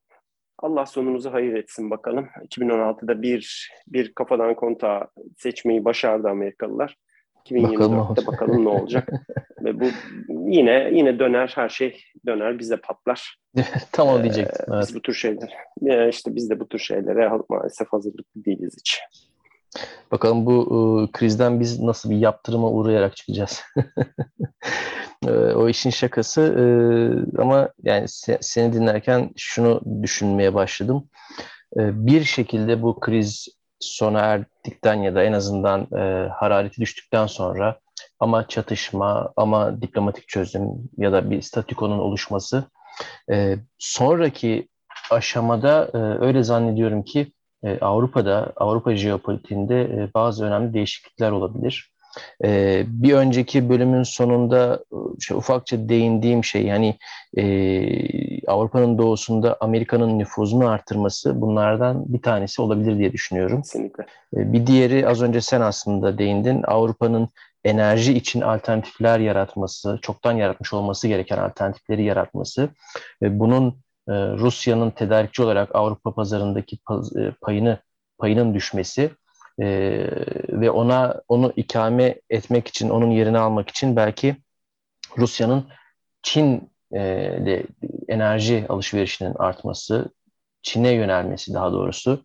[0.59, 2.29] Allah sonumuzu hayır etsin bakalım.
[2.49, 6.97] 2016'da bir bir kafadan kontağı seçmeyi başardı Amerikalılar.
[7.47, 9.13] 2024'te bakalım, bakalım ne olacak.
[9.65, 9.85] Ve bu
[10.29, 13.39] yine yine döner her şey döner bize patlar.
[13.93, 14.65] Tam o diyecektim.
[14.69, 14.85] Ee, evet.
[14.89, 15.51] Biz bu tür şeyler
[16.09, 19.01] işte biz de bu tür şeylere maalesef hazırlıklı değiliz hiç.
[20.13, 23.63] Bakalım bu e, krizden biz nasıl bir yaptırıma uğrayarak çıkacağız.
[25.27, 26.65] e, o işin şakası e,
[27.43, 31.09] ama yani se, seni dinlerken şunu düşünmeye başladım.
[31.77, 33.49] E, bir şekilde bu kriz
[33.81, 37.79] sona erdikten ya da en azından e, harareti düştükten sonra
[38.21, 42.65] ama çatışma ama diplomatik çözüm ya da bir statükonun oluşması
[43.31, 44.69] e, sonraki
[45.11, 47.33] aşamada e, öyle zannediyorum ki
[47.65, 51.90] e, Avrupa'da, Avrupa jeopolitiğinde e, bazı önemli değişiklikler olabilir.
[52.45, 54.85] E, bir önceki bölümün sonunda
[55.21, 56.97] şey, ufakça değindiğim şey yani
[57.37, 63.63] e, Avrupa'nın doğusunda Amerika'nın nüfuzunu artırması bunlardan bir tanesi olabilir diye düşünüyorum.
[63.63, 64.07] Kesinlikle.
[64.37, 66.63] E, bir diğeri az önce sen aslında değindin.
[66.63, 67.29] Avrupa'nın
[67.65, 72.69] enerji için alternatifler yaratması, çoktan yaratmış olması gereken alternatifleri yaratması
[73.23, 73.69] ve bunun
[74.09, 76.79] e, Rusya'nın tedarikçi olarak Avrupa pazarındaki
[77.17, 77.79] e, payını
[78.19, 79.11] payının düşmesi
[79.61, 79.67] e,
[80.49, 84.37] ve ona onu ikame etmek için, onun yerini almak için belki
[85.19, 85.69] Rusya'nın
[86.23, 87.67] Çin de
[88.09, 90.11] enerji alışverişinin artması,
[90.63, 92.25] Çin'e yönelmesi daha doğrusu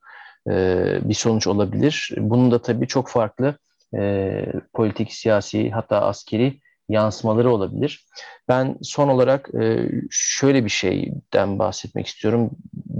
[1.01, 2.11] bir sonuç olabilir.
[2.17, 3.57] Bunun da tabii çok farklı
[4.73, 6.59] politik, siyasi hatta askeri
[6.89, 8.05] yansımaları olabilir.
[8.47, 12.51] Ben son olarak e, şöyle bir şeyden bahsetmek istiyorum.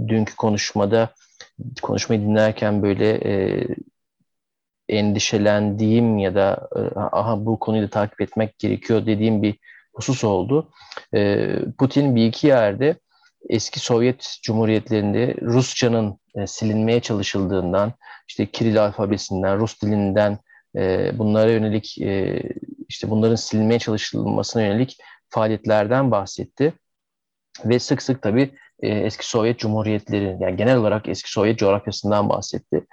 [0.08, 1.10] Dünkü konuşmada,
[1.82, 3.66] konuşmayı dinlerken böyle e,
[4.88, 9.58] endişelendiğim ya da e, aha bu konuyu da takip etmek gerekiyor dediğim bir
[9.94, 10.70] husus oldu.
[11.78, 12.96] Putin bir iki yerde
[13.48, 17.92] eski Sovyet Cumhuriyetlerinde Rusçanın silinmeye çalışıldığından,
[18.28, 20.38] işte Kiril alfabesinden, Rus dilinden
[21.18, 21.98] bunlara yönelik
[22.88, 24.96] işte bunların silinmeye çalışılmasına yönelik
[25.28, 26.72] faaliyetlerden bahsetti.
[27.64, 28.50] Ve sık sık tabii
[28.80, 32.86] e, eski Sovyet Cumhuriyetleri, yani genel olarak eski Sovyet coğrafyasından bahsetti.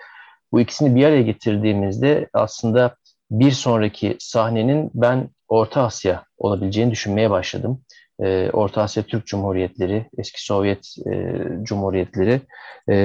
[0.53, 2.95] Bu ikisini bir araya getirdiğimizde aslında
[3.31, 7.81] bir sonraki sahnenin ben Orta Asya olabileceğini düşünmeye başladım.
[8.19, 12.41] E, Orta Asya Türk Cumhuriyetleri, eski Sovyet e, Cumhuriyetleri.
[12.89, 12.95] E,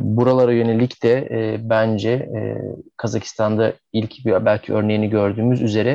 [0.00, 2.58] buralara yönelik de e, bence e,
[2.96, 5.90] Kazakistan'da ilk bir belki örneğini gördüğümüz üzere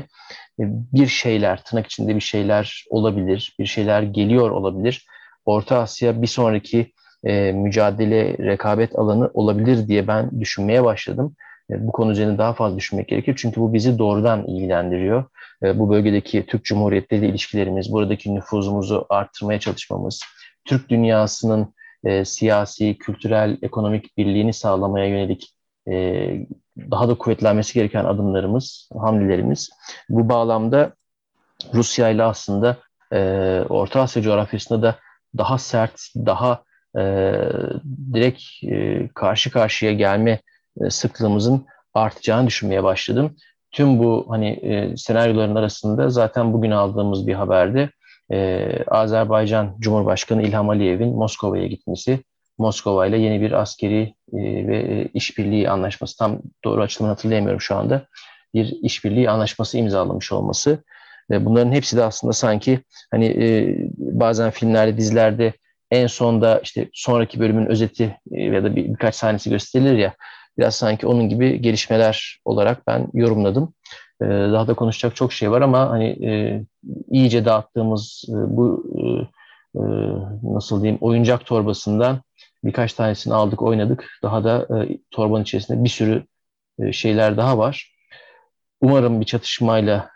[0.59, 0.63] e,
[0.93, 5.05] bir şeyler, tırnak içinde bir şeyler olabilir, bir şeyler geliyor olabilir.
[5.45, 6.91] Orta Asya bir sonraki
[7.25, 11.35] e, mücadele, rekabet alanı olabilir diye ben düşünmeye başladım.
[11.71, 13.35] E, bu konu üzerine daha fazla düşünmek gerekir.
[13.37, 15.23] Çünkü bu bizi doğrudan ilgilendiriyor.
[15.63, 20.21] E, bu bölgedeki Türk Cumhuriyetleri ilişkilerimiz, buradaki nüfuzumuzu arttırmaya çalışmamız,
[20.65, 21.75] Türk dünyasının
[22.23, 25.55] siyasi, kültürel, ekonomik birliğini sağlamaya yönelik
[26.91, 29.69] daha da kuvvetlenmesi gereken adımlarımız, hamlelerimiz.
[30.09, 30.93] Bu bağlamda
[31.73, 32.77] Rusya ile aslında
[33.69, 34.95] Orta Asya coğrafyasında da
[35.37, 36.63] daha sert, daha
[36.99, 37.03] e,
[38.13, 40.39] direkt e, karşı karşıya gelme
[40.81, 43.35] e, sıklığımızın artacağını düşünmeye başladım.
[43.71, 47.89] Tüm bu hani e, senaryoların arasında zaten bugün aldığımız bir haberde
[48.31, 52.19] e, Azerbaycan Cumhurbaşkanı İlham Aliyev'in Moskova'ya gitmesi,
[52.57, 57.75] Moskova ile yeni bir askeri e, ve e, işbirliği anlaşması, tam doğru açılımını hatırlayamıyorum şu
[57.75, 58.07] anda,
[58.53, 60.83] bir işbirliği anlaşması imzalamış olması.
[61.31, 62.79] Ve bunların hepsi de aslında sanki
[63.11, 65.53] hani e, bazen filmlerde, dizilerde
[65.95, 70.13] en sonda işte sonraki bölümün özeti e, ya da bir, birkaç sahnesi gösterilir ya
[70.57, 73.73] biraz sanki onun gibi gelişmeler olarak ben yorumladım.
[74.21, 76.63] E, daha da konuşacak çok şey var ama hani e,
[77.11, 78.85] iyice dağıttığımız bu
[80.43, 82.21] nasıl diyeyim oyuncak torbasından
[82.63, 84.09] birkaç tanesini aldık oynadık.
[84.23, 84.67] Daha da
[85.11, 86.23] torbanın içerisinde bir sürü
[86.91, 87.95] şeyler daha var.
[88.81, 90.09] Umarım bir çatışmayla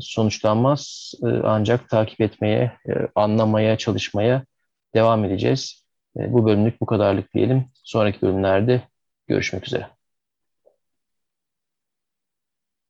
[0.00, 1.12] sonuçlanmaz
[1.44, 2.72] ancak takip etmeye,
[3.14, 4.44] anlamaya, çalışmaya
[4.94, 5.84] devam edeceğiz.
[6.18, 7.64] E, bu bölümlük bu kadarlık diyelim.
[7.82, 8.82] Sonraki bölümlerde
[9.28, 10.01] görüşmek üzere.